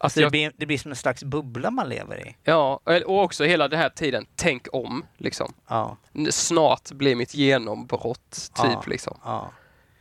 Alltså, 0.00 0.20
det, 0.20 0.22
jag, 0.24 0.30
blir, 0.30 0.52
det 0.56 0.66
blir 0.66 0.78
som 0.78 0.90
en 0.90 0.96
slags 0.96 1.24
bubbla 1.24 1.70
man 1.70 1.88
lever 1.88 2.28
i. 2.28 2.36
ja, 2.44 2.80
och 3.06 3.22
också 3.22 3.44
hela 3.44 3.68
den 3.68 3.78
här 3.78 3.88
tiden, 3.88 4.26
tänk 4.36 4.66
om 4.72 5.04
liksom. 5.16 5.52
Ja, 5.68 5.96
Snart 6.30 6.92
blir 6.92 7.14
mitt 7.16 7.34
genombrott, 7.34 8.30
typ 8.30 8.64
Ja. 8.64 8.82
liksom. 8.86 9.18
ja. 9.24 9.52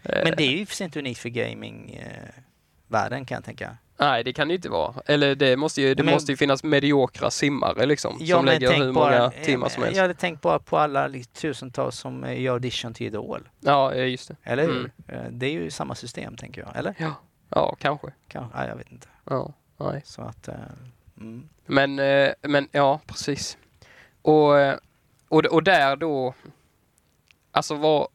Eh, 0.03 0.23
Men 0.23 0.33
det 0.37 0.43
är 0.43 0.51
ju 0.57 0.65
för 0.65 0.75
sig 0.75 0.85
inte 0.85 0.99
unikt 0.99 1.19
för 1.19 1.29
gamingvärlden 1.29 3.25
kan 3.25 3.35
jag 3.35 3.43
tänka. 3.43 3.77
Nej, 3.99 4.23
det 4.23 4.33
kan 4.33 4.47
det 4.47 4.53
inte 4.55 4.69
vara. 4.69 4.93
Eller 5.05 5.35
det 5.35 5.57
måste 5.57 5.81
ju, 5.81 5.93
det 5.95 6.03
Men- 6.03 6.13
måste 6.13 6.31
ju 6.31 6.37
finnas 6.37 6.63
mediokra 6.63 7.31
simmare 7.31 7.85
liksom. 7.85 8.17
Ja, 8.19 8.37
som 8.37 8.45
lägger 8.45 8.73
hur 8.73 8.93
bara- 8.93 9.17
många 9.19 9.29
timmar 9.31 9.69
som 9.69 9.81
Jag 9.81 9.87
helst. 9.87 10.01
hade 10.01 10.13
tänkt 10.13 10.41
bara 10.41 10.59
på 10.59 10.77
alla 10.77 11.07
li- 11.07 11.23
tusentals 11.23 11.95
som 11.97 12.23
eh, 12.23 12.41
gör 12.41 12.53
audition 12.53 12.93
till 12.93 13.07
Idol. 13.07 13.49
Ja, 13.59 13.95
just 13.95 14.27
det. 14.27 14.35
Eller 14.43 14.63
hur? 14.63 14.91
Mm. 15.07 15.25
Eh, 15.25 15.31
Det 15.31 15.45
är 15.45 15.51
ju 15.51 15.71
samma 15.71 15.95
system 15.95 16.35
tänker 16.35 16.61
jag. 16.61 16.77
Eller? 16.77 16.95
Ja, 16.97 17.13
ja 17.49 17.75
kanske. 17.79 18.07
Kan, 18.27 18.47
ja, 18.53 18.67
jag 18.67 18.75
vet 18.75 18.91
inte. 18.91 19.07
Ja, 19.29 19.53
nej. 19.77 20.01
Så 20.05 20.21
att... 20.21 20.47
eh, 20.47 20.53
Mm. 21.19 21.49
Men, 21.65 21.95
men 22.41 22.67
ja, 22.71 22.99
precis. 23.07 23.57
Och, 24.21 24.51
och, 25.29 25.45
och 25.45 25.63
där 25.63 25.95
då, 25.95 26.33
alltså 27.51 27.75
vad, 27.75 28.07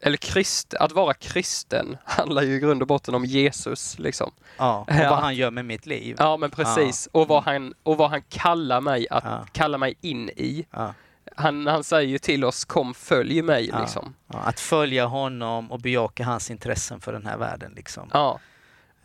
eller 0.00 0.16
krist, 0.16 0.74
att 0.74 0.92
vara 0.92 1.14
kristen 1.14 1.96
handlar 2.04 2.42
ju 2.42 2.54
i 2.54 2.58
grund 2.58 2.82
och 2.82 2.88
botten 2.88 3.14
om 3.14 3.24
Jesus 3.24 3.98
liksom. 3.98 4.30
Ja, 4.58 4.78
och 4.88 4.94
Ja. 4.94 5.10
vad 5.10 5.18
han 5.18 5.34
gör 5.34 5.50
med 5.50 5.64
mitt 5.64 5.86
liv. 5.86 6.16
Ja 6.18 6.36
men 6.36 6.50
precis. 6.50 7.08
Och, 7.12 7.28
vad 7.28 7.42
han, 7.44 7.74
och 7.82 7.96
vad 7.96 8.10
han 8.10 8.22
kallar 8.22 8.80
mig 8.80 9.06
att 9.10 9.24
Ja. 9.24 9.46
kalla 9.52 9.78
mig 9.78 9.94
in 10.00 10.28
i. 10.28 10.66
Ja. 10.70 10.94
Han, 11.36 11.66
han 11.66 11.84
säger 11.84 12.08
ju 12.08 12.18
till 12.18 12.44
oss 12.44 12.64
kom 12.64 12.94
följ 12.94 13.42
mig 13.42 13.68
Ja. 13.72 13.80
liksom. 13.80 14.14
Ja, 14.32 14.38
att 14.38 14.60
följa 14.60 15.06
honom 15.06 15.72
och 15.72 15.80
bejaka 15.80 16.24
hans 16.24 16.50
intressen 16.50 17.00
för 17.00 17.12
den 17.12 17.26
här 17.26 17.36
världen 17.36 17.72
liksom. 17.76 18.10
Ja. 18.12 18.38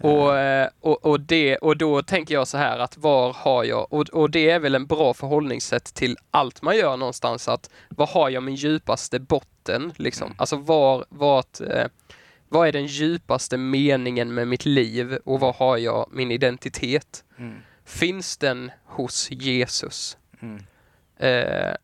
Och, 0.02 0.38
eh, 0.38 0.70
och, 0.82 1.06
och, 1.06 1.20
det, 1.20 1.58
och 1.58 1.78
då 1.78 2.04
tänker 2.04 2.34
jag 2.34 2.48
så 2.48 2.58
här 2.58 2.80
att 2.80 2.98
var 2.98 3.34
har 3.34 3.64
jag, 3.64 3.94
och, 3.94 4.10
och 4.10 4.30
det 4.30 4.50
är 4.50 4.60
väl 4.60 4.76
en 4.76 4.86
bra 4.86 5.14
förhållningssätt 5.14 5.84
till 5.94 6.18
allt 6.32 6.62
man 6.62 6.78
gör 6.78 6.98
någonstans, 6.98 7.48
att 7.48 7.70
var 7.90 8.08
har 8.08 8.30
jag 8.30 8.44
min 8.44 8.56
djupaste 8.56 9.20
botten 9.20 9.51
liksom? 9.96 10.26
Mm. 10.26 10.36
Alltså 10.40 10.56
var, 10.56 11.06
vart, 11.10 11.62
eh, 11.62 11.88
vad 12.50 12.68
är 12.68 12.72
den 12.72 12.86
djupaste 12.86 13.58
meningen 13.58 14.34
med 14.34 14.48
mitt 14.48 14.66
liv 14.66 15.18
och 15.26 15.40
var 15.40 15.54
har 15.54 15.78
jag 15.78 16.10
min 16.12 16.32
identitet? 16.32 17.24
Mm. 17.38 17.58
Finns 17.86 18.38
den 18.38 18.72
hos 18.86 19.32
Jesus? 19.32 20.18
Mm. 20.42 20.64
Eh, 21.18 21.76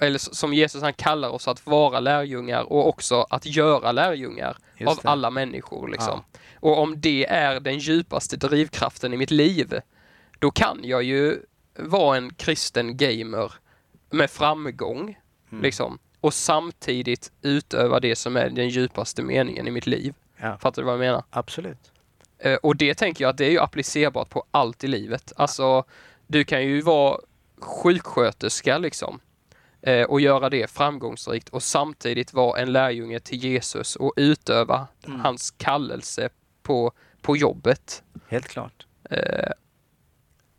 eller 0.00 0.18
som 0.18 0.54
Jesus 0.54 0.82
han 0.82 0.92
kallar 0.92 1.28
oss 1.28 1.48
att 1.48 1.66
vara 1.66 2.00
lärjungar 2.00 2.62
och 2.62 2.88
också 2.88 3.26
att 3.30 3.46
göra 3.46 3.92
lärjungar 3.92 4.56
av 4.86 5.00
alla 5.04 5.30
människor. 5.30 5.88
Liksom. 5.88 6.24
Och 6.60 6.78
om 6.78 7.00
det 7.00 7.26
är 7.26 7.60
den 7.60 7.78
djupaste 7.78 8.36
drivkraften 8.36 9.14
i 9.14 9.16
mitt 9.16 9.30
liv, 9.30 9.80
då 10.38 10.50
kan 10.50 10.80
jag 10.82 11.02
ju 11.02 11.40
vara 11.78 12.16
en 12.16 12.34
kristen 12.34 12.96
gamer 12.96 13.52
med 14.10 14.30
framgång. 14.30 15.18
Mm. 15.52 15.62
Liksom, 15.62 15.98
och 16.24 16.34
samtidigt 16.34 17.32
utöva 17.42 18.00
det 18.00 18.16
som 18.16 18.36
är 18.36 18.50
den 18.50 18.68
djupaste 18.68 19.22
meningen 19.22 19.68
i 19.68 19.70
mitt 19.70 19.86
liv. 19.86 20.14
Ja, 20.36 20.58
Fattar 20.58 20.82
du 20.82 20.86
vad 20.86 20.94
jag 20.94 20.98
menar? 21.00 21.24
absolut. 21.30 21.92
Eh, 22.38 22.54
och 22.54 22.76
det 22.76 22.94
tänker 22.94 23.24
jag 23.24 23.30
att 23.30 23.38
det 23.38 23.46
är 23.46 23.50
ju 23.50 23.58
applicerbart 23.60 24.28
på 24.30 24.44
allt 24.50 24.84
i 24.84 24.86
livet. 24.88 25.32
Alltså, 25.36 25.84
du 26.26 26.44
kan 26.44 26.62
ju 26.64 26.80
vara 26.80 27.18
sjuksköterska 27.60 28.78
liksom 28.78 29.20
eh, 29.82 30.02
och 30.02 30.20
göra 30.20 30.50
det 30.50 30.70
framgångsrikt 30.70 31.48
och 31.48 31.62
samtidigt 31.62 32.32
vara 32.32 32.60
en 32.60 32.72
lärjunge 32.72 33.20
till 33.20 33.38
Jesus 33.44 33.96
och 33.96 34.12
utöva 34.16 34.86
Mm. 35.06 35.20
hans 35.20 35.50
kallelse 35.50 36.28
på, 36.62 36.92
på 37.22 37.36
jobbet. 37.36 38.02
Helt 38.28 38.48
klart. 38.48 38.86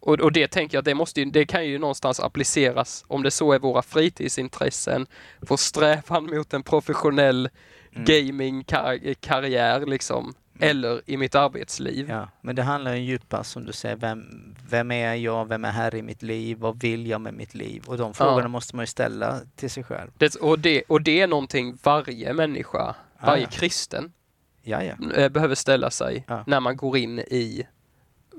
Och, 0.06 0.20
och 0.20 0.32
det 0.32 0.48
tänker 0.48 0.76
jag 0.78 0.80
att 0.82 0.86
det, 0.86 0.96
måste 0.96 1.20
ju, 1.22 1.26
det 1.32 1.46
kan 1.46 1.66
ju 1.66 1.80
någonstans 1.80 2.20
appliceras 2.20 3.06
om 3.08 3.24
det 3.24 3.32
så 3.32 3.52
är 3.54 3.60
våra 3.60 3.82
fritidsintressen, 3.82 5.08
vår 5.40 5.58
strävan 5.58 6.26
mot 6.36 6.54
en 6.54 6.64
professionell 6.64 7.50
Mm. 7.98 8.06
gamingkarriär 8.06 9.86
liksom. 9.86 10.34
eller 10.60 11.02
i 11.06 11.18
mitt 11.18 11.36
arbetsliv. 11.36 12.10
Ja, 12.10 12.30
men 12.42 12.56
det 12.56 12.64
handlar 12.64 12.94
ju 12.96 13.02
djupast 13.04 13.52
som 13.52 13.66
du 13.66 13.74
säger, 13.74 13.96
vem, 13.96 14.26
vem 14.70 14.92
är 14.92 15.16
jag, 15.16 15.48
vem 15.50 15.66
är 15.66 15.72
här 15.72 15.96
i 15.96 16.02
mitt 16.02 16.24
liv, 16.24 16.58
vad 16.58 16.82
vill 16.82 17.08
jag 17.08 17.22
med 17.22 17.34
mitt 17.34 17.56
liv? 17.56 17.84
Och 17.88 17.98
de 17.98 18.14
frågorna 18.14 18.48
måste 18.48 18.76
man 18.76 18.84
ju 18.84 18.88
ställa 18.88 19.40
till 19.56 19.70
sig 19.70 19.84
själv. 19.84 20.12
Det, 20.18 20.36
och, 20.36 20.60
det, 20.60 20.84
och 20.88 21.02
det 21.02 21.22
är 21.22 21.28
någonting 21.28 21.78
varje 21.84 22.34
människa, 22.34 22.96
varje 23.22 23.44
ja. 23.44 23.50
kristen, 23.52 24.12
Ja, 24.64 24.84
ja. 24.84 24.94
eh, 25.16 25.30
behöver 25.30 25.56
ställa 25.56 25.90
sig 25.92 26.26
Ja. 26.28 26.44
när 26.48 26.60
man 26.60 26.78
går 26.78 26.98
in 26.98 27.20
i 27.20 27.68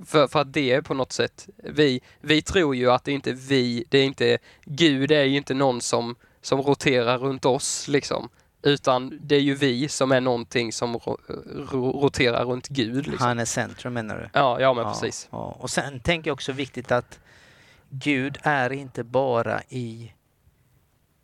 för, 0.04 0.26
för 0.26 0.40
att 0.40 0.52
det 0.52 0.72
är 0.72 0.80
på 0.80 0.94
något 0.94 1.12
sätt, 1.12 1.48
vi, 1.56 2.00
vi 2.20 2.42
tror 2.42 2.76
ju 2.76 2.90
att 2.90 3.04
det 3.04 3.10
är 3.10 3.14
inte 3.14 3.32
vi, 3.32 3.84
det 3.88 3.98
är 3.98 4.04
inte, 4.04 4.38
Gud 4.64 5.10
är 5.10 5.24
ju 5.24 5.36
inte 5.36 5.54
någon 5.54 5.80
som, 5.80 6.16
som 6.40 6.62
roterar 6.62 7.18
runt 7.18 7.44
oss 7.44 7.88
liksom. 7.88 8.28
Utan 8.62 9.18
det 9.22 9.36
är 9.36 9.40
ju 9.40 9.54
vi 9.54 9.88
som 9.88 10.12
är 10.12 10.20
någonting 10.20 10.72
som 10.72 10.96
ro, 10.96 11.18
ro, 11.70 12.00
roterar 12.02 12.44
runt 12.44 12.68
Gud. 12.68 13.06
Liksom. 13.06 13.26
Han 13.26 13.38
är 13.38 13.44
centrum 13.44 13.94
menar 13.94 14.18
du? 14.18 14.28
Ja, 14.32 14.60
ja 14.60 14.74
men 14.74 14.84
ja, 14.84 14.90
precis. 14.92 15.28
Ja. 15.30 15.56
Och 15.60 15.70
sen 15.70 16.00
tänker 16.00 16.30
jag 16.30 16.34
också 16.34 16.52
viktigt 16.52 16.92
att 16.92 17.20
Gud 17.88 18.38
är 18.42 18.72
inte 18.72 19.04
bara 19.04 19.62
i, 19.68 20.12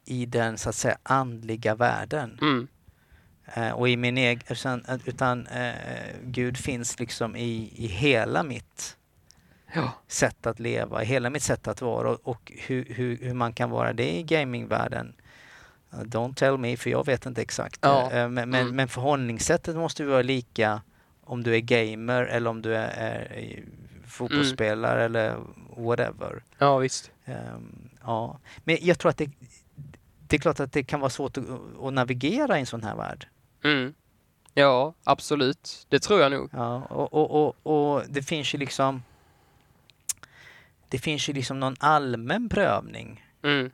i 0.05 0.27
den 0.27 0.59
så 0.59 0.69
att 0.69 0.75
säga 0.75 0.99
andliga 1.03 1.75
världen. 1.75 2.39
Mm. 2.43 2.69
Eh, 3.55 3.71
och 3.71 3.89
i 3.89 3.97
min 3.97 4.19
egen, 4.19 4.43
utan, 4.51 4.85
utan 5.05 5.47
eh, 5.47 5.73
Gud 6.25 6.57
finns 6.57 6.99
liksom 7.01 7.37
i, 7.37 7.73
i 7.77 7.87
hela 7.87 8.43
mitt 8.43 8.97
Ja. 9.75 9.93
sätt 10.09 10.47
att 10.47 10.61
leva, 10.61 11.03
i 11.03 11.07
hela 11.07 11.31
mitt 11.31 11.43
sätt 11.43 11.69
att 11.69 11.81
vara 11.83 12.11
och, 12.11 12.21
och 12.25 12.53
hur, 12.67 12.85
hur, 12.85 13.17
hur 13.17 13.35
man 13.35 13.53
kan 13.53 13.71
vara 13.71 13.93
det 13.93 14.11
i 14.19 14.23
gamingvärlden. 14.23 15.13
Don't 15.91 16.35
tell 16.35 16.59
me, 16.59 16.77
för 16.77 16.91
jag 16.91 17.07
vet 17.07 17.27
inte 17.27 17.43
exakt. 17.43 17.79
Ja. 17.83 18.11
Eh, 18.13 18.29
men, 18.29 18.51
men, 18.51 18.55
Mm. 18.63 18.77
men 18.77 18.89
förhållningssättet 18.89 19.77
måste 19.77 20.03
ju 20.03 20.09
vara 20.09 20.23
lika 20.23 20.83
om 21.25 21.43
du 21.43 21.55
är 21.57 21.61
gamer 21.61 22.23
eller 22.25 22.51
om 22.51 22.63
du 22.63 22.75
är, 22.77 22.89
är 23.33 23.63
fotbollsspelare 24.07 25.05
eller 25.05 25.37
whatever. 25.77 26.43
ja, 26.59 26.79
visst. 26.79 27.11
Ehm, 27.25 27.89
ja. 28.05 28.39
Men 28.65 28.79
jag 28.81 28.99
tror 28.99 29.11
att 29.11 29.19
det, 29.19 29.31
det 30.29 30.37
är 30.37 30.41
klart 30.41 30.61
att 30.61 30.73
det 30.73 30.83
kan 30.85 31.01
vara 31.01 31.11
svårt 31.11 31.37
att, 31.37 31.45
att 31.83 31.93
navigera 31.93 32.57
i 32.57 32.61
en 32.61 32.67
sån 32.67 32.83
här 32.85 32.97
värld. 32.97 33.27
Mm. 33.63 33.95
Ja, 34.55 34.95
absolut. 35.05 35.87
Det 35.89 35.99
tror 35.99 36.21
jag 36.21 36.33
nog. 36.33 36.51
Ja, 36.53 36.83
och, 36.91 37.15
och, 37.15 37.55
och, 37.65 37.67
och 37.97 38.03
det 38.09 38.23
finns 38.23 38.55
ju 38.55 38.59
liksom 38.59 39.03
det 40.89 40.99
finns 40.99 41.29
ju 41.29 41.33
liksom 41.33 41.61
någon 41.61 41.77
allmän 41.81 42.49
prövning. 42.49 43.25
Mm. 43.43 43.71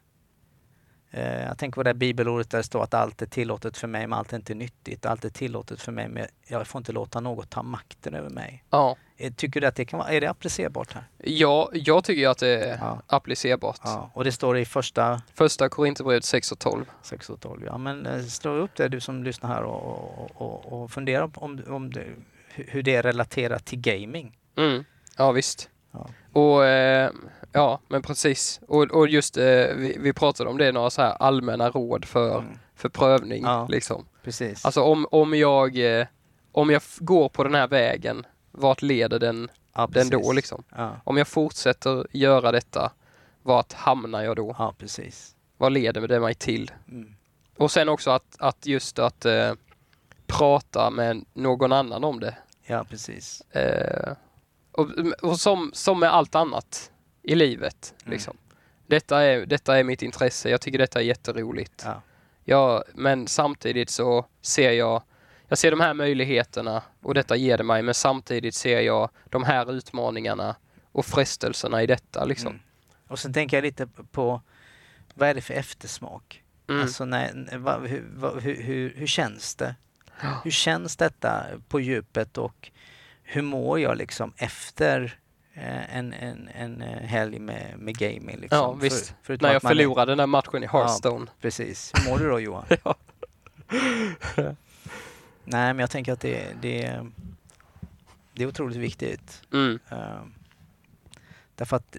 Eh, 1.18 1.44
jag 1.46 1.58
tänker 1.58 1.74
på 1.74 1.82
det 1.82 1.88
här 1.90 1.94
bibelordet 1.94 2.50
där 2.50 2.58
det 2.58 2.64
står 2.64 2.82
att 2.82 2.94
allt 2.94 3.22
är 3.22 3.26
tillåtet 3.26 3.76
för 3.76 3.88
mig 3.88 4.06
men 4.06 4.18
allt 4.18 4.32
är 4.32 4.36
inte 4.36 4.54
nyttigt. 4.54 5.06
Allt 5.06 5.24
är 5.24 5.28
tillåtet 5.30 5.80
för 5.80 5.92
mig 5.92 6.08
men 6.08 6.26
jag 6.48 6.66
får 6.66 6.78
inte 6.78 6.92
låta 6.92 7.20
något 7.20 7.50
ta 7.50 7.62
makten 7.62 8.14
över 8.14 8.30
mig. 8.30 8.64
Ja. 8.70 8.96
Eh, 9.16 9.32
Tycker 9.32 9.60
du 9.60 9.66
att 9.66 9.74
det 9.76 9.84
kan 9.84 9.98
vara, 9.98 10.08
är 10.10 10.20
det 10.20 10.30
applicerbart 10.30 10.92
här? 10.92 11.04
ja, 11.18 11.70
jag 11.72 12.04
tycker 12.04 12.28
att 12.28 12.38
det 12.38 12.48
är 12.64 12.78
Ja. 12.78 13.02
applicerbart. 13.06 13.80
Ja, 13.84 14.10
och 14.14 14.24
det 14.24 14.32
står 14.32 14.58
i 14.58 14.64
första 14.64 15.22
Första 15.34 15.68
Korinthierbrevet 15.68 16.24
6 16.24 16.52
och 16.52 16.58
12. 16.58 16.84
6 17.02 17.30
och 17.30 17.40
12. 17.40 17.62
Ja, 17.66 17.78
men 17.78 18.06
eh, 18.06 18.22
slå 18.22 18.50
upp 18.50 18.70
det 18.76 18.88
du 18.88 19.00
som 19.00 19.24
lyssnar 19.24 19.48
här 19.54 19.62
och, 19.62 20.30
och, 20.40 20.72
och, 20.82 20.90
fundera 20.90 21.24
om, 21.34 21.62
om 21.68 21.92
det, 21.92 22.00
hur 22.54 22.64
hur 22.68 22.82
det 22.82 22.94
är 22.96 23.02
relaterat 23.02 23.64
till 23.64 23.80
gaming. 23.80 24.36
Mm. 24.56 24.84
Ja, 25.16 25.32
visst. 25.32 25.70
Ja. 25.92 26.06
Och 26.32 26.64
eh, 26.66 27.10
ja, 27.52 27.80
men 27.88 28.02
precis. 28.02 28.60
Och, 28.68 28.82
och 28.82 29.08
just 29.08 29.36
eh, 29.36 29.44
vi, 29.76 29.96
vi 30.00 30.12
pratade 30.12 30.50
om 30.50 30.58
det, 30.58 30.72
några 30.72 30.90
så 30.90 31.02
här 31.02 31.10
allmänna 31.20 31.70
råd 31.70 32.04
för, 32.04 32.38
Mm. 32.38 32.58
för 32.74 32.88
prövning. 32.88 33.42
Ja. 33.42 33.66
Liksom. 33.70 34.06
Precis. 34.24 34.64
Alltså 34.64 34.82
om, 34.82 35.06
om 35.10 35.34
jag, 35.38 35.98
eh, 36.00 36.06
om 36.52 36.70
jag 36.70 36.82
går 36.98 37.28
på 37.28 37.44
den 37.44 37.54
här 37.54 37.68
vägen, 37.68 38.26
vart 38.52 38.82
leder 38.82 39.18
den, 39.18 39.48
ja, 39.74 39.86
den 39.92 40.10
då 40.10 40.32
liksom? 40.32 40.62
Om 41.04 41.16
jag 41.16 41.28
fortsätter 41.28 42.06
göra 42.12 42.52
detta, 42.52 42.92
vart 43.42 43.72
hamnar 43.72 44.22
jag 44.22 44.36
då? 44.36 44.56
ja 44.58 44.74
precis. 44.78 45.34
Vad 45.56 45.72
leder 45.72 46.08
det 46.08 46.20
mig 46.20 46.34
till? 46.34 46.70
Mm. 46.88 47.14
Och 47.56 47.70
sen 47.70 47.88
också 47.88 48.10
att, 48.10 48.36
att 48.38 48.66
just 48.66 48.98
att 48.98 49.24
eh, 49.24 49.52
prata 50.26 50.90
med 50.90 51.24
någon 51.34 51.72
annan 51.72 52.04
om 52.04 52.20
det. 52.20 52.36
Ja, 52.66 52.84
precis. 52.90 53.42
Och 54.78 54.88
och 55.22 55.40
som, 55.40 55.70
som 55.74 56.00
med 56.00 56.14
allt 56.14 56.34
annat 56.34 56.92
i 57.22 57.34
livet. 57.34 57.94
Mm. 58.02 58.12
Liksom. 58.12 58.36
Detta, 58.86 59.22
är, 59.22 59.46
detta 59.46 59.78
är 59.78 59.84
mitt 59.84 60.02
intresse. 60.02 60.50
Jag 60.50 60.60
tycker 60.60 60.78
detta 60.78 61.00
är 61.00 61.04
jätteroligt. 61.04 61.82
Ja. 61.84 62.02
Ja, 62.44 62.84
men 62.94 63.26
samtidigt 63.26 63.90
så 63.90 64.26
ser 64.42 64.72
jag 64.72 65.02
jag 65.48 65.58
ser 65.58 65.70
de 65.70 65.80
här 65.80 65.94
möjligheterna 65.94 66.82
och 67.02 67.14
detta 67.14 67.36
ger 67.36 67.58
det 67.58 67.64
mig 67.64 67.82
men 67.82 67.94
samtidigt 67.94 68.54
ser 68.54 68.80
jag 68.80 69.10
de 69.24 69.44
här 69.44 69.72
utmaningarna 69.72 70.56
och 70.92 71.06
frestelserna 71.06 71.82
i 71.82 71.86
detta 71.86 72.24
liksom. 72.24 72.48
Mm. 72.48 72.62
Och 73.08 73.18
sen 73.18 73.32
tänker 73.32 73.56
jag 73.56 73.62
lite 73.62 73.86
på 73.86 74.42
vad 75.14 75.28
är 75.28 75.34
det 75.34 75.40
för 75.40 75.54
eftersmak? 75.54 76.42
Mm. 76.68 76.82
Alltså 76.82 77.04
när, 77.04 77.58
vad, 77.58 77.86
hur, 77.86 78.04
vad, 78.14 78.42
hur, 78.42 78.62
hur, 78.62 78.94
hur 78.96 79.06
känns 79.06 79.54
det? 79.54 79.74
Hur 80.44 80.50
känns 80.50 80.96
detta 80.96 81.44
på 81.68 81.80
djupet 81.80 82.38
och 82.38 82.70
hur 83.30 83.42
mår 83.42 83.80
jag 83.80 83.96
liksom 83.96 84.32
efter 84.36 85.18
eh, 85.54 85.96
en, 85.96 86.12
en, 86.12 86.48
en 86.54 86.82
eh, 86.82 87.02
helg 87.02 87.38
med, 87.38 87.78
med 87.78 87.98
gaming? 87.98 88.36
Liksom? 88.40 88.58
Ja, 88.58 88.72
visst. 88.72 89.14
förutom 89.22 89.46
När 89.46 89.52
jag 89.52 89.64
man 89.64 89.72
är- 89.72 89.76
förlorade 89.76 90.12
den 90.12 90.18
här 90.18 90.26
matchen 90.26 90.64
i 90.64 90.66
Hearthstone. 90.66 91.26
Precis. 91.40 91.92
Hur 91.94 92.10
mår 92.10 92.18
du 92.18 92.28
då 92.28 92.40
Johan? 92.40 92.64
Ja. 92.84 92.94
Nej, 95.44 95.74
men 95.74 95.78
jag 95.78 95.90
tänker 95.90 96.12
att 96.12 96.20
det, 96.20 96.46
det, 96.60 97.06
det 98.32 98.42
är 98.42 98.46
otroligt 98.48 98.76
viktigt. 98.76 99.42
Mm. 99.52 99.78
Uh, 99.92 100.20
därför 101.54 101.76
att 101.76 101.96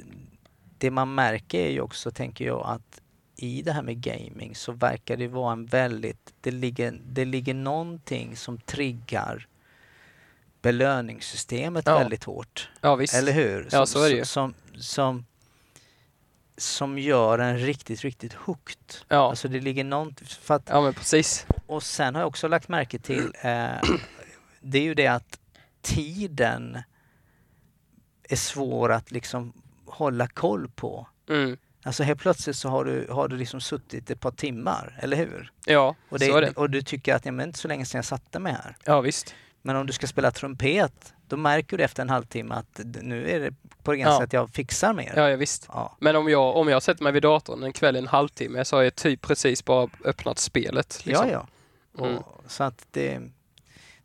det 0.77 0.91
man 0.91 1.15
märker 1.15 1.59
är 1.59 1.69
ju 1.71 1.81
också, 1.81 2.11
tänker 2.11 2.45
jag, 2.45 2.65
att 2.67 3.01
i 3.35 3.61
det 3.61 3.71
här 3.71 3.81
med 3.81 4.01
gaming 4.01 4.55
så 4.55 4.71
verkar 4.71 5.17
det 5.17 5.27
vara 5.27 5.53
en 5.53 5.65
väldigt, 5.65 6.33
det 6.41 6.51
ligger, 6.51 6.99
det 7.05 7.25
ligger 7.25 7.53
någonting 7.53 8.35
som 8.35 8.57
triggar 8.57 9.47
belöningssystemet 10.62 11.86
Ja. 11.88 11.98
väldigt 12.00 12.24
hårt. 12.24 12.69
Ja, 12.82 12.95
visst. 12.95 13.13
Eller 13.13 13.32
hur? 13.32 13.67
Ja, 13.72 13.86
så 13.86 14.04
är 14.04 14.10
det 14.10 14.15
ju. 14.15 14.26
Som, 14.26 14.54
som, 14.80 15.26
som 16.58 17.00
gör 17.00 17.39
en 17.39 17.58
riktigt, 17.60 18.02
riktigt 18.02 18.34
hooked. 18.34 18.95
Ja. 19.08 19.30
Alltså 19.30 19.48
det 19.48 19.60
ligger 19.60 19.84
någonting, 19.84 20.28
för 20.28 20.54
att 20.56 20.63
ja, 20.69 20.82
men 20.82 20.93
precis. 20.93 21.45
och 21.67 21.84
sen 21.84 22.15
har 22.15 22.22
jag 22.22 22.28
också 22.28 22.48
lagt 22.48 22.67
märke 22.67 23.00
till, 23.00 23.34
eh, 23.41 23.69
det 24.62 24.78
är 24.78 24.84
ju 24.84 24.93
det 24.93 25.08
att 25.08 25.39
tiden 25.82 26.82
är 28.24 28.36
svår 28.36 28.91
att 28.91 29.12
liksom 29.12 29.54
hålla 29.86 30.28
koll 30.28 30.69
på. 30.76 31.08
Mm. 31.30 31.58
Alltså 31.84 32.04
helt 32.04 32.19
plötsligt 32.22 32.56
så 32.56 32.69
har 32.69 32.86
du, 32.86 33.08
har 33.10 33.28
du 33.28 33.38
liksom 33.38 33.62
suttit 33.62 34.12
ett 34.12 34.19
par 34.19 34.32
timmar, 34.32 35.00
eller 35.02 35.17
hur? 35.17 35.52
Ja, 35.65 35.95
Och, 36.10 36.19
så 36.19 36.38
är 36.38 36.41
det. 36.41 36.52
och 36.52 36.69
du 36.69 36.82
tycker 36.82 37.15
att 37.15 37.26
ja, 37.26 37.32
men 37.32 37.48
inte 37.48 37.60
så 37.60 37.67
länge 37.67 37.86
sedan 37.86 37.98
jag 37.98 38.06
satte 38.06 38.39
mig 38.39 38.54
här. 38.54 38.78
Ja, 38.86 39.02
visst. 39.02 39.36
Men 39.62 39.76
om 39.76 39.86
du 39.88 39.93
ska 39.93 40.08
spela 40.08 40.32
trumpet, 40.32 41.13
då 41.28 41.38
märker 41.38 41.78
du 41.78 41.84
efter 41.84 42.02
en 42.04 42.10
halvtimme 42.10 42.56
att 42.56 42.80
nu 43.02 43.30
är 43.30 43.39
det 43.39 43.54
på 43.84 43.91
gränsen 43.91 44.13
Ja. 44.13 44.24
att 44.24 44.34
jag 44.34 44.50
fixar 44.50 44.93
mer. 44.93 45.13
Ja, 45.15 45.30
ja, 45.30 45.38
visst. 45.38 45.65
Ja. 45.67 45.98
Men 46.00 46.15
om 46.15 46.30
jag, 46.30 46.56
om 46.56 46.67
jag 46.69 46.84
sätter 46.84 47.04
mig 47.04 47.13
vid 47.13 47.24
datorn 47.24 47.63
en 47.63 47.74
kväll 47.74 47.95
en 47.95 48.08
halvtimme 48.08 48.65
så 48.65 48.76
har 48.76 48.84
jag 48.84 48.95
typ 48.95 49.22
precis 49.22 49.65
bara 49.65 49.89
öppnat 50.06 50.39
spelet. 50.39 51.06
Liksom. 51.06 51.30
Ja, 51.30 51.48
ja. 51.95 52.06
Mm. 52.06 52.17
Och, 52.17 52.43
så 52.48 52.63
att 52.63 52.88
det, 52.91 53.22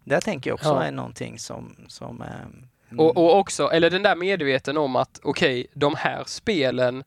där 0.05 0.21
tänker 0.21 0.51
jag 0.51 0.55
också 0.55 0.69
Ja. 0.69 0.83
är 0.83 0.93
någonting 0.93 1.39
som, 1.39 1.77
som 1.89 2.23
mm, 2.23 3.01
Och, 3.01 3.17
och 3.17 3.39
också, 3.39 3.69
eller 3.71 3.91
den 3.91 4.03
där 4.03 4.17
medveten 4.17 4.77
om 4.77 4.97
att 4.97 5.21
okej, 5.23 5.67
de 5.75 5.95
här 5.95 6.25
spelen 6.27 7.05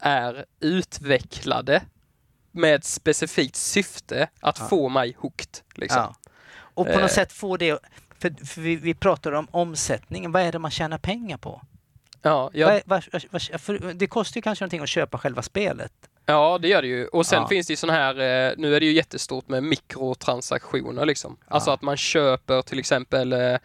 är 0.00 0.44
utvecklade 0.60 1.82
med 2.52 2.74
ett 2.74 2.84
specifikt 2.84 3.56
syfte 3.56 4.28
att 4.40 4.58
Ja. 4.58 4.66
få 4.68 4.88
mig 4.88 5.16
hooked. 5.18 5.58
Liksom. 5.74 6.00
Ja. 6.02 6.25
Och 6.76 6.86
på 6.86 6.92
Eh. 6.92 7.00
något 7.00 7.10
sätt 7.12 7.32
få 7.32 7.56
det, 7.56 7.78
för, 8.18 8.46
för 8.46 8.60
vi, 8.60 8.76
vi 8.76 8.94
pratar 8.94 9.32
om 9.32 9.48
omsättningen, 9.50 10.32
vad 10.32 10.42
är 10.42 10.52
det 10.52 10.58
man 10.58 10.70
tjänar 10.70 10.98
pengar 10.98 11.36
på? 11.36 11.62
Ja, 12.22 12.50
ja, 12.54 12.80
Vad 12.86 13.04
vad, 13.10 13.24
vad, 13.68 13.96
det 13.96 14.06
kostar 14.06 14.38
ju 14.38 14.42
kanske 14.42 14.62
någonting 14.64 14.80
att 14.82 14.88
köpa 14.88 15.18
själva 15.18 15.42
spelet. 15.42 15.92
ja, 16.26 16.58
det 16.62 16.68
gör 16.68 16.82
det 16.82 16.88
ju. 16.88 17.06
Och 17.06 17.26
sen 17.26 17.42
Ja. 17.42 17.48
finns 17.48 17.66
det 17.66 17.72
ju 17.72 17.76
sån 17.76 17.90
här, 17.90 18.10
eh, 18.14 18.52
nu 18.56 18.76
är 18.76 18.80
det 18.80 18.86
ju 18.86 18.92
jättestort 18.92 19.48
med 19.48 19.62
mikrotransaktioner 19.62 21.06
liksom. 21.06 21.36
Alltså 21.48 21.70
Ja. 21.70 21.74
att 21.74 21.82
man 21.82 21.96
köper 21.96 22.62
till 22.62 22.78
exempel, 22.78 23.32
eh, 23.32 23.56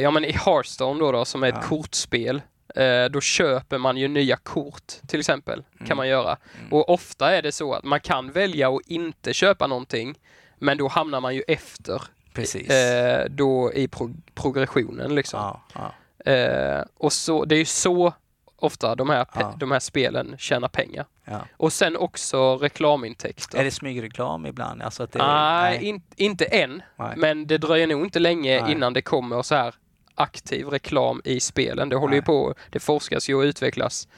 ja 0.00 0.10
men 0.10 0.24
i 0.24 0.32
Hearthstone 0.32 1.00
då, 1.00 1.12
då 1.12 1.24
som 1.24 1.42
är 1.42 1.48
ett 1.48 1.54
Ja. 1.54 1.68
kortspel, 1.68 2.42
eh, 2.76 3.04
då 3.04 3.20
köper 3.20 3.78
man 3.78 3.96
ju 3.96 4.08
nya 4.08 4.36
kort 4.36 4.86
till 5.06 5.20
exempel, 5.20 5.64
Mm. 5.74 5.86
kan 5.88 5.96
man 5.96 6.08
göra. 6.08 6.36
Mm. 6.60 6.72
Och 6.72 6.90
ofta 6.90 7.36
är 7.36 7.42
det 7.42 7.52
så 7.52 7.74
att 7.74 7.84
man 7.84 8.00
kan 8.00 8.32
välja 8.32 8.68
att 8.70 8.80
inte 8.86 9.34
köpa 9.34 9.66
någonting, 9.66 10.14
men 10.58 10.78
då 10.78 10.88
hamnar 10.88 11.20
man 11.20 11.34
ju 11.34 11.42
efter 11.48 12.02
Precis. 12.40 12.70
eh, 12.70 13.24
då 13.30 13.72
i 13.72 13.88
pro- 13.88 14.14
progressionen 14.34 15.14
liksom. 15.14 15.40
ja, 15.40 15.62
ja. 15.74 16.32
Eh, 16.32 16.84
och 16.98 17.12
så, 17.12 17.44
det 17.44 17.54
är 17.54 17.58
ju 17.58 17.64
så 17.64 18.12
ofta 18.56 18.94
de 18.94 19.10
här, 19.10 19.26
Ja. 19.34 19.54
de 19.58 19.70
här 19.70 19.80
spelen 19.80 20.34
tjänar 20.38 20.68
pengar. 20.68 21.06
Ja. 21.24 21.40
Och 21.56 21.72
sen 21.72 21.96
också 21.96 22.56
reklamintäkter. 22.56 23.58
Är 23.58 23.64
det 23.64 23.70
smygreklam 23.70 24.46
ibland? 24.46 24.82
Alltså 24.82 25.02
att 25.02 25.12
det, 25.12 25.18
nej, 25.18 25.84
in, 25.84 26.02
inte 26.16 26.44
än. 26.44 26.82
Nej. 26.96 27.14
Men 27.16 27.46
det 27.46 27.58
dröjer 27.58 27.86
nog 27.86 28.04
inte 28.04 28.18
länge 28.18 28.62
Nej. 28.62 28.72
innan 28.72 28.92
det 28.92 29.02
kommer 29.02 29.42
så 29.42 29.54
här 29.54 29.74
aktiv 30.14 30.66
reklam 30.66 31.20
i 31.24 31.40
spelen. 31.40 31.88
Det 31.88 31.96
håller 31.96 32.14
ju 32.14 32.20
Nej. 32.20 32.26
på, 32.26 32.54
det 32.70 32.80
forskas 32.80 33.30
ju 33.30 33.34
och 33.34 33.42
utvecklas 33.42 34.08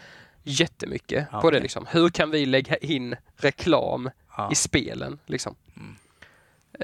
jättemycket 0.42 1.26
Ja, 1.32 1.40
på 1.40 1.50
det 1.50 1.60
liksom. 1.60 1.86
Hur 1.90 2.08
kan 2.08 2.30
vi 2.30 2.46
lägga 2.46 2.76
in 2.76 3.16
reklam 3.36 4.10
i 4.50 4.54
spelen 4.54 5.18
liksom? 5.26 5.54
Mm. 5.76 5.96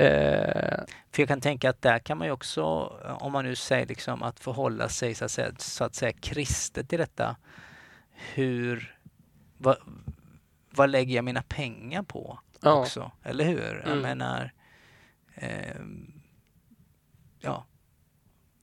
Eh, 0.00 0.84
För 1.12 1.22
jag 1.22 1.28
kan 1.28 1.40
tänka 1.40 1.70
att 1.70 1.82
där 1.82 1.98
kan 1.98 2.18
man 2.18 2.26
ju 2.26 2.32
också, 2.32 2.62
om 3.20 3.32
man 3.32 3.44
nu 3.44 3.56
säger 3.56 3.86
liksom 3.86 4.22
att 4.22 4.40
förhålla 4.40 4.88
sig 4.88 5.14
så 5.14 5.24
att 5.24 5.30
säga, 5.30 5.52
så 5.58 5.84
att 5.84 5.94
säga 5.94 6.12
kristet 6.12 6.92
i 6.92 6.96
detta. 6.96 7.36
Hur, 8.34 8.98
vad, 9.58 9.76
vad 10.70 10.90
lägger 10.90 11.16
jag 11.16 11.24
mina 11.24 11.42
pengar 11.42 12.02
på 12.02 12.38
ja, 12.60 12.72
också? 12.72 13.12
Eller 13.22 13.44
hur? 13.44 13.74
Jag 13.84 13.86
Mm. 13.92 13.98
menar, 14.02 14.52
ehm, 15.34 16.20
ja, 17.40 17.66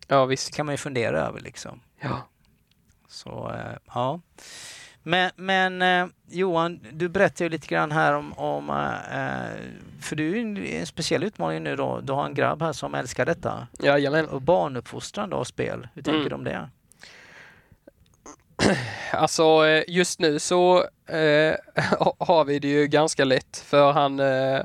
ja 0.08 0.22
det 0.22 0.28
visst. 0.28 0.56
kan 0.56 0.66
man 0.66 0.74
ju 0.74 0.78
fundera 0.78 1.20
över 1.22 1.40
liksom. 1.40 1.82
Ja. 2.00 2.28
Så 3.08 3.52
eh, 3.52 3.78
ja. 3.94 4.22
Men, 5.08 5.32
men 5.36 5.82
eh, 5.82 6.08
Johan, 6.30 6.80
du 6.92 7.10
berättade 7.10 7.44
ju 7.44 7.50
lite 7.50 7.68
grann 7.68 7.92
här 7.92 8.14
om, 8.14 8.34
om 8.34 8.70
eh, 8.70 9.74
för 10.02 10.16
du 10.16 10.30
är 10.32 10.36
ju 10.36 10.42
en, 10.42 10.58
en 10.58 10.86
speciell 10.86 11.24
utmaning 11.24 11.64
nu 11.64 11.76
då. 11.76 12.00
Du 12.02 12.14
har 12.14 12.26
en 12.26 12.34
grabb 12.34 12.62
här 12.62 12.74
som 12.74 12.96
älskar 12.96 13.26
detta. 13.26 13.68
Jajamän. 13.80 14.28
Och 14.30 14.42
barnuppfostran 14.42 15.30
då, 15.30 15.38
och 15.38 15.48
spel. 15.48 15.88
Hur 15.94 16.02
tänker 16.02 16.18
Mm. 16.20 16.30
du 16.30 16.36
om 16.36 16.44
det? 16.44 16.70
Alltså 19.12 19.66
eh, 19.68 19.84
just 19.88 20.20
nu 20.20 20.40
så 20.40 20.78
eh, 21.08 21.56
har 22.20 22.46
vi 22.46 22.60
det 22.60 22.68
ju 22.68 22.88
ganska 22.88 23.26
lätt 23.26 23.58
för 23.58 23.92
han 23.92 24.20
eh, 24.20 24.56
eh, 24.56 24.64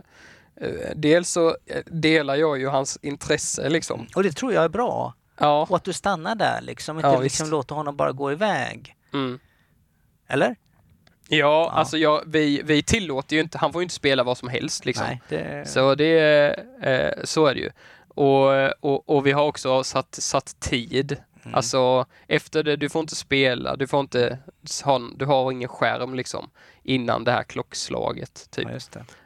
Dels 0.96 1.30
så 1.30 1.48
eh, 1.48 1.82
delar 1.86 2.34
jag 2.36 2.58
ju 2.58 2.68
hans 2.68 2.98
intresse 3.02 3.68
liksom. 3.68 4.06
Och 4.14 4.22
det 4.22 4.32
tror 4.32 4.52
jag 4.52 4.64
är 4.64 4.68
bra. 4.68 5.14
Ja. 5.38 5.66
Och 5.70 5.76
att 5.76 5.84
du 5.84 5.92
stannar 5.92 6.34
där 6.34 6.60
liksom. 6.60 6.96
Inte 6.96 7.08
Ja, 7.08 7.20
liksom 7.20 7.44
visst. 7.44 7.50
låter 7.52 7.74
honom 7.74 7.96
bara 7.96 8.12
gå 8.12 8.32
iväg. 8.32 8.94
Mm. 9.12 9.38
Eller? 10.30 10.56
Ja, 11.28 11.70
alltså 11.74 11.98
jag, 11.98 12.22
vi, 12.26 12.62
vi 12.64 12.82
tillåter 12.82 13.36
ju 13.36 13.42
inte, 13.42 13.58
han 13.58 13.72
får 13.72 13.80
ju 13.80 13.84
inte 13.84 13.94
spela 13.94 14.22
vad 14.22 14.38
som 14.38 14.48
helst 14.48 14.84
liksom. 14.84 15.06
Nej, 15.06 15.20
det... 15.28 15.68
Så 15.68 15.94
det 15.94 16.48
eh, 16.82 17.24
så 17.24 17.46
är 17.46 17.54
det 17.54 17.60
ju. 17.60 17.70
Och, 18.08 18.84
och, 18.84 19.08
och 19.08 19.26
vi 19.26 19.32
har 19.32 19.44
också 19.44 19.84
satt, 19.84 20.14
satt 20.14 20.60
tid. 20.60 21.16
Mm. 21.42 21.54
Alltså 21.54 22.06
efter 22.26 22.62
det, 22.62 22.76
du 22.76 22.88
får 22.88 23.00
inte 23.00 23.16
spela, 23.16 23.76
du 23.76 23.86
får 23.86 24.00
inte 24.00 24.38
ha, 24.84 25.00
du 25.16 25.24
har 25.24 25.52
ingen 25.52 25.68
skärm 25.68 26.14
liksom 26.14 26.50
innan 26.82 27.24
det 27.24 27.32
här 27.32 27.42
klockslaget. 27.42 28.48
Typ. 28.50 28.68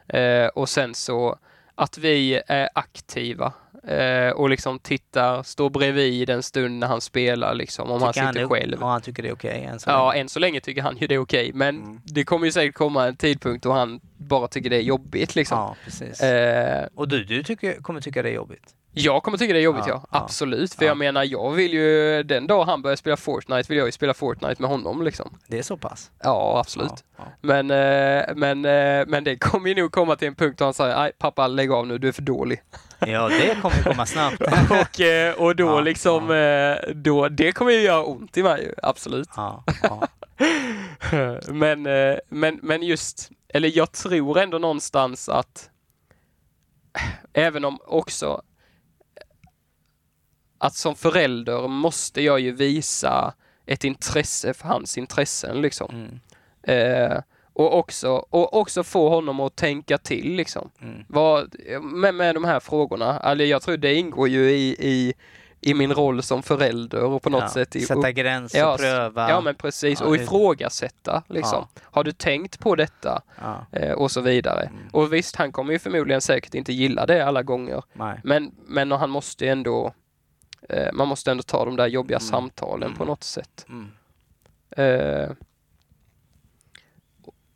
Ja. 0.07 0.19
Eh, 0.19 0.47
och 0.47 0.69
sen 0.69 0.93
så 0.93 1.37
att 1.75 1.97
vi 1.97 2.41
är 2.47 2.69
aktiva 2.75 3.53
eh, 3.87 4.29
och 4.29 4.49
liksom 4.49 4.79
tittar, 4.79 5.43
står 5.43 5.69
bredvid 5.69 6.29
en 6.29 6.43
stund 6.43 6.79
när 6.79 6.87
han 6.87 7.01
spelar 7.01 7.53
liksom 7.53 7.91
om 7.91 8.01
han 8.01 8.13
Tycker 8.13 8.27
sitter 8.27 8.41
är- 8.41 8.47
själv. 8.47 8.77
Ja, 8.81 8.87
han 8.91 9.01
tycker 9.01 9.23
det 9.23 9.29
är 9.29 9.33
okej 9.33 9.63
än 9.63 9.79
så 9.79 9.89
Ja, 9.89 10.09
länge. 10.11 10.21
än 10.21 10.29
så 10.29 10.39
länge 10.39 10.59
tycker 10.61 10.81
han 10.81 10.97
ju 10.97 11.07
det 11.07 11.15
är 11.15 11.19
okej, 11.19 11.51
men 11.53 11.75
Mm. 11.83 12.01
det 12.05 12.23
kommer 12.23 12.45
ju 12.45 12.51
säkert 12.51 12.75
komma 12.75 13.07
en 13.07 13.15
tidpunkt 13.15 13.63
då 13.63 13.71
han 13.71 13.99
bara 14.17 14.47
tycker 14.47 14.69
det 14.69 14.75
är 14.75 14.81
jobbigt 14.81 15.35
liksom. 15.35 15.57
Ja, 15.57 15.75
precis. 15.83 16.21
Eh, 16.21 16.87
Och 16.95 17.07
du, 17.07 17.23
du 17.23 17.43
tycker, 17.43 17.81
kommer 17.81 18.01
tycka 18.01 18.21
det 18.23 18.29
är 18.29 18.33
jobbigt? 18.33 18.73
Jag 18.95 19.23
kommer 19.23 19.37
tycka 19.37 19.53
det 19.53 19.59
är 19.59 19.63
jobbigt 19.63 19.83
Ja, 19.87 20.03
ja, 20.11 20.19
absolut. 20.19 20.73
För 20.73 20.83
Ja. 20.85 20.89
jag 20.89 20.97
menar, 20.97 21.23
jag 21.23 21.51
vill 21.51 21.73
ju, 21.73 22.23
den 22.23 22.47
dag 22.47 22.65
han 22.65 22.81
börjar 22.81 22.95
spela 22.95 23.17
Fortnite 23.17 23.69
vill 23.69 23.77
jag 23.77 23.87
ju 23.87 23.91
spela 23.91 24.13
Fortnite 24.13 24.61
med 24.61 24.69
honom 24.69 25.03
liksom. 25.03 25.37
Det 25.47 25.59
är 25.59 25.63
så 25.63 25.77
pass? 25.77 26.11
Ja, 26.23 26.59
absolut. 26.59 27.03
Ja. 27.17 27.23
Men, 27.41 27.71
eh, 27.71 28.23
men, 28.35 28.65
eh, 28.65 29.05
men 29.07 29.23
det 29.23 29.37
kommer 29.37 29.69
ju 29.69 29.75
nog 29.75 29.91
komma 29.91 30.15
till 30.15 30.27
en 30.27 30.35
punkt 30.35 30.59
då 30.59 30.65
han 30.65 30.73
säger, 30.73 30.95
nej 30.95 31.11
pappa 31.17 31.47
lägg 31.47 31.71
av 31.71 31.87
nu, 31.87 31.97
du 31.97 32.07
är 32.07 32.11
för 32.11 32.21
dålig. 32.21 32.61
Ja, 33.07 33.29
det 33.29 33.61
kommer 33.61 33.83
komma 33.83 34.05
snabbt. 34.05 34.41
och, 34.69 35.01
eh, 35.01 35.33
och 35.35 35.55
då 35.55 35.79
liksom, 35.81 36.27
då, 36.95 37.29
det 37.29 37.51
kommer 37.51 37.71
ju 37.71 37.81
göra 37.81 38.03
ont 38.03 38.37
i 38.37 38.43
mig 38.43 38.61
ju, 38.63 38.73
absolut. 38.83 39.29
Men, 41.47 41.81
men, 42.29 42.59
men 42.61 42.83
just, 42.83 43.29
eller 43.49 43.77
jag 43.77 43.91
tror 43.91 44.39
ändå 44.39 44.57
någonstans 44.57 45.29
att 45.29 45.69
även 47.33 47.65
om 47.65 47.79
också 47.85 48.41
att 50.65 50.75
som 50.75 50.95
förälder 50.95 51.67
måste 51.67 52.21
jag 52.21 52.39
ju 52.39 52.51
visa 52.51 53.33
ett 53.65 53.83
intresse 53.83 54.53
för 54.53 54.67
hans 54.67 54.97
intressen 54.97 55.61
liksom. 55.61 55.89
Mm, 55.95 56.19
Eh, 56.67 57.17
och, 57.53 57.77
också, 57.77 58.09
och 58.29 58.57
också 58.57 58.83
få 58.83 59.09
honom 59.09 59.39
att 59.39 59.55
tänka 59.55 59.97
till 59.97 60.35
liksom. 60.35 60.69
mm. 60.81 61.05
Vad, 61.07 61.55
med, 61.81 62.15
med 62.15 62.35
de 62.35 62.45
här 62.45 62.59
frågorna. 62.59 63.19
Alltså, 63.19 63.43
jag 63.43 63.61
tror 63.61 63.77
det 63.77 63.95
ingår 63.95 64.27
ju 64.27 64.51
i, 64.51 64.75
i, 64.79 65.13
i 65.61 65.73
min 65.73 65.93
roll 65.93 66.23
som 66.23 66.43
förälder 66.43 67.03
och 67.03 67.21
på 67.21 67.29
något 67.29 67.41
ja. 67.41 67.49
sätt 67.49 67.75
i 67.75 67.81
Sätta 67.81 68.11
gränser, 68.11 68.59
Ja, 68.59 68.77
pröva. 68.77 69.29
Ja 69.29 69.41
men 69.41 69.55
precis, 69.55 70.01
Ja, 70.01 70.07
och 70.07 70.15
ifrågasätta 70.15 71.23
liksom. 71.27 71.67
Har 71.83 72.03
du 72.03 72.11
tänkt 72.11 72.59
på 72.59 72.75
detta? 72.75 73.21
Ja, 73.41 73.65
Eh, 73.71 73.91
och 73.91 74.11
så 74.11 74.21
vidare. 74.21 74.61
Mm. 74.61 74.87
Och 74.91 75.13
visst, 75.13 75.35
han 75.35 75.51
kommer 75.51 75.73
ju 75.73 75.79
förmodligen 75.79 76.21
säkert 76.21 76.53
inte 76.53 76.73
gilla 76.73 77.05
det 77.05 77.25
alla 77.25 77.43
gånger. 77.43 77.83
nej. 77.93 78.19
Men, 78.23 78.51
men 78.67 78.91
han 78.91 79.09
måste 79.09 79.47
ändå 79.47 79.93
eh, 80.69 80.93
man 80.93 81.07
måste 81.07 81.31
ändå 81.31 81.43
ta 81.43 81.65
de 81.65 81.75
där 81.75 81.87
jobbiga 81.87 82.17
Mm. 82.17 82.27
samtalen 82.29 82.93
på 82.93 83.03
Mm. 83.03 83.07
något 83.07 83.23
sätt. 83.23 83.65
Mm. 83.69 83.91
Eh, 84.77 85.29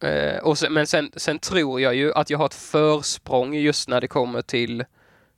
eh, 0.10 0.38
och 0.40 0.58
sen, 0.58 0.74
men 0.74 0.88
sen, 0.88 1.12
sen 1.16 1.40
tror 1.40 1.82
jag 1.82 1.96
ju 1.96 2.14
att 2.14 2.30
jag 2.30 2.38
har 2.38 2.46
ett 2.46 2.54
försprång 2.54 3.54
just 3.54 3.90
när 3.90 4.02
det 4.02 4.08
kommer 4.08 4.42
till 4.42 4.86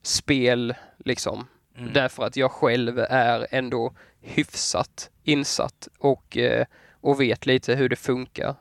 spel 0.02 0.74
liksom. 0.98 1.48
Mm. 1.78 1.94
Därför 1.94 2.24
att 2.24 2.38
jag 2.38 2.52
själv 2.52 3.00
är 3.00 3.48
ändå 3.52 3.94
hyfsat 4.22 5.10
insatt 5.24 5.88
och, 5.98 6.38
eh, 6.38 6.66
och 6.92 7.22
vet 7.22 7.46
lite 7.46 7.76
hur 7.76 7.90
det 7.90 7.96
funkar. 7.96 8.56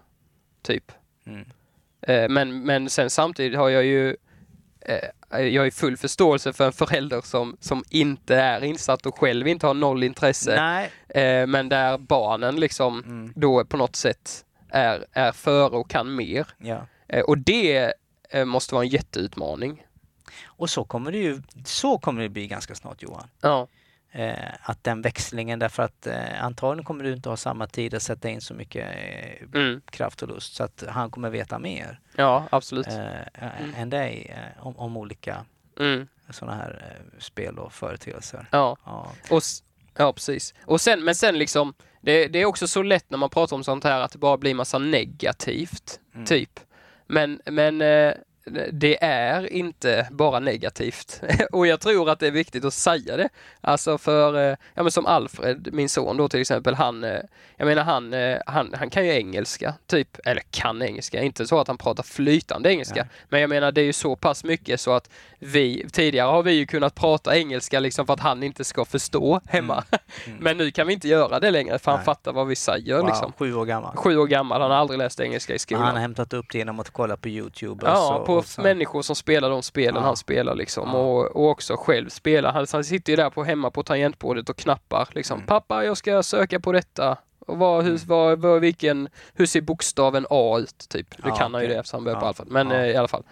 Typ. 0.62 0.92
Mm. 1.26 1.44
Eh, 2.00 2.28
men, 2.28 2.62
men 2.64 2.90
sen 2.90 3.10
samtidigt 3.10 3.58
har 3.58 3.68
jag 3.68 3.84
ju 3.84 4.16
eh, 4.80 5.08
jag 5.38 5.62
har 5.62 5.70
full 5.70 5.96
förståelse 5.96 6.52
för 6.52 6.66
en 6.66 6.72
förälder 6.72 7.20
som, 7.20 7.56
som 7.60 7.84
inte 7.90 8.36
är 8.36 8.64
insatt 8.64 9.06
och 9.06 9.18
själv 9.18 9.48
inte 9.48 9.66
har 9.66 9.74
noll 9.74 10.02
intresse. 10.02 10.54
Eh, 11.08 11.46
men 11.46 11.68
där 11.68 11.98
barnen 11.98 12.56
liksom 12.56 12.98
Mm. 13.04 13.32
då 13.36 13.64
på 13.64 13.76
något 13.76 13.96
sätt 13.96 14.44
är, 14.68 15.04
är 15.12 15.32
före 15.32 15.76
och 15.76 15.90
kan 15.90 16.14
mer. 16.14 16.46
Ja. 16.58 16.86
Eh, 17.08 17.20
och 17.24 17.38
det 17.38 17.92
eh, 18.30 18.44
måste 18.44 18.74
vara 18.74 18.84
en 18.84 18.90
jätteutmaning. 18.90 19.82
Och 20.44 20.70
så 20.70 20.84
kommer 20.84 21.12
det 21.12 21.18
ju 21.18 21.42
så 21.64 21.98
kommer 21.98 22.22
det 22.22 22.28
bli 22.28 22.46
ganska 22.46 22.74
snart 22.74 23.02
Johan. 23.02 23.28
Ja, 23.40 23.60
Eh, 23.60 23.66
att 24.62 24.84
den 24.84 25.02
växlingen, 25.02 25.58
därför 25.58 25.82
att 25.82 26.06
eh, 26.06 26.44
antagligen 26.44 26.84
kommer 26.84 27.04
du 27.04 27.12
inte 27.12 27.28
ha 27.28 27.36
samma 27.36 27.66
tid 27.66 27.94
att 27.94 28.02
sätta 28.02 28.28
in 28.28 28.40
så 28.40 28.54
mycket 28.54 28.88
eh, 28.96 29.60
mm. 29.60 29.80
kraft 29.90 30.22
och 30.22 30.28
lust 30.28 30.54
så 30.54 30.64
att 30.64 30.84
han 30.88 31.10
kommer 31.10 31.30
veta 31.30 31.58
mer 31.58 32.00
ja 32.16 32.44
absolut. 32.50 32.86
eh, 32.86 33.58
Mm. 33.58 33.74
än 33.76 33.90
dig 33.90 34.36
eh, 34.36 34.66
om, 34.66 34.76
om 34.76 34.96
olika 34.96 35.44
Mm. 35.80 36.08
sådana 36.30 36.56
här 36.56 36.96
eh, 37.00 37.18
spel 37.18 37.58
och 37.58 37.72
företeelser. 37.72 38.46
Ja. 38.52 38.76
Ja. 38.84 39.12
Och, 39.30 39.42
ja, 39.96 40.12
precis. 40.12 40.54
Och 40.64 40.80
sen, 40.80 41.04
men 41.04 41.14
sen 41.14 41.38
liksom, 41.38 41.74
det, 42.00 42.28
det 42.28 42.38
är 42.38 42.44
också 42.44 42.66
så 42.68 42.82
lätt 42.82 43.10
när 43.10 43.18
man 43.18 43.30
pratar 43.30 43.56
om 43.56 43.64
sånt 43.64 43.84
här 43.84 44.00
att 44.00 44.12
det 44.12 44.18
bara 44.18 44.36
blir 44.36 44.54
massa 44.54 44.78
negativt, 44.78 46.00
Mm. 46.14 46.26
typ. 46.26 46.60
Men, 47.06 47.40
men 47.44 47.80
eh, 47.82 48.14
det 48.72 49.04
är 49.04 49.52
inte 49.52 50.08
bara 50.10 50.38
negativt. 50.38 51.22
och 51.52 51.66
jag 51.66 51.80
tror 51.80 52.10
att 52.10 52.20
det 52.20 52.26
är 52.26 52.30
viktigt 52.30 52.64
att 52.64 52.74
säga 52.74 53.16
det. 53.16 53.28
Alltså 53.60 53.98
för, 53.98 54.50
eh, 54.50 54.56
ja 54.74 54.82
men 54.82 54.90
som 54.90 55.06
Alfred, 55.06 55.68
min 55.72 55.88
son 55.88 56.16
då 56.16 56.28
till 56.28 56.40
exempel, 56.40 56.74
han, 56.74 57.04
eh, 57.04 57.20
jag 57.56 57.66
menar 57.66 57.82
han, 57.82 58.14
eh, 58.14 58.38
han, 58.46 58.74
han 58.78 58.90
kan 58.90 59.06
ju 59.06 59.12
engelska, 59.12 59.74
typ, 59.86 60.18
eller 60.24 60.42
kan 60.50 60.82
engelska, 60.82 61.22
inte 61.22 61.46
så 61.46 61.60
att 61.60 61.68
han 61.68 61.78
pratar 61.78 62.02
flytande 62.02 62.72
engelska. 62.72 62.94
Nej. 62.94 63.10
Men 63.28 63.40
jag 63.40 63.50
menar 63.50 63.72
det 63.72 63.80
är 63.80 63.84
ju 63.84 63.92
så 63.92 64.16
pass 64.16 64.44
mycket 64.44 64.80
så 64.80 64.92
att 64.92 65.10
vi, 65.38 65.86
tidigare 65.92 66.26
har 66.26 66.42
vi 66.42 66.52
ju 66.52 66.66
kunnat 66.66 66.94
prata 66.94 67.36
engelska 67.36 67.80
liksom 67.80 68.06
för 68.06 68.12
att 68.14 68.20
han 68.20 68.42
inte 68.42 68.64
ska 68.64 68.84
förstå 68.84 69.40
hemma. 69.48 69.84
Mm. 70.26 70.38
Men 70.40 70.56
nu 70.56 70.70
kan 70.70 70.86
vi 70.86 70.92
inte 70.92 71.08
göra 71.08 71.40
det 71.40 71.50
längre 71.50 71.78
för 71.78 71.90
han 71.90 71.98
Nej. 71.98 72.04
fattar 72.04 72.32
vad 72.32 72.46
vi 72.46 72.56
säger 72.56 72.96
Wow, 72.96 73.06
liksom. 73.06 73.32
Sju 73.32 73.54
år 73.54 73.64
gammal. 73.64 73.96
Sju 73.96 74.16
år 74.16 74.26
gammal, 74.26 74.60
han 74.60 74.70
har 74.70 74.78
aldrig 74.78 74.98
läst 74.98 75.20
engelska 75.20 75.52
i 75.52 75.54
Men 75.54 75.58
skolan. 75.58 75.82
han 75.82 75.94
har 75.94 76.00
hämtat 76.00 76.32
upp 76.32 76.46
det 76.52 76.58
genom 76.58 76.80
att 76.80 76.90
kolla 76.90 77.16
på 77.16 77.28
Youtube. 77.28 77.86
Ja, 77.86 77.96
så, 77.96 78.24
på 78.26 78.39
och 78.40 78.46
så. 78.46 78.62
människor 78.62 79.02
som 79.02 79.16
spelar 79.16 79.50
de 79.50 79.62
spelen 79.62 79.94
Ja. 79.94 80.00
han 80.00 80.16
spelar 80.16 80.54
liksom. 80.54 80.88
Ja. 80.88 80.98
Och, 80.98 81.26
och 81.36 81.48
också 81.50 81.76
själv 81.76 82.08
spelar. 82.08 82.52
Han, 82.52 82.66
han 82.72 82.84
sitter 82.84 83.12
ju 83.12 83.16
där 83.16 83.30
på 83.30 83.44
hemma 83.44 83.70
på 83.70 83.82
tangentbordet 83.82 84.48
och 84.48 84.56
knappar 84.56 85.08
liksom. 85.12 85.34
Mm. 85.36 85.46
Pappa, 85.46 85.84
jag 85.84 85.96
ska 85.96 86.22
söka 86.22 86.60
på 86.60 86.72
detta. 86.72 87.16
Och 87.46 87.58
vad, 87.58 87.82
hur, 87.84 87.90
Mm. 87.90 88.00
vad, 88.06 88.38
vad, 88.38 88.60
vilken, 88.60 89.08
hur 89.34 89.46
ser 89.46 89.60
bokstaven 89.60 90.26
A 90.30 90.58
ut? 90.58 90.88
Typ. 90.88 91.14
Nu 91.18 91.28
Ja, 91.28 91.36
kan 91.36 91.54
han 91.54 91.62
ju 91.62 91.68
det 91.68 91.74
eftersom 91.74 91.96
han 91.98 92.04
börjar 92.04 92.20
på 92.20 92.26
alfabet. 92.26 92.52
Men 92.52 92.70
eh, 92.72 92.86
i 92.86 92.96
alla 92.96 93.08
fall. 93.08 93.22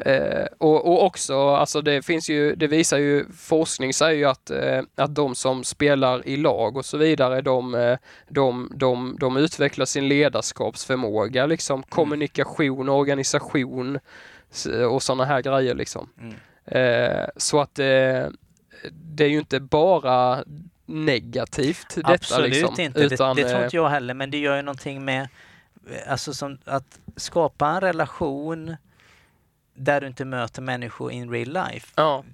Eh, 0.00 0.46
och, 0.58 0.86
och 0.86 1.04
också, 1.04 1.48
alltså 1.48 1.80
det 1.80 2.02
finns 2.02 2.30
ju, 2.30 2.54
det 2.54 2.66
visar 2.66 2.98
ju, 2.98 3.24
forskning 3.38 3.94
säger 3.94 4.18
ju 4.18 4.24
att, 4.24 4.50
eh, 4.50 4.80
att 4.96 5.14
de 5.14 5.34
som 5.34 5.64
spelar 5.64 6.26
i 6.28 6.36
lag 6.36 6.76
och 6.76 6.84
så 6.84 6.96
vidare, 6.96 7.40
de, 7.40 7.74
eh, 7.74 7.98
de, 8.28 8.72
de, 8.74 9.16
de 9.20 9.36
utvecklar 9.36 9.86
sin 9.86 10.08
ledarskapsförmåga, 10.08 11.46
liksom 11.46 11.82
kommunikation, 11.82 12.88
organisation 12.88 13.98
och 14.90 15.02
sådana 15.02 15.24
här 15.24 15.42
grejer 15.42 15.74
liksom. 15.74 16.08
Mm. 16.20 16.34
Eh, 16.64 17.26
så 17.36 17.60
att 17.60 17.78
eh, 17.78 18.26
det 18.92 19.24
är 19.24 19.28
ju 19.28 19.38
inte 19.38 19.60
bara 19.60 20.44
negativt 20.86 21.94
detta 21.94 22.12
Absolut 22.12 22.50
liksom. 22.50 22.80
inte, 22.80 23.00
Utan, 23.00 23.36
det, 23.36 23.42
det 23.42 23.48
tror 23.48 23.58
eh, 23.58 23.64
inte 23.64 23.76
jag 23.76 23.88
heller, 23.88 24.14
men 24.14 24.30
det 24.30 24.38
gör 24.38 24.56
ju 24.56 24.62
någonting 24.62 25.04
med 25.04 25.28
eh, 25.90 26.12
Alltså 26.12 26.34
som 26.34 26.58
att 26.64 27.00
skapa 27.16 27.68
en 27.68 27.80
relation 27.80 28.76
där 29.74 30.00
du 30.00 30.06
inte 30.06 30.24
möter 30.24 30.62
människor 30.62 31.12
in 31.12 31.30
real 31.30 31.48
life. 31.48 31.92
Ja, 31.94 32.24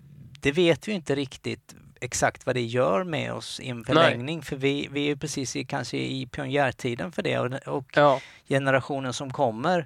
Det 0.41 0.53
vet 0.53 0.89
vi 0.89 0.93
inte 0.93 1.15
riktigt 1.15 1.75
exakt 2.01 2.47
vad 2.47 2.55
det 2.55 2.63
gör 2.63 3.05
med 3.05 3.33
oss 3.33 3.61
i 3.61 3.69
en 3.69 3.85
förlängning, 3.85 4.43
för 4.43 4.57
vi, 4.57 4.89
vi 4.91 5.01
är 5.01 5.07
ju 5.07 5.17
precis 5.17 5.57
i, 5.57 5.65
kanske 5.65 5.97
i 5.97 6.27
pionjärtiden 6.27 7.13
för 7.13 7.23
det 7.23 7.39
och, 7.39 7.77
och 7.77 7.87
ja, 7.95 8.21
generationen 8.49 9.13
som 9.13 9.33
kommer 9.33 9.79
eh, 9.79 9.85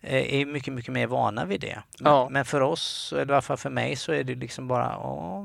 är 0.00 0.46
mycket, 0.46 0.72
mycket 0.74 0.92
mer 0.92 1.06
vana 1.06 1.44
vid 1.44 1.60
det. 1.60 1.82
Men, 2.00 2.12
Ja. 2.12 2.28
men 2.30 2.44
för 2.44 2.60
oss, 2.60 3.12
eller 3.12 3.32
i 3.32 3.34
alla 3.34 3.42
fall 3.42 3.56
för 3.56 3.70
mig, 3.70 3.96
så 3.96 4.12
är 4.12 4.24
det 4.24 4.34
liksom 4.34 4.68
bara, 4.68 4.98
oh, 4.98 5.44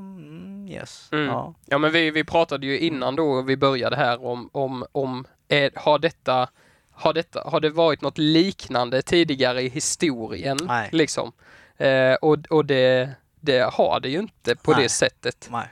yes. 0.70 1.08
Mm. 1.12 1.26
Ja. 1.26 1.54
Ja 1.66 1.78
men 1.78 1.92
vi, 1.92 2.10
vi 2.10 2.24
pratade 2.24 2.66
ju 2.66 2.78
innan 2.78 3.16
då 3.16 3.42
vi 3.42 3.56
började 3.56 3.96
här 3.96 4.24
om, 4.24 4.50
om, 4.52 4.84
om 4.92 5.24
är, 5.48 5.70
har 5.74 5.98
detta 5.98 6.48
har, 6.94 7.12
detta, 7.12 7.42
har 7.46 7.60
det 7.60 7.70
varit 7.70 8.00
något 8.00 8.18
liknande 8.18 9.02
tidigare 9.02 9.62
i 9.62 9.68
historien? 9.68 10.58
Nej. 10.62 10.88
Liksom? 10.92 11.32
Eh, 11.76 12.14
och 12.14 12.38
och 12.50 12.64
det, 12.64 13.10
det 13.40 13.74
har 13.74 14.00
det 14.00 14.08
ju 14.08 14.18
inte 14.18 14.56
på 14.56 14.72
Nej. 14.72 14.82
det 14.82 14.88
sättet 14.88 15.48
Nej. 15.50 15.66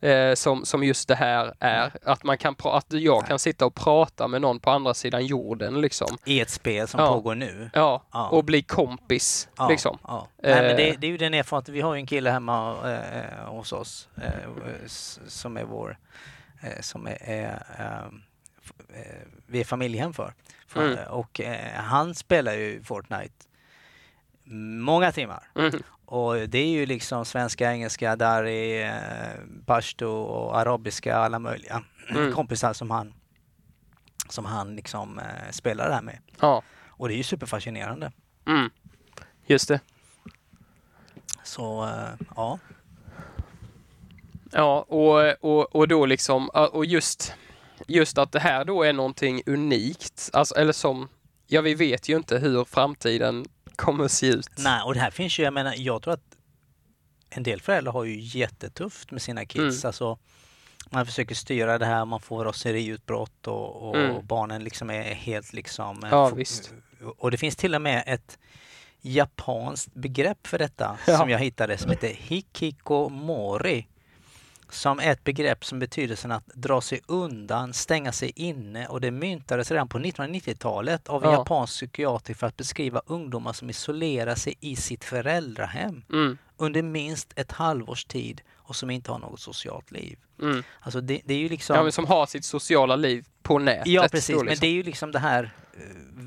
Eh, 0.00 0.34
som, 0.34 0.64
som 0.64 0.84
just 0.84 1.08
det 1.08 1.14
här 1.14 1.54
är. 1.60 1.92
Att, 2.04 2.24
man 2.24 2.38
kan 2.38 2.54
att 2.70 2.92
jag 2.92 3.20
Nej. 3.20 3.28
kan 3.28 3.38
sitta 3.38 3.66
och 3.66 3.74
prata 3.74 4.28
med 4.28 4.40
någon 4.40 4.60
på 4.60 4.70
andra 4.70 4.94
sidan 4.94 5.26
jorden 5.26 5.80
liksom. 5.80 6.18
I 6.24 6.40
ett 6.40 6.50
spel 6.50 6.88
som 6.88 7.00
Ja. 7.00 7.08
pågår 7.12 7.34
nu. 7.34 7.70
Ja, 7.74 8.02
Ja. 8.12 8.28
och 8.28 8.44
bli 8.44 8.62
kompis 8.62 9.48
Ja, 9.56 9.68
liksom. 9.68 9.98
ja. 10.02 10.28
Nej, 10.42 10.54
men 10.54 10.76
det, 10.76 10.90
Eh. 10.90 10.96
det 10.98 11.06
är 11.06 11.10
ju 11.10 11.16
den 11.16 11.34
erfarenheten. 11.34 11.74
Vi 11.74 11.80
har 11.80 11.94
ju 11.94 12.00
en 12.00 12.06
kille 12.06 12.30
hemma 12.30 12.76
eh, 12.92 13.44
hos 13.46 13.72
oss 13.72 14.08
eh, 14.16 14.86
som 15.26 15.56
är 15.56 15.64
vår, 15.64 15.98
eh, 16.60 16.80
som 16.80 17.06
är, 17.06 17.18
är 17.22 17.62
eh, 17.78 18.18
f- 18.64 18.72
eh, 18.94 19.26
vi 19.46 19.60
är 19.60 19.64
familjehem 19.64 20.12
för. 20.14 20.34
för 20.68 20.92
Mm. 20.92 21.08
Och 21.08 21.40
han 21.74 22.14
spelar 22.14 22.52
ju 22.52 22.82
Fortnite 22.82 23.34
många 24.80 25.12
timmar. 25.12 25.42
Mm. 25.58 25.82
Och 26.06 26.34
det 26.48 26.58
är 26.58 26.66
ju 26.68 26.86
liksom 26.86 27.24
svenska, 27.24 27.72
engelska, 27.72 28.16
dari, 28.16 28.82
eh, 28.82 28.92
pashto 29.66 30.06
och 30.08 30.58
arabiska, 30.58 31.16
alla 31.16 31.38
möjliga 31.38 31.84
Mm. 32.10 32.32
kompisar 32.32 32.72
som 32.72 32.90
han, 32.90 33.14
som 34.28 34.44
han 34.44 34.76
liksom 34.76 35.18
eh, 35.18 35.50
spelar 35.50 35.88
det 35.88 35.94
här 35.94 36.02
med. 36.02 36.18
Ja, 36.40 36.62
Och 36.86 37.08
det 37.08 37.14
är 37.14 37.16
ju 37.16 37.22
superfascinerande. 37.22 38.12
mm. 38.46 38.70
just 39.46 39.68
det. 39.68 39.80
Så 41.44 41.84
eh, 41.84 42.26
ja. 42.36 42.58
Ja, 44.52 44.80
och, 44.88 45.44
och, 45.44 45.76
och 45.76 45.88
då 45.88 46.06
liksom, 46.06 46.48
och 46.48 46.84
just, 46.86 47.34
just 47.86 48.18
att 48.18 48.32
det 48.32 48.40
här 48.40 48.64
då 48.64 48.82
är 48.82 48.92
någonting 48.92 49.42
unikt, 49.46 50.30
alltså, 50.32 50.54
eller 50.54 50.72
som, 50.72 51.08
ja 51.46 51.60
vi 51.60 51.74
vet 51.74 52.08
ju 52.08 52.16
inte 52.16 52.38
hur 52.38 52.64
framtiden 52.64 53.44
kommer 53.76 54.08
se 54.08 54.26
ut. 54.26 54.48
Nej, 54.58 54.82
och 54.82 54.94
det 54.94 55.00
här 55.00 55.10
finns 55.10 55.38
ju, 55.38 55.42
jag 55.42 55.54
menar, 55.54 55.74
jag 55.76 56.02
tror 56.02 56.14
att 56.14 56.36
en 57.30 57.42
del 57.42 57.60
föräldrar 57.60 57.92
har 57.92 58.04
ju 58.04 58.20
jättetufft 58.38 59.10
med 59.10 59.22
sina 59.22 59.44
kids. 59.44 59.84
Mm. 59.84 59.88
Alltså, 59.88 60.18
man 60.90 61.06
försöker 61.06 61.34
styra 61.34 61.78
det 61.78 61.86
här, 61.86 62.04
man 62.04 62.20
får 62.20 62.44
raseriutbrott 62.44 63.46
och, 63.46 63.88
och 63.88 63.96
Mm. 63.96 64.26
barnen 64.26 64.64
liksom 64.64 64.90
är 64.90 65.02
helt 65.02 65.52
liksom... 65.52 66.04
eh, 66.04 66.10
Ja, 66.10 66.28
visst. 66.28 66.72
Och 67.18 67.30
det 67.30 67.36
finns 67.36 67.56
till 67.56 67.74
och 67.74 67.82
med 67.82 68.04
ett 68.06 68.38
japanskt 69.00 69.94
begrepp 69.94 70.46
för 70.46 70.58
detta 70.58 70.98
Ja. 71.06 71.18
som 71.18 71.30
jag 71.30 71.38
hittade 71.38 71.78
som 71.78 71.90
heter 71.90 72.08
hikikomori. 72.14 73.86
Som 74.70 74.98
ett 75.00 75.24
begrepp 75.24 75.64
som 75.64 75.78
betyder 75.78 76.16
sen 76.16 76.32
att 76.32 76.46
dra 76.46 76.80
sig 76.80 77.00
undan, 77.06 77.72
stänga 77.72 78.12
sig 78.12 78.32
inne 78.36 78.86
och 78.86 79.00
det 79.00 79.10
myntades 79.10 79.70
redan 79.70 79.88
på 79.88 79.98
1990-talet 79.98 81.08
av 81.08 81.24
en 81.24 81.30
Ja. 81.30 81.36
japansk 81.38 81.72
psykiater 81.72 82.34
för 82.34 82.46
att 82.46 82.56
beskriva 82.56 83.02
ungdomar 83.06 83.52
som 83.52 83.70
isolerar 83.70 84.34
sig 84.34 84.54
i 84.60 84.76
sitt 84.76 85.04
föräldrahem 85.04 86.02
Mm, 86.12 86.38
under 86.56 86.82
minst 86.82 87.32
ett 87.36 87.52
halvårs 87.52 88.04
tid 88.04 88.40
och 88.56 88.76
som 88.76 88.90
inte 88.90 89.12
har 89.12 89.18
något 89.18 89.40
socialt 89.40 89.90
liv. 89.90 90.18
mm. 90.42 90.62
Alltså 90.80 91.00
det, 91.00 91.20
det 91.24 91.34
är 91.34 91.38
ju 91.38 91.48
liksom... 91.48 91.76
Ja, 91.76 91.82
men 91.82 91.92
som 91.92 92.06
har 92.06 92.26
sitt 92.26 92.44
sociala 92.44 92.96
liv 92.96 93.24
på 93.42 93.58
nätet. 93.58 93.86
Ja, 93.86 94.08
precis. 94.10 94.34
då, 94.36 94.38
Men 94.42 94.46
liksom. 94.46 94.60
det 94.60 94.66
är 94.66 94.74
ju 94.74 94.82
liksom 94.82 95.12
det 95.12 95.18
här 95.18 95.50
eh, 95.74 96.26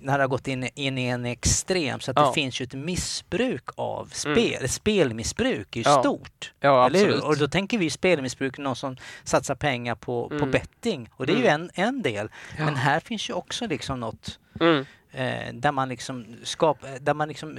när 0.00 0.18
det 0.18 0.22
har 0.24 0.28
gått 0.28 0.48
in, 0.48 0.68
in 0.74 0.98
i 0.98 1.04
en 1.06 1.24
extrem 1.26 2.00
så 2.00 2.10
att 2.10 2.16
Ja. 2.16 2.26
det 2.26 2.32
finns 2.32 2.60
ju 2.60 2.64
ett 2.64 2.74
missbruk 2.74 3.64
av 3.74 4.06
spel. 4.12 4.64
Ett 4.64 4.70
spelmissbruk 4.70 5.76
är 5.76 5.80
ju 5.80 5.84
Ja. 5.90 6.00
stort. 6.00 6.52
Ja, 6.60 6.86
eller 6.86 6.98
hur? 6.98 7.06
absolut. 7.06 7.24
Och 7.24 7.36
då 7.36 7.48
tänker 7.48 7.78
vi 7.78 7.90
spelmissbruk, 7.90 8.58
någon 8.58 8.76
som 8.76 8.96
satsar 9.24 9.54
pengar 9.54 9.94
på, 9.94 10.28
på 10.28 10.34
Mm. 10.34 10.50
betting. 10.50 11.08
Och 11.12 11.26
det 11.26 11.32
är 11.32 11.36
ju 11.36 11.46
en, 11.46 11.70
en 11.74 12.02
del. 12.02 12.28
Men 12.58 12.76
här 12.76 13.00
finns 13.00 13.30
ju 13.30 13.34
också 13.34 13.66
liksom 13.66 14.00
något 14.00 14.38
Mm, 14.60 14.84
eh, 15.12 15.54
där 15.54 15.72
man 15.72 15.88
liksom 15.88 16.26
skapar, 16.42 16.98
där 17.00 17.14
man 17.14 17.28
liksom, 17.28 17.58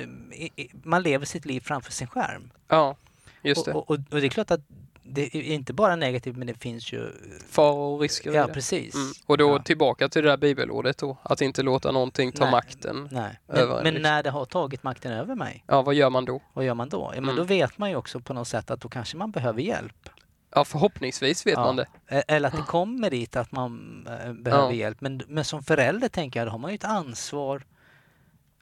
man 0.84 1.04
lever 1.04 1.26
sitt 1.26 1.46
liv 1.46 1.60
framför 1.60 1.92
sin 1.92 2.08
skärm. 2.08 2.52
ja, 2.68 2.96
just 3.42 3.66
det. 3.66 3.74
Och, 3.74 3.90
och, 3.90 3.98
och 4.12 4.22
det 4.22 4.28
är 4.28 4.30
klart 4.30 4.52
att 4.52 4.62
det 5.10 5.36
är 5.38 5.42
inte 5.42 5.74
bara 5.74 5.96
negativt 5.96 6.36
men 6.38 6.48
det 6.48 6.54
finns 6.54 6.94
ju... 6.94 7.12
Faror 7.50 7.94
och 7.96 8.02
risker. 8.02 8.32
Ja, 8.32 8.48
precis. 8.48 8.96
Mm. 8.96 9.08
Och 9.26 9.38
då 9.38 9.50
Ja. 9.50 9.60
tillbaka 9.64 10.10
till 10.10 10.24
det 10.24 10.30
där 10.30 10.38
bibelordet 10.38 10.98
då, 10.98 11.18
att 11.24 11.42
inte 11.42 11.64
låta 11.64 11.92
någonting 11.92 12.32
ta 12.32 12.44
Nej. 12.44 12.52
makten. 12.52 13.10
Nej. 13.12 13.40
över 13.48 13.68
Men, 13.68 13.78
en, 13.78 13.84
men 13.84 13.94
liksom. 13.94 14.02
när 14.12 14.24
det 14.24 14.30
har 14.30 14.46
tagit 14.46 14.84
makten 14.84 15.12
över 15.12 15.36
mig, 15.36 15.64
Ja, 15.68 15.82
vad 15.82 15.96
gör 15.96 16.10
man 16.10 16.26
då? 16.26 16.42
vad 16.54 16.66
gör 16.66 16.74
man 16.74 16.90
då? 16.90 17.12
Ja, 17.16 17.22
men 17.22 17.24
Mm. 17.24 17.36
då 17.36 17.44
vet 17.44 17.78
man 17.78 17.90
ju 17.90 17.96
också 17.96 18.20
på 18.20 18.34
något 18.34 18.48
sätt 18.48 18.72
att 18.72 18.82
då 18.82 18.90
kanske 18.90 19.18
man 19.18 19.32
behöver 19.32 19.62
hjälp. 19.62 20.10
Ja, 20.56 20.66
förhoppningsvis 20.66 21.46
vet 21.48 21.54
Ja. 21.54 21.60
man 21.66 21.76
det. 21.76 21.88
Eller 22.28 22.48
att 22.50 22.56
det 22.56 22.62
kommer 22.68 23.10
dit 23.10 23.36
att 23.36 23.52
man 23.52 24.04
eh, 24.26 24.34
behöver 24.34 24.72
hjälp. 24.74 25.02
Men, 25.02 25.22
men 25.28 25.46
som 25.46 25.64
förälder 25.64 26.08
tänker 26.10 26.40
jag, 26.40 26.48
då 26.48 26.52
har 26.52 26.58
man 26.60 26.72
ju 26.72 26.76
ett 26.76 26.84
ansvar 26.84 27.64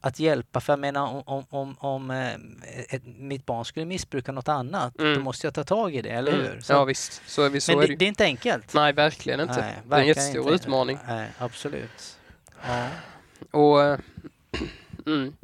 att 0.07 0.19
hjälpa. 0.19 0.59
För 0.59 0.73
jag 0.73 0.79
menar 0.79 1.07
om, 1.07 1.23
om, 1.25 1.45
om, 1.49 1.75
om 1.79 2.11
eh, 2.11 2.33
ett, 2.89 3.01
mitt 3.05 3.45
barn 3.45 3.65
skulle 3.65 3.85
missbruka 3.85 4.31
något 4.31 4.47
annat, 4.47 4.93
då 4.97 5.03
Mm. 5.05 5.21
måste 5.23 5.47
jag 5.47 5.53
ta 5.53 5.63
tag 5.63 5.95
i 5.95 6.01
det, 6.01 6.09
eller 6.09 6.31
hur? 6.31 6.49
Mm. 6.49 6.61
Så, 6.61 6.73
Ja, 6.73 6.83
visst. 6.83 7.21
Så 7.27 7.41
är, 7.43 7.49
vi, 7.49 7.61
så 7.61 7.71
men 7.71 7.83
är 7.83 7.87
det, 7.87 7.95
det 7.95 8.05
är 8.05 8.09
inte 8.09 8.23
enkelt. 8.23 8.73
Nej, 8.73 8.93
verkligen 8.93 9.39
inte. 9.39 9.53
Nej, 9.53 9.61
det 9.63 9.67
är 9.67 9.83
en 9.83 9.89
verkligen 9.89 10.07
jättestor 10.07 10.41
inte. 10.41 10.53
utmaning. 10.55 10.97
Nej, 11.07 11.29
absolut. 11.37 12.17
Ja. 12.67 12.87
Och, 13.51 13.83
eh, 13.83 13.99
mm, 15.05 15.35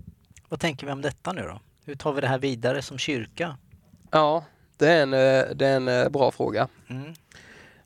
Vad 0.50 0.60
tänker 0.60 0.86
vi 0.88 0.92
om 0.94 1.02
detta 1.02 1.34
nu 1.34 1.42
då? 1.42 1.60
Hur 1.86 1.96
tar 1.96 2.14
vi 2.14 2.22
det 2.22 2.28
här 2.28 2.40
vidare 2.40 2.82
som 2.82 2.98
kyrka? 2.98 3.58
ja, 4.12 4.46
det 4.78 4.88
är 4.88 5.04
en, 5.04 5.14
eh, 5.14 5.56
det 5.56 5.68
är 5.68 5.76
en 5.90 6.12
bra 6.12 6.32
fråga. 6.32 6.68
Mm. 6.90 7.14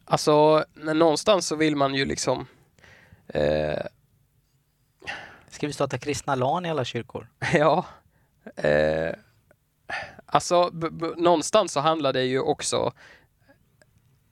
Alltså, 0.05 0.65
någonstans 0.73 1.47
så 1.47 1.55
vill 1.55 1.75
man 1.75 1.95
ju 1.95 2.05
liksom... 2.05 2.47
Eh, 3.27 3.79
Ska 5.55 5.67
vi 5.67 5.73
starta 5.73 5.97
kristna 5.97 6.35
LAN 6.35 6.65
i 6.65 6.69
alla 6.69 6.85
kyrkor? 6.85 7.27
ja. 7.53 7.85
Eh, 8.55 9.13
alltså, 10.25 10.71
någonstans 11.17 11.71
så 11.71 11.79
handlar 11.79 12.13
det 12.13 12.23
ju 12.23 12.39
också... 12.39 12.91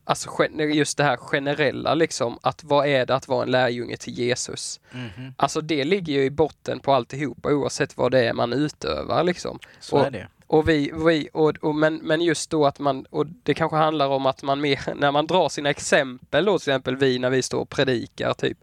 Alltså 0.05 0.29
just 0.73 0.97
det 0.97 1.03
här 1.03 1.17
generella 1.17 1.93
liksom, 1.93 2.39
att 2.41 2.63
vad 2.63 2.87
är 2.87 3.05
det 3.05 3.15
att 3.15 3.27
vara 3.27 3.43
en 3.43 3.51
lärjunge 3.51 3.97
till 3.97 4.13
Jesus? 4.13 4.79
Mhm. 4.91 5.33
Alltså 5.37 5.61
det 5.61 5.83
ligger 5.83 6.13
ju 6.13 6.23
i 6.23 6.29
botten 6.29 6.79
på 6.79 6.93
alltihopa 6.93 7.53
oavsett 7.53 7.97
vad 7.97 8.11
det 8.11 8.27
är 8.27 8.33
man 8.33 8.53
utövar 8.53 9.23
liksom. 9.23 9.59
Så 9.79 9.97
Och- 9.97 10.05
är 10.05 10.11
det. 10.11 10.27
Och 10.47 10.69
vi, 10.69 10.91
vi 11.05 11.29
och, 11.33 11.49
och, 11.61 11.75
men, 11.75 11.95
men 11.95 12.21
just 12.21 12.49
då 12.49 12.65
att 12.65 12.79
man, 12.79 13.05
och 13.09 13.25
det 13.25 13.53
kanske 13.53 13.77
handlar 13.77 14.07
om 14.07 14.25
att 14.25 14.43
man 14.43 14.61
mer, 14.61 14.79
när 14.95 15.11
man 15.11 15.27
drar 15.27 15.49
sina 15.49 15.69
exempel 15.69 16.45
då, 16.45 16.59
till 16.59 16.69
exempel 16.69 16.95
vi 16.95 17.19
när 17.19 17.29
vi 17.29 17.41
står 17.41 17.59
och 17.59 17.69
predikar 17.69 18.33
typ, 18.33 18.57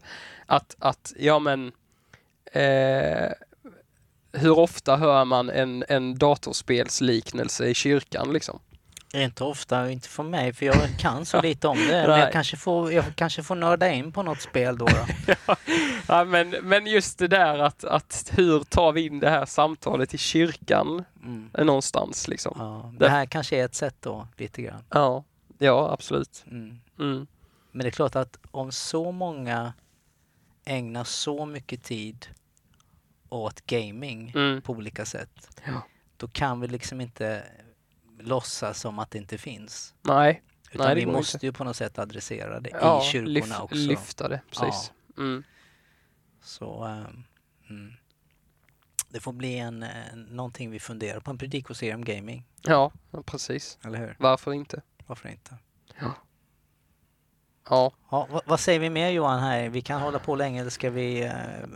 att, 0.47 0.77
att 0.79 1.13
ja 1.19 1.39
men 1.39 1.73
eh, 2.53 3.31
hur 4.33 4.59
ofta 4.59 4.97
hör 4.97 5.25
man 5.25 5.51
en, 5.51 5.85
en 5.89 6.19
datorspelsliknelse 6.19 7.67
i 7.67 7.75
kyrkan 7.75 8.33
liksom? 8.33 8.59
Inte 9.15 9.45
ofta, 9.45 9.91
inte 9.91 10.09
för 10.09 10.23
mig, 10.23 10.53
för 10.53 10.67
jag 10.67 10.77
kan 10.99 11.27
så 11.27 11.43
lite 11.43 11.69
om 11.69 11.79
det. 11.79 12.05
Men 12.09 12.21
jag 12.21 12.33
kanske, 12.33 12.57
får, 12.57 12.93
jag 12.93 13.05
kanske 13.17 13.43
får 13.43 13.55
nörda 13.55 13.91
in 13.93 14.13
på 14.13 14.23
något 14.23 14.41
spel 14.41 14.79
då. 14.79 14.87
då. 14.87 15.07
Ja, 16.09 16.25
men, 16.25 16.51
men 16.51 16.87
just 16.87 17.19
det 17.19 17.29
där 17.29 17.59
att, 17.59 17.85
att 17.85 18.33
hur 18.35 18.61
tar 18.65 18.93
vi 18.93 19.07
in 19.07 19.21
det 19.21 19.31
här 19.31 19.47
samtalet 19.47 20.15
i 20.15 20.19
kyrkan 20.19 21.05
Mm. 21.23 21.51
någonstans 21.67 22.29
liksom? 22.29 22.55
Ja, 22.59 22.93
det 22.99 23.09
här 23.09 23.27
kanske 23.27 23.57
är 23.57 23.65
ett 23.65 23.75
sätt 23.75 23.97
då, 24.01 24.29
lite 24.37 24.63
grann. 24.63 24.85
Ja, 24.91 25.25
ja 25.59 25.91
absolut. 25.93 26.45
Mm. 26.47 26.81
Mm. 26.99 27.27
Men 27.73 27.83
det 27.83 27.89
är 27.89 27.91
klart 27.91 28.17
att 28.17 28.39
om 28.51 28.73
så 28.73 29.13
många 29.13 29.73
ägnar 30.65 31.05
så 31.05 31.47
mycket 31.47 31.85
tid 31.85 32.27
åt 33.31 33.67
gaming 33.67 34.33
Mm. 34.37 34.63
på 34.63 34.73
olika 34.73 35.05
sätt, 35.05 35.61
Ja. 35.67 35.83
då 36.17 36.29
kan 36.29 36.61
vi 36.61 36.69
liksom 36.69 37.01
inte 37.01 37.45
låtsas 38.19 38.81
som 38.81 38.99
att 38.99 39.11
det 39.11 39.19
inte 39.19 39.39
finns. 39.39 39.95
Nej. 40.03 40.43
Utan 40.73 40.87
Nej, 40.87 40.95
vi 40.95 41.07
måste 41.07 41.37
inte. 41.37 41.47
ju 41.47 41.53
på 41.53 41.65
något 41.65 41.77
sätt 41.77 41.99
adressera 41.99 42.61
det 42.61 42.71
Ja, 42.73 43.03
i 43.03 43.07
kyrkorna 43.07 43.55
lyf- 43.57 43.61
också. 43.63 43.75
lyfta 43.77 44.29
det. 44.29 44.41
Precis. 44.51 44.93
Mm. 45.19 45.43
Så 46.43 46.85
ehm, 46.85 47.25
mm. 47.71 47.93
det 49.09 49.21
får 49.21 49.33
bli 49.33 49.59
en, 49.59 49.83
eh, 49.83 50.17
någonting 50.17 50.71
vi 50.71 50.81
funderar 50.81 51.21
på, 51.21 51.31
en 51.31 51.39
predikoserie 51.39 51.95
om 51.95 52.05
gaming, 52.05 52.47
Ja, 52.63 52.93
ja, 53.11 53.23
precis. 53.23 53.79
eller 53.85 53.99
hur? 53.99 54.17
Varför 54.19 54.53
inte? 54.53 54.83
Varför 55.07 55.29
inte? 55.29 55.57
Ja. 56.01 56.15
Ja, 57.69 57.93
vad, 58.09 58.41
vad 58.47 58.61
säger 58.61 58.79
vi 58.81 58.91
mer 58.91 59.11
Johan 59.11 59.41
här? 59.41 59.69
Vi 59.69 59.81
kan 59.83 60.01
hålla 60.01 60.19
på 60.19 60.35
länge 60.37 60.61
eller 60.61 60.71
ska 60.71 60.91
vi 60.91 61.23
eh, 61.25 61.33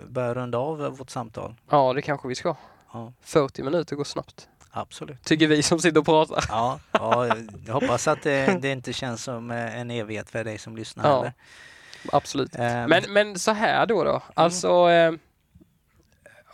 börja 0.08 0.34
runda 0.34 0.58
av 0.58 0.78
vårt 0.96 1.10
samtal? 1.10 1.54
Ja, 1.70 1.92
det 1.92 2.02
kanske 2.02 2.28
vi 2.28 2.34
ska. 2.34 2.56
Ja, 2.92 3.12
40 3.20 3.62
minuter 3.62 3.96
går 3.96 4.04
snabbt. 4.04 4.48
absolut. 4.70 5.24
Tycker 5.24 5.46
vi 5.46 5.62
som 5.62 5.78
sitter 5.78 6.00
och 6.00 6.06
pratar. 6.06 6.44
Ja, 6.48 6.78
ja 6.92 7.26
jag 7.66 7.74
hoppas 7.74 8.08
att 8.08 8.22
det, 8.22 8.58
det 8.62 8.70
inte 8.72 8.92
känns 8.92 9.22
som 9.24 9.50
eh, 9.50 9.78
en 9.80 9.90
evighet 9.90 10.30
för 10.30 10.44
dig 10.44 10.58
som 10.58 10.76
lyssnar 10.76 11.08
Ja. 11.10 11.16
heller. 11.16 11.32
Absolut. 12.12 12.54
Ehm, 12.56 12.90
Men, 12.90 13.02
men 13.08 13.38
så 13.38 13.50
här 13.52 13.86
då 13.86 14.04
då. 14.04 14.22
Alltså, 14.34 14.90
eh, 14.90 15.12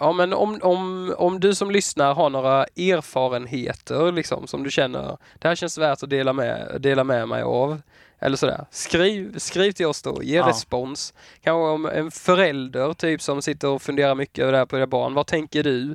ja 0.01 0.13
men 0.13 0.33
om, 0.33 0.59
om, 0.63 1.15
om 1.19 1.41
du 1.41 1.55
som 1.55 1.71
lyssnar 1.71 2.15
har 2.15 2.31
några 2.31 2.65
erfarenheter 2.65 4.13
liksom 4.13 4.47
som 4.47 4.63
du 4.63 4.71
känner, 4.71 5.17
det 5.39 5.49
här 5.49 5.55
känns 5.55 5.79
värt 5.79 6.03
att 6.03 6.11
dela 6.11 6.33
med, 6.33 6.77
dela 6.81 7.05
med 7.05 7.29
mig 7.29 7.43
av. 7.43 7.83
Eller 8.21 8.37
sådär. 8.37 8.67
Skriv, 8.71 9.39
skriv 9.39 9.73
till 9.73 9.87
oss 9.87 10.03
då, 10.03 10.23
ge 10.23 10.37
Ja. 10.37 10.49
respons. 10.49 11.15
Kanske 11.43 11.71
om 11.71 11.87
en 11.87 12.11
förälder 12.11 12.93
typ 12.93 13.23
som 13.23 13.43
sitter 13.43 13.69
och 13.69 13.83
funderar 13.83 14.15
mycket 14.15 14.43
över 14.43 14.53
det 14.53 14.59
här 14.59 14.67
på 14.67 14.77
dina 14.77 14.87
barn. 14.87 15.15
Vad 15.15 15.27
tänker 15.27 15.63
du? 15.63 15.91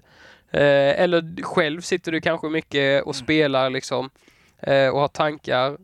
Eh, 0.52 1.02
eller 1.02 1.44
själv 1.44 1.82
sitter 1.82 2.12
du 2.12 2.22
kanske 2.22 2.50
mycket 2.50 3.04
och 3.04 3.16
Mm. 3.16 3.24
spelar 3.26 3.70
liksom 3.70 4.10
eh, 4.60 4.88
och 4.90 5.00
har 5.00 5.08
tankar. 5.08 5.78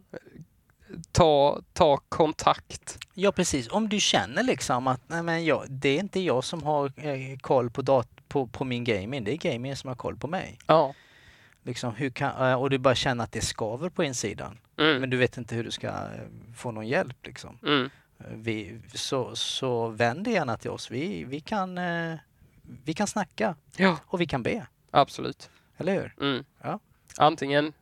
Ta, 1.12 1.62
ta 1.74 1.98
kontakt. 2.10 2.98
Ja, 3.14 3.32
precis. 3.32 3.70
Om 3.70 3.89
du 3.89 4.00
känner 4.00 4.44
liksom 4.44 4.88
att 4.88 5.02
nej, 5.08 5.24
men 5.24 5.46
jag, 5.46 5.66
det 5.70 5.89
är 5.89 6.00
inte 6.00 6.20
jag 6.20 6.44
som 6.44 6.64
har 6.64 6.86
eh, 6.86 7.38
koll 7.42 7.70
på, 7.70 7.82
dat- 7.82 8.28
på, 8.28 8.48
på 8.48 8.64
min 8.66 8.84
gaming, 8.84 9.24
det 9.24 9.32
är 9.34 9.38
gamingen 9.38 9.78
som 9.78 9.88
har 9.88 9.96
koll 9.96 10.16
på 10.18 10.28
mig. 10.28 10.60
Ja. 10.68 10.94
Liksom, 11.64 11.95
hur 11.95 12.09
kan, 12.09 12.49
eh, 12.49 12.53
och 12.62 12.70
du 12.70 12.78
bara 12.78 12.95
känner 12.95 13.24
att 13.24 13.32
det 13.32 13.41
skaver 13.41 13.89
på 13.89 14.03
insidan. 14.03 14.57
Mm. 14.78 15.01
Men 15.01 15.09
du 15.09 15.18
vet 15.18 15.38
inte 15.38 15.55
hur 15.55 15.64
du 15.64 15.72
ska 15.72 15.88
eh, 15.88 15.93
få 16.55 16.72
någon 16.72 16.88
hjälp. 16.88 17.26
Liksom. 17.26 17.57
Mm. 17.64 17.89
Eh, 18.20 18.26
Vi, 18.36 18.80
så, 18.93 19.36
så 19.36 19.88
vänd 19.88 20.28
gärna 20.28 20.57
till 20.57 20.70
oss. 20.70 20.91
Vi, 20.91 21.24
vi, 21.24 21.39
kan, 21.39 21.80
vi 22.84 22.93
kan 22.93 23.07
snacka 23.07 23.55
Ja, 23.78 23.97
och 24.05 24.22
vi 24.22 24.26
kan 24.26 24.43
be. 24.43 24.68
absolut. 24.91 25.49
Eller 25.78 25.93
hur? 25.93 26.16
Mm. 26.22 26.43
Ja. 26.62 26.80
Antingen 27.18 27.74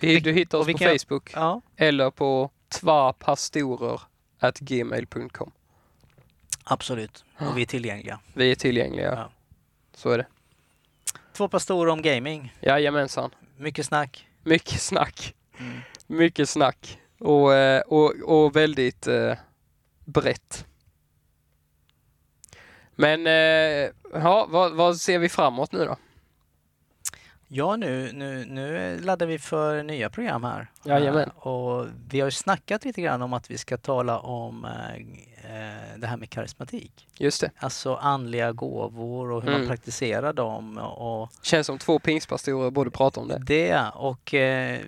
vi, 0.00 0.20
du 0.20 0.32
hittar 0.32 0.58
oss 0.58 0.66
på 0.66 0.72
kan- 0.78 0.98
Facebook 0.98 1.30
Ja, 1.34 1.60
eller 1.76 2.10
på 2.10 2.50
tvapastorer.gmail.com. 2.68 5.50
absolut. 6.64 7.24
Och 7.38 7.58
vi 7.58 7.62
är 7.62 7.66
tillgängliga. 7.66 8.20
Vi 8.34 8.50
är 8.50 8.54
tillgängliga. 8.54 9.12
Ja. 9.14 9.30
Så 9.94 10.10
är 10.10 10.18
det. 10.18 10.26
Två 11.32 11.48
pastorer 11.48 11.92
om 11.92 12.02
gaming. 12.02 12.54
Jajamensan. 12.60 13.30
Mycket 13.56 13.86
snack. 13.86 14.28
Mycket 14.42 14.80
snack. 14.80 15.34
Mm. 15.58 15.80
Mycket 16.06 16.48
snack. 16.48 16.98
Och, 17.20 17.54
eh, 17.54 17.80
och, 17.80 18.14
och 18.24 18.56
väldigt 18.56 19.06
eh, 19.06 19.34
brett. 20.04 20.66
Men 22.94 23.26
eh, 23.26 23.90
ja, 24.12 24.46
vad, 24.48 24.72
vad 24.72 24.96
ser 24.96 25.18
vi 25.18 25.28
framåt 25.28 25.72
nu 25.72 25.84
då? 25.84 25.96
Ja, 27.54 27.76
nu, 27.76 28.10
nu, 28.12 28.44
nu 28.44 28.98
laddar 29.00 29.26
vi 29.26 29.38
för 29.38 29.82
nya 29.82 30.10
program 30.10 30.44
här. 30.44 30.70
Jajamän. 30.84 31.30
Eh, 31.36 31.46
Och 31.46 31.86
vi 32.08 32.20
har 32.20 32.26
ju 32.26 32.30
snackat 32.30 32.84
lite 32.84 33.02
grann 33.02 33.22
om 33.22 33.32
att 33.32 33.50
vi 33.50 33.58
ska 33.58 33.76
tala 33.78 34.18
om 34.18 34.64
eh, 34.64 34.94
eh, 35.56 35.76
det 35.96 36.06
här 36.06 36.16
med 36.16 36.30
karismatik. 36.30 37.08
Just 37.18 37.40
det. 37.40 37.50
Alltså 37.56 37.94
andliga 37.94 38.52
gåvor 38.52 39.30
och 39.32 39.42
hur 39.42 39.48
Mm. 39.48 39.60
man 39.60 39.68
praktiserar 39.68 40.32
dem. 40.32 40.78
Och 40.78 41.30
Känns 41.42 41.66
som 41.66 41.78
två 41.78 41.98
pingstpastorer 41.98 42.70
borde 42.70 42.90
prata 42.90 43.20
om 43.20 43.28
det. 43.28 43.38
det 43.38 43.84
och 43.94 44.34
eh, 44.34 44.80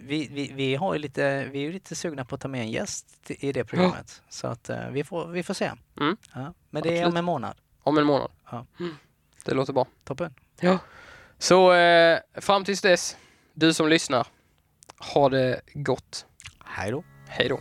vi, 0.00 0.28
vi, 0.32 0.52
vi, 0.54 0.74
har 0.74 0.98
lite, 0.98 1.44
vi 1.44 1.58
är 1.58 1.62
ju 1.62 1.72
lite 1.72 1.94
sugna 1.94 2.24
på 2.24 2.34
att 2.34 2.40
ta 2.40 2.48
med 2.48 2.60
en 2.60 2.70
gäst 2.70 3.30
i 3.30 3.52
det 3.52 3.64
programmet. 3.64 4.22
Så 4.28 4.46
att 4.46 4.68
eh, 4.70 4.88
vi, 4.90 5.04
får, 5.04 5.26
vi 5.26 5.42
får 5.42 5.54
se. 5.54 5.70
Mm. 6.00 6.16
Ja. 6.34 6.54
Men 6.70 6.82
det 6.82 6.88
är 6.88 6.92
Absolut. 6.92 7.06
om 7.12 7.16
en 7.16 7.24
månad. 7.24 7.54
Om 7.82 7.98
en 7.98 8.06
månad. 8.06 8.30
Ja. 8.50 8.66
Mm. 8.80 8.96
Det 9.44 9.54
låter 9.54 9.72
bra. 9.72 9.86
Toppen. 10.04 10.34
Ja. 10.60 10.78
Så 11.38 11.72
eh, 11.72 12.18
fram 12.40 12.64
tills 12.64 12.80
dess, 12.80 13.16
du 13.54 13.74
som 13.74 13.88
lyssnar, 13.88 14.26
ha 15.14 15.28
det 15.28 15.60
gott. 15.74 16.26
Hej 16.64 16.90
då. 16.90 17.04
Hej 17.28 17.48
då. 17.48 17.60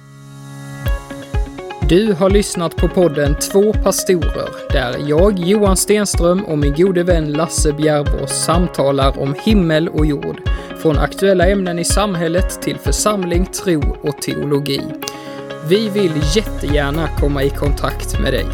Du 1.89 2.13
har 2.13 2.29
lyssnat 2.29 2.75
på 2.75 2.87
podden 2.87 3.35
Två 3.39 3.73
pastorer 3.73 4.49
där 4.71 5.09
jag, 5.09 5.39
Johan 5.39 5.77
Stenström 5.77 6.45
och 6.45 6.57
min 6.57 6.73
gode 6.73 7.03
vän 7.03 7.33
Lasse 7.33 7.73
Bjärvås 7.73 8.45
samtalar 8.45 9.19
om 9.19 9.35
himmel 9.43 9.89
och 9.89 10.05
jord. 10.05 10.41
Från 10.77 10.97
aktuella 10.97 11.47
ämnen 11.47 11.79
i 11.79 11.85
samhället 11.85 12.61
till 12.61 12.77
församling, 12.77 13.45
tro 13.45 13.97
och 14.03 14.21
teologi. 14.21 14.81
Vi 15.67 15.89
vill 15.89 16.21
jättegärna 16.35 17.09
komma 17.19 17.43
i 17.43 17.49
kontakt 17.49 18.19
med 18.19 18.33
dig. 18.33 18.45